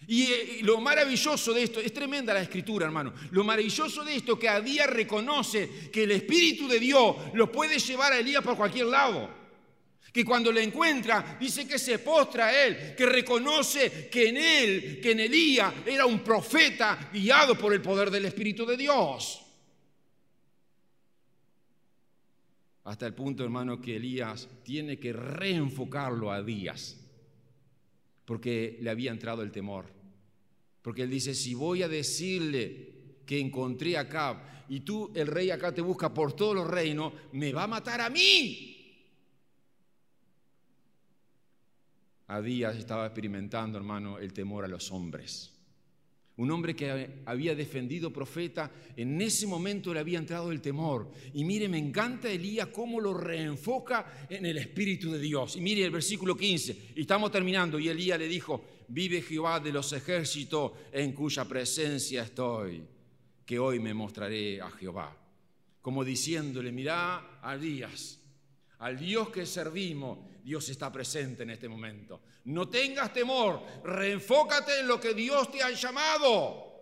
Eh, 0.08 0.60
y, 0.60 0.62
lo 0.62 0.80
maravilloso 0.80 1.52
de 1.52 1.64
esto, 1.64 1.78
es 1.78 1.92
tremenda 1.92 2.32
la 2.32 2.40
escritura, 2.40 2.86
hermano. 2.86 3.12
Lo 3.32 3.44
maravilloso 3.44 4.02
de 4.02 4.16
esto 4.16 4.38
que 4.38 4.48
a 4.48 4.62
día 4.62 4.86
reconoce 4.86 5.90
que 5.92 6.04
el 6.04 6.12
Espíritu 6.12 6.66
de 6.68 6.80
Dios 6.80 7.16
lo 7.34 7.52
puede 7.52 7.78
llevar 7.78 8.14
a 8.14 8.18
Elías 8.18 8.42
por 8.42 8.56
cualquier 8.56 8.86
lado. 8.86 9.41
Que 10.12 10.24
cuando 10.24 10.52
le 10.52 10.62
encuentra, 10.62 11.38
dice 11.40 11.66
que 11.66 11.78
se 11.78 11.98
postra 11.98 12.48
a 12.48 12.66
él, 12.66 12.94
que 12.94 13.06
reconoce 13.06 14.08
que 14.10 14.28
en 14.28 14.36
él, 14.36 15.00
que 15.00 15.12
en 15.12 15.20
Elías 15.20 15.72
era 15.86 16.04
un 16.04 16.20
profeta 16.20 17.10
guiado 17.12 17.56
por 17.56 17.72
el 17.72 17.80
poder 17.80 18.10
del 18.10 18.26
Espíritu 18.26 18.66
de 18.66 18.76
Dios. 18.76 19.40
Hasta 22.84 23.06
el 23.06 23.14
punto, 23.14 23.44
hermano, 23.44 23.80
que 23.80 23.96
Elías 23.96 24.48
tiene 24.64 24.98
que 24.98 25.12
reenfocarlo 25.12 26.30
a 26.30 26.42
Díaz 26.42 26.98
porque 28.24 28.78
le 28.80 28.90
había 28.90 29.10
entrado 29.10 29.42
el 29.42 29.52
temor. 29.52 29.86
Porque 30.80 31.02
él 31.02 31.10
dice, 31.10 31.34
si 31.34 31.54
voy 31.54 31.82
a 31.82 31.88
decirle 31.88 33.20
que 33.26 33.38
encontré 33.38 33.96
acá 33.96 34.64
y 34.68 34.80
tú, 34.80 35.12
el 35.14 35.26
rey 35.26 35.50
acá 35.50 35.72
te 35.72 35.80
busca 35.80 36.12
por 36.12 36.32
todos 36.32 36.54
los 36.54 36.66
reinos, 36.66 37.12
me 37.32 37.52
va 37.52 37.64
a 37.64 37.68
matar 37.68 38.00
a 38.00 38.10
mí. 38.10 38.81
A 42.32 42.40
días 42.40 42.74
estaba 42.78 43.04
experimentando, 43.04 43.76
hermano, 43.76 44.18
el 44.18 44.32
temor 44.32 44.64
a 44.64 44.68
los 44.68 44.90
hombres. 44.90 45.52
Un 46.38 46.50
hombre 46.50 46.74
que 46.74 47.20
había 47.26 47.54
defendido 47.54 48.10
profeta, 48.10 48.72
en 48.96 49.20
ese 49.20 49.46
momento 49.46 49.92
le 49.92 50.00
había 50.00 50.18
entrado 50.18 50.50
el 50.50 50.62
temor. 50.62 51.10
Y 51.34 51.44
mire, 51.44 51.68
me 51.68 51.76
encanta 51.76 52.30
Elías 52.30 52.68
cómo 52.68 53.02
lo 53.02 53.12
reenfoca 53.12 54.26
en 54.30 54.46
el 54.46 54.56
Espíritu 54.56 55.12
de 55.12 55.18
Dios. 55.18 55.56
Y 55.56 55.60
mire 55.60 55.84
el 55.84 55.90
versículo 55.90 56.34
15, 56.34 56.92
y 56.96 57.02
estamos 57.02 57.30
terminando, 57.30 57.78
y 57.78 57.90
Elías 57.90 58.18
le 58.18 58.28
dijo, 58.28 58.64
vive 58.88 59.20
Jehová 59.20 59.60
de 59.60 59.70
los 59.70 59.92
ejércitos 59.92 60.72
en 60.90 61.12
cuya 61.12 61.44
presencia 61.44 62.22
estoy, 62.22 62.82
que 63.44 63.58
hoy 63.58 63.78
me 63.78 63.92
mostraré 63.92 64.58
a 64.58 64.70
Jehová. 64.70 65.14
Como 65.82 66.02
diciéndole, 66.02 66.72
mirá 66.72 67.42
a 67.42 67.54
Elías, 67.56 68.21
al 68.82 68.98
Dios 68.98 69.28
que 69.30 69.46
servimos, 69.46 70.18
Dios 70.42 70.68
está 70.68 70.90
presente 70.90 71.44
en 71.44 71.50
este 71.50 71.68
momento. 71.68 72.20
No 72.46 72.68
tengas 72.68 73.12
temor, 73.12 73.62
reenfócate 73.84 74.80
en 74.80 74.88
lo 74.88 75.00
que 75.00 75.14
Dios 75.14 75.52
te 75.52 75.62
ha 75.62 75.70
llamado. 75.70 76.72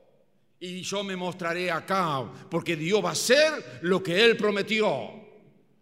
Y 0.58 0.80
yo 0.80 1.04
me 1.04 1.14
mostraré 1.14 1.70
acá, 1.70 2.26
porque 2.50 2.74
Dios 2.74 3.04
va 3.04 3.10
a 3.10 3.12
hacer 3.12 3.80
lo 3.82 4.02
que 4.02 4.24
Él 4.24 4.38
prometió. 4.38 5.10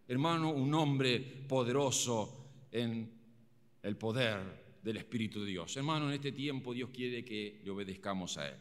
Hermano, 0.09 0.51
un 0.51 0.75
hombre 0.75 1.21
poderoso 1.21 2.67
en 2.73 3.09
el 3.81 3.97
poder 3.97 4.81
del 4.83 4.97
Espíritu 4.97 5.45
de 5.45 5.51
Dios. 5.51 5.77
Hermano, 5.77 6.09
en 6.09 6.15
este 6.15 6.33
tiempo 6.33 6.75
Dios 6.75 6.91
quiere 6.93 7.25
que 7.25 7.61
le 7.63 7.71
obedezcamos 7.71 8.39
a 8.39 8.49
Él. 8.49 8.57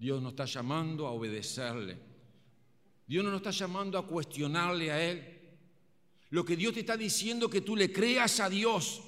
Dios 0.00 0.20
nos 0.20 0.32
está 0.32 0.46
llamando 0.46 1.06
a 1.06 1.12
obedecerle. 1.12 1.96
Dios 3.08 3.24
no 3.24 3.30
nos 3.30 3.40
está 3.40 3.50
llamando 3.50 3.98
a 3.98 4.06
cuestionarle 4.06 4.92
a 4.92 5.02
Él. 5.02 5.40
Lo 6.28 6.44
que 6.44 6.56
Dios 6.56 6.74
te 6.74 6.80
está 6.80 6.94
diciendo 6.94 7.48
que 7.48 7.62
tú 7.62 7.74
le 7.74 7.90
creas 7.90 8.38
a 8.38 8.50
Dios. 8.50 9.00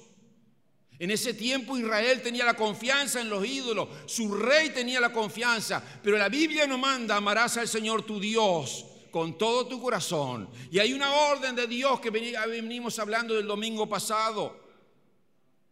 En 0.97 1.11
ese 1.11 1.35
tiempo 1.35 1.77
Israel 1.77 2.21
tenía 2.21 2.43
la 2.43 2.55
confianza 2.55 3.21
en 3.21 3.29
los 3.29 3.45
ídolos, 3.45 3.89
su 4.07 4.35
rey 4.35 4.69
tenía 4.69 4.99
la 4.99 5.11
confianza, 5.11 5.83
pero 6.03 6.17
la 6.17 6.29
Biblia 6.29 6.67
nos 6.67 6.79
manda, 6.79 7.15
amarás 7.15 7.57
al 7.57 7.67
Señor 7.67 8.03
tu 8.03 8.19
Dios 8.19 8.85
con 9.11 9.37
todo 9.37 9.67
tu 9.67 9.79
corazón. 9.79 10.49
Y 10.71 10.79
hay 10.79 10.93
una 10.93 11.11
orden 11.11 11.55
de 11.55 11.67
Dios 11.67 11.99
que 11.99 12.09
venimos 12.09 12.97
hablando 12.97 13.35
del 13.35 13.45
domingo 13.45 13.87
pasado. 13.87 14.59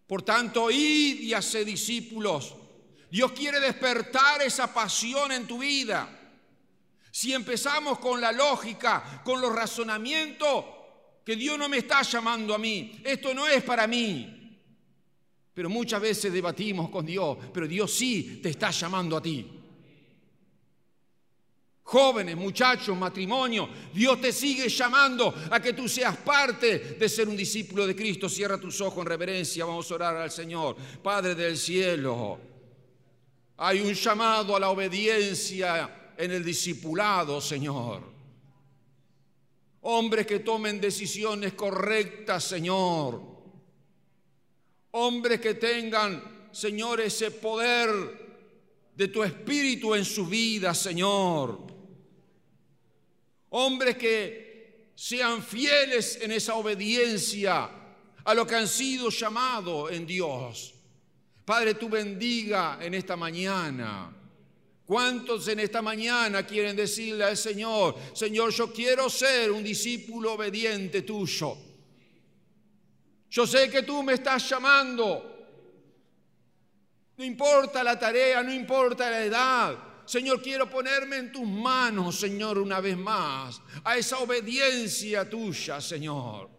Por 0.06 0.22
tanto, 0.22 0.70
id 0.70 1.20
y 1.22 1.34
haced 1.34 1.66
discípulos. 1.66 2.56
Dios 3.10 3.32
quiere 3.32 3.60
despertar 3.60 4.42
esa 4.44 4.72
pasión 4.72 5.32
en 5.32 5.48
tu 5.48 5.60
vida. 5.60 6.19
Si 7.12 7.34
empezamos 7.34 8.00
con 8.00 8.22
la 8.22 8.32
lógica, 8.32 9.22
con 9.24 9.42
los 9.42 9.54
razonamientos, 9.54 10.66
que 11.26 11.36
Dios 11.36 11.58
no 11.58 11.70
me 11.70 11.78
está 11.78 12.02
llamando 12.02 12.54
a 12.54 12.58
mí, 12.58 13.02
esto 13.04 13.34
no 13.34 13.48
es 13.48 13.64
para 13.64 13.88
mí. 13.88 14.36
Pero 15.54 15.70
muchas 15.70 16.02
veces 16.02 16.32
debatimos 16.32 16.90
con 16.90 17.06
Dios, 17.06 17.38
pero 17.54 17.68
Dios 17.68 17.94
sí 17.94 18.40
te 18.42 18.50
está 18.50 18.72
llamando 18.72 19.18
a 19.18 19.22
ti. 19.22 19.46
Jóvenes, 21.84 22.38
muchachos, 22.38 22.96
matrimonio, 22.96 23.68
Dios 23.94 24.22
te 24.22 24.32
sigue 24.32 24.70
llamando 24.70 25.34
a 25.50 25.60
que 25.60 25.74
tú 25.74 25.90
seas 25.90 26.16
parte 26.18 26.80
de 27.00 27.10
ser 27.10 27.28
un 27.28 27.36
discípulo 27.36 27.88
de 27.88 27.96
Cristo. 27.96 28.30
Cierra 28.30 28.60
tus 28.60 28.80
ojos 28.80 29.00
en 29.00 29.08
reverencia, 29.08 29.66
vamos 29.66 29.90
a 29.90 29.96
orar 29.96 30.16
al 30.18 30.30
Señor. 30.30 30.76
Padre 31.02 31.34
del 31.34 31.58
cielo, 31.58 32.40
hay 33.58 33.82
un 33.82 33.94
llamado 33.94 34.56
a 34.56 34.60
la 34.60 34.70
obediencia 34.70 35.99
en 36.20 36.32
el 36.32 36.44
discipulado, 36.44 37.42
Señor. 37.42 38.04
Hombres 39.82 40.28
que 40.28 40.40
tomen 40.40 40.80
decisiones 40.80 41.54
correctas, 41.54 42.44
Señor. 42.44 43.22
Hombres 44.92 45.42
que 45.42 45.56
tengan, 45.56 46.50
Señor, 46.52 47.02
ese 47.02 47.32
poder 47.32 47.90
de 48.96 49.08
tu 49.08 49.24
espíritu 49.24 49.96
en 49.96 50.06
su 50.06 50.28
vida, 50.28 50.76
Señor 50.76 51.70
hombres 53.50 53.98
que 53.98 54.92
sean 54.96 55.44
fieles 55.44 56.20
en 56.22 56.32
esa 56.32 56.56
obediencia 56.56 57.70
a 58.24 58.34
lo 58.34 58.46
que 58.46 58.56
han 58.56 58.68
sido 58.68 59.10
llamados 59.10 59.92
en 59.92 60.06
Dios. 60.06 60.74
Padre, 61.46 61.76
tú 61.76 61.90
bendiga 61.90 62.78
en 62.82 62.94
esta 62.94 63.16
mañana. 63.16 64.16
¿Cuántos 64.90 65.48
en 65.48 65.60
esta 65.60 65.84
mañana 65.84 66.48
quieren 66.48 66.76
decirle 66.76 67.24
al 67.24 67.38
Señor, 67.38 67.96
Señor, 68.12 68.50
yo 68.52 68.74
quiero 68.74 69.08
ser 69.08 69.52
un 69.52 69.64
discípulo 69.64 70.34
obediente 70.34 71.04
tuyo? 71.04 71.56
Yo 73.30 73.46
sé 73.46 73.70
que 73.70 73.84
tú 73.84 74.02
me 74.02 74.14
estás 74.14 74.50
llamando. 74.50 75.46
No 77.16 77.24
importa 77.24 77.84
la 77.84 78.00
tarea, 78.00 78.42
no 78.42 78.52
importa 78.52 79.12
la 79.12 79.24
edad, 79.24 79.78
Señor, 80.06 80.42
quiero 80.42 80.68
ponerme 80.68 81.18
en 81.18 81.32
tus 81.32 81.48
manos, 81.48 82.20
Señor, 82.20 82.58
una 82.58 82.82
vez 82.82 82.98
más, 82.98 83.62
a 83.84 83.96
esa 83.96 84.18
obediencia 84.18 85.30
tuya, 85.30 85.80
Señor. 85.82 86.50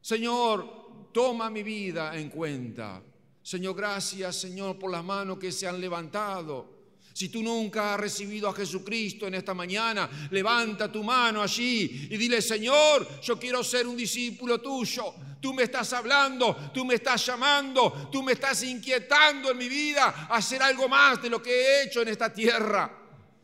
Señor, 0.00 1.10
toma 1.12 1.50
mi 1.50 1.64
vida 1.64 2.16
en 2.16 2.30
cuenta. 2.30 3.02
Señor, 3.42 3.74
gracias, 3.74 4.36
Señor, 4.36 4.78
por 4.78 4.92
las 4.92 5.02
manos 5.02 5.40
que 5.40 5.50
se 5.50 5.66
han 5.66 5.80
levantado. 5.80 6.79
Si 7.20 7.28
tú 7.28 7.42
nunca 7.42 7.92
has 7.92 8.00
recibido 8.00 8.48
a 8.48 8.54
Jesucristo 8.54 9.26
en 9.26 9.34
esta 9.34 9.52
mañana, 9.52 10.08
levanta 10.30 10.90
tu 10.90 11.04
mano 11.04 11.42
allí 11.42 12.08
y 12.10 12.16
dile, 12.16 12.40
Señor, 12.40 13.20
yo 13.20 13.38
quiero 13.38 13.62
ser 13.62 13.86
un 13.86 13.94
discípulo 13.94 14.58
tuyo. 14.58 15.12
Tú 15.38 15.52
me 15.52 15.64
estás 15.64 15.92
hablando, 15.92 16.56
tú 16.72 16.82
me 16.82 16.94
estás 16.94 17.26
llamando, 17.26 18.08
tú 18.10 18.22
me 18.22 18.32
estás 18.32 18.62
inquietando 18.62 19.50
en 19.50 19.58
mi 19.58 19.68
vida 19.68 20.28
a 20.30 20.36
hacer 20.36 20.62
algo 20.62 20.88
más 20.88 21.20
de 21.20 21.28
lo 21.28 21.42
que 21.42 21.50
he 21.50 21.82
hecho 21.82 22.00
en 22.00 22.08
esta 22.08 22.32
tierra. 22.32 22.90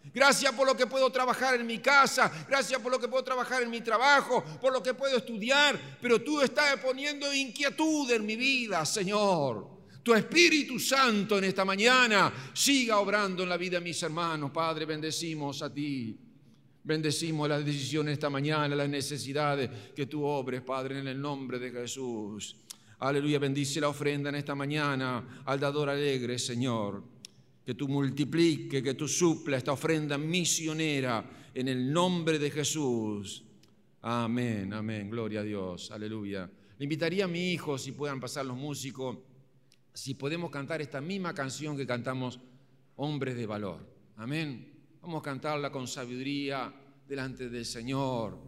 Gracias 0.05 0.55
por 0.55 0.67
lo 0.67 0.75
que 0.75 0.87
puedo 0.87 1.13
trabajar 1.13 1.57
en 1.57 1.67
mi 1.67 1.77
casa, 1.77 2.33
gracias 2.49 2.81
por 2.81 2.91
lo 2.91 2.99
que 2.99 3.09
puedo 3.09 3.25
trabajar 3.25 3.63
en 3.63 3.69
mi 3.69 3.83
trabajo, 3.83 4.43
por 4.59 4.73
lo 4.73 4.83
que 4.83 4.95
puedo 4.95 5.19
estudiar, 5.19 5.79
pero 6.01 6.23
tú 6.23 6.41
estás 6.41 6.79
poniendo 6.79 7.31
inquietud 7.31 8.11
en 8.11 8.25
mi 8.25 8.37
vida, 8.37 8.87
Señor 8.87 9.76
tu 10.07 10.15
Espíritu 10.15 10.79
Santo 10.79 11.37
en 11.37 11.43
esta 11.43 11.65
mañana 11.65 12.33
siga 12.55 13.01
obrando 13.01 13.43
en 13.43 13.49
la 13.49 13.57
vida 13.57 13.81
de 13.81 13.85
mis 13.85 14.01
hermanos. 14.05 14.53
Padre, 14.53 14.85
bendecimos 14.85 15.63
a 15.63 15.75
ti. 15.75 16.17
Bendecimos 16.85 17.49
las 17.49 17.65
decisiones 17.65 18.13
esta 18.13 18.31
mañana, 18.31 18.77
las 18.77 18.89
necesidades 18.89 19.69
que 19.97 20.07
tú 20.07 20.23
obres, 20.23 20.63
Padre, 20.63 21.01
en 21.01 21.09
el 21.09 21.21
nombre 21.21 21.59
de 21.59 21.73
Jesús. 21.73 22.55
Aleluya, 23.01 23.41
bendice 23.41 23.81
la 23.81 23.89
ofrenda 23.89 24.29
en 24.29 24.37
esta 24.37 24.55
mañana 24.55 25.43
al 25.45 25.59
dador 25.59 25.91
alegre, 25.91 26.39
Señor. 26.39 27.03
Que 27.65 27.75
tú 27.75 27.89
multiplique, 27.89 28.81
que 28.81 28.95
tú 28.95 29.09
supla 29.09 29.57
esta 29.57 29.73
ofrenda 29.73 30.17
misionera 30.17 31.49
en 31.53 31.67
el 31.67 31.93
nombre 31.93 32.39
de 32.39 32.53
Jesús. 32.53 33.43
Amén, 34.03 34.73
amén, 34.73 35.11
gloria 35.11 35.41
a 35.41 35.43
Dios, 35.43 35.91
aleluya. 35.91 36.49
Le 36.79 36.85
invitaría 36.85 37.25
a 37.25 37.29
mi 37.29 37.51
hijo, 37.51 37.77
si 37.77 37.91
puedan 37.91 38.21
pasar 38.21 38.47
los 38.47 38.57
músicos 38.57 39.17
si 39.97 40.13
podemos 40.13 40.51
cantar 40.51 40.83
esta 40.83 41.01
misma 41.01 41.33
canción 41.33 41.75
que 41.75 41.87
cantamos, 41.87 42.39
Hombres 42.97 43.35
de 43.35 43.47
Valor. 43.47 43.81
Amén. 44.17 44.75
Vamos 45.01 45.21
a 45.21 45.25
cantarla 45.25 45.73
con 45.73 45.89
sabiduría 45.89 46.71
delante 47.09 47.49
del 47.49 47.65
Señor. 47.65 48.39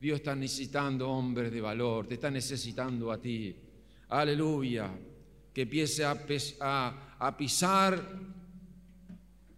Dios 0.00 0.20
está 0.20 0.34
necesitando 0.34 1.10
hombres 1.10 1.52
de 1.52 1.60
valor, 1.60 2.06
te 2.06 2.14
está 2.14 2.30
necesitando 2.30 3.12
a 3.12 3.20
ti. 3.20 3.54
Aleluya. 4.08 4.90
Que 5.52 5.62
empiece 5.62 6.02
a, 6.02 6.16
pisar 7.36 8.02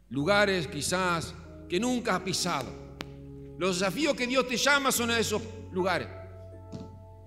lugares 0.09 0.67
quizás 0.67 1.33
que 1.69 1.79
nunca 1.79 2.17
has 2.17 2.23
pisado. 2.23 2.69
Los 3.59 3.79
desafíos 3.79 4.17
que 4.17 4.27
Dios 4.27 4.49
te 4.49 4.57
llama 4.57 4.91
son 4.91 5.13
a 5.13 5.19
esos 5.21 5.41
lugares. 5.71 6.09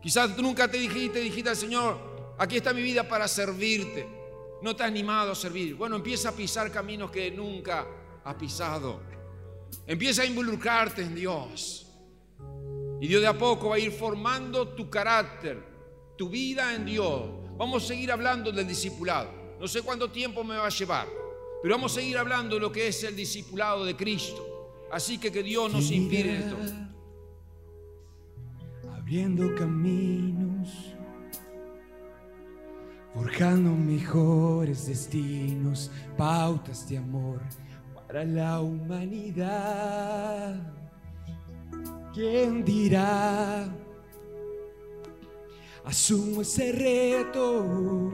Quizás 0.02 0.36
tú 0.36 0.41
nunca 0.41 0.70
te 0.70 0.78
dijiste, 0.78 1.20
dijiste 1.22 1.50
al 1.50 1.56
Señor, 1.56 2.14
Aquí 2.38 2.58
está 2.58 2.74
mi 2.74 2.82
vida 2.82 3.08
para 3.08 3.28
servirte. 3.28 4.08
No 4.62 4.76
te 4.76 4.84
has 4.84 4.90
animado 4.90 5.32
a 5.32 5.36
servir. 5.36 5.76
Bueno, 5.76 5.96
empieza 5.96 6.30
a 6.30 6.32
pisar 6.32 6.72
caminos 6.72 7.12
que 7.12 7.32
nunca 7.32 7.86
has 8.24 8.36
pisado. 8.36 9.02
Empieza 9.86 10.24
a 10.24 10.26
involucrarte 10.26 11.02
en 11.02 11.16
Dios. 11.16 11.88
Y 13.00 13.08
Dios 13.08 13.22
de 13.22 13.28
a 13.28 13.38
poco 13.38 13.70
va 13.70 13.76
a 13.76 13.80
ir 13.80 13.92
formando 13.92 14.70
tu 14.70 14.90
carácter, 14.90 15.62
tu 16.18 16.30
vida 16.30 16.74
en 16.74 16.86
Dios. 16.86 17.30
Vamos 17.58 17.84
a 17.84 17.88
seguir 17.88 18.12
hablando 18.12 18.52
del 18.52 18.68
discipulado. 18.68 19.30
No 19.60 19.68
sé 19.68 19.82
cuánto 19.82 20.10
tiempo 20.10 20.44
me 20.44 20.58
va 20.58 20.66
a 20.66 20.70
llevar, 20.70 21.08
pero 21.62 21.76
vamos 21.76 21.92
a 21.94 21.96
seguir 21.96 22.18
hablando 22.18 22.56
de 22.56 22.62
lo 22.62 22.72
que 22.72 22.88
es 22.88 23.04
el 23.04 23.16
discipulado 23.16 23.86
de 23.86 23.96
Cristo. 23.96 24.86
Así 24.92 25.18
que 25.18 25.32
que 25.32 25.44
Dios 25.44 25.72
nos 25.72 25.92
inspire 25.92 26.40
esto. 26.40 26.58
Abriendo 28.94 29.54
caminos 29.56 30.95
forjando 33.16 33.72
mejores 33.72 34.88
destinos, 34.88 35.89
pautas 36.18 36.88
de 36.89 36.97
amor 36.97 37.39
para 37.95 38.26
la 38.26 38.59
humanidad. 38.59 40.57
¿Quién 42.13 42.66
dirá? 42.66 43.70
Asumo 45.86 46.41
ese 46.41 46.74
reto, 46.74 48.11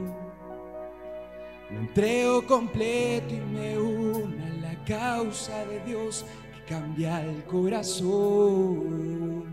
lo 1.70 1.80
entrego 1.80 2.46
completo 2.46 3.34
y 3.34 3.40
me 3.40 3.76
uno 3.78 4.44
a 4.44 4.50
la 4.60 4.84
causa 4.84 5.64
de 5.66 5.80
Dios 5.80 6.24
que 6.54 6.74
cambia 6.74 7.24
el 7.24 7.42
corazón. 7.44 9.46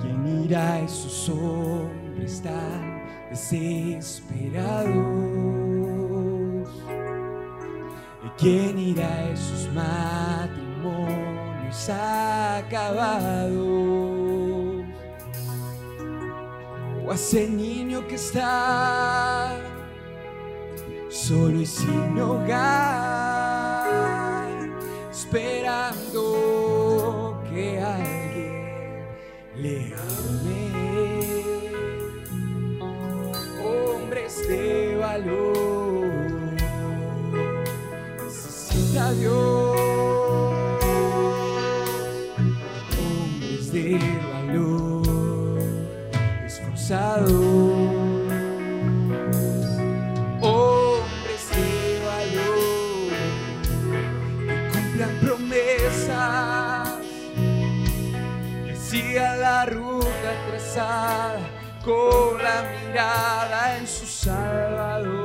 ¿Quién 0.00 0.44
irá? 0.44 0.80
Esos 0.80 1.28
hombres 1.28 2.40
tan 2.40 3.03
desesperados. 3.34 4.94
¿Y 8.24 8.28
quién 8.38 8.78
irá 8.78 9.08
a 9.08 9.30
esos 9.30 9.68
matrimonios 9.72 11.90
acabados? 11.90 13.54
O 17.04 17.10
a 17.10 17.14
ese 17.14 17.48
niño 17.48 18.06
que 18.06 18.14
está 18.14 19.56
solo 21.08 21.60
y 21.60 21.66
sin 21.66 22.20
hogar, 22.20 23.88
esperando 25.10 26.22
que 27.50 27.80
alguien 27.80 29.08
le 29.56 29.92
de 34.48 34.96
valor. 34.96 36.54
Necesita 38.24 39.12
Dios 39.12 39.78
hombres 42.98 43.72
de 43.72 43.98
valor, 44.32 45.58
esforzados. 46.46 47.84
Sigan 58.94 59.40
la 59.40 59.66
ruta 59.66 60.30
trazada 60.48 61.40
con 61.84 62.42
la 62.42 62.83
mirada 62.94 63.76
en 63.76 63.88
su 63.88 64.06
Salvador. 64.06 65.23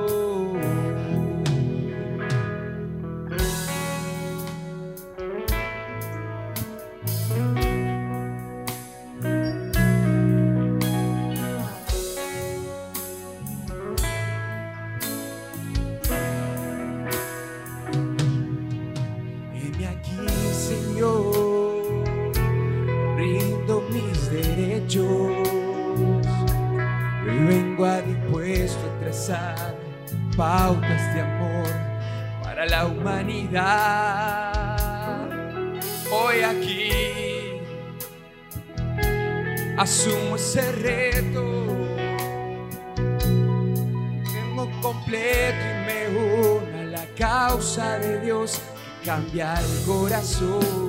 Cambia 49.04 49.54
el 49.56 49.86
corazón. 49.86 50.89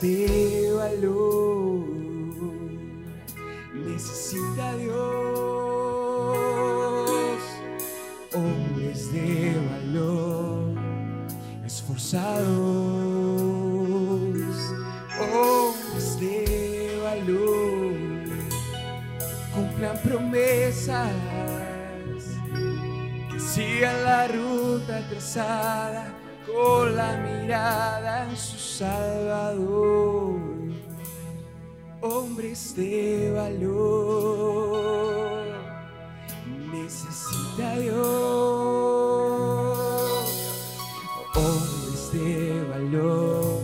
De 0.00 0.72
valor. 0.74 1.88
Necesita 3.74 4.76
Dios 4.76 5.58
hombres 8.32 9.12
de 9.12 9.54
valor, 9.70 10.74
esforzados, 11.64 12.46
hombres 15.20 16.20
de 16.20 17.00
valor, 17.02 17.96
cumplan 19.54 19.96
promesas, 20.02 21.12
que 23.32 23.40
sigan 23.40 24.04
la 24.04 24.28
ruta 24.28 25.00
trazada 25.08 26.14
con 26.46 26.96
la 26.96 27.16
mirada 27.18 28.28
en 28.28 28.36
su 28.36 28.58
Hombres 32.00 32.76
de 32.76 33.32
valor, 33.34 34.66
necesita 36.70 37.78
Dios. 37.78 37.96
Hombres 41.34 42.12
de 42.12 42.62
valor, 42.68 43.60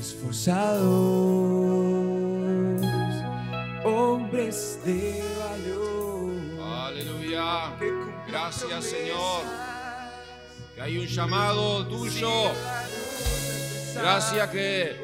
esforzados. 0.00 0.82
Hombres 3.84 4.80
de 4.84 5.22
valor. 5.38 6.32
Aleluya. 6.86 7.76
Gracias, 8.26 8.84
Señor. 8.84 9.42
Que 10.74 10.82
hay 10.82 10.98
un 10.98 11.06
llamado 11.06 11.86
tuyo. 11.86 12.50
Gracias 14.04 14.50
que, 14.50 14.96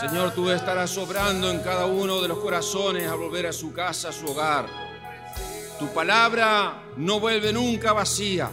Señor, 0.00 0.34
tú 0.34 0.50
estarás 0.50 0.98
obrando 0.98 1.52
en 1.52 1.60
cada 1.60 1.86
uno 1.86 2.20
de 2.20 2.26
los 2.26 2.38
corazones 2.38 3.06
a 3.06 3.14
volver 3.14 3.46
a 3.46 3.52
su 3.52 3.72
casa, 3.72 4.08
a 4.08 4.12
su 4.12 4.26
hogar. 4.26 4.66
Tu 5.78 5.86
palabra 5.94 6.82
no 6.96 7.20
vuelve 7.20 7.52
nunca 7.52 7.92
vacía. 7.92 8.50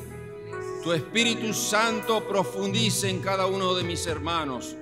Tu 0.84 0.94
Espíritu 0.94 1.52
Santo 1.52 2.28
profundice 2.28 3.10
en 3.10 3.20
cada 3.20 3.48
uno 3.48 3.74
de 3.74 3.84
mis 3.84 4.06
hermanos. 4.06 4.76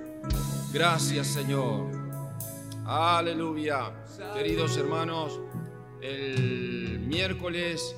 Gracias, 0.70 1.28
Señor. 1.28 1.86
Aleluya. 2.84 3.90
Queridos 4.34 4.76
hermanos, 4.76 5.40
el 6.02 6.98
miércoles 7.06 7.96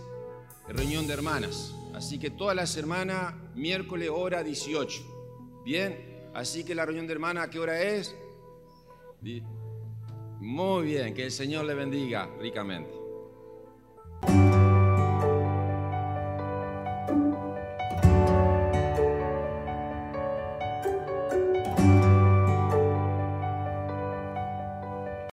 reunión 0.69 1.05
de 1.09 1.15
hermanas. 1.15 1.75
Así 1.97 2.17
que 2.21 2.31
todas 2.31 2.55
las 2.55 2.77
hermanas, 2.77 3.35
miércoles 3.57 4.09
hora 4.13 4.45
18. 4.45 5.03
Bien, 5.65 6.08
así 6.39 6.63
que 6.65 6.75
la 6.75 6.87
reunión 6.87 7.07
de 7.07 7.13
hermanas, 7.13 7.49
¿a 7.49 7.51
qué 7.51 7.59
hora 7.59 7.83
es? 7.83 8.15
Muy 10.41 10.87
bien, 10.87 11.13
que 11.15 11.25
el 11.25 11.33
Señor 11.33 11.65
le 11.65 11.75
bendiga 11.75 12.31
ricamente. 12.41 12.95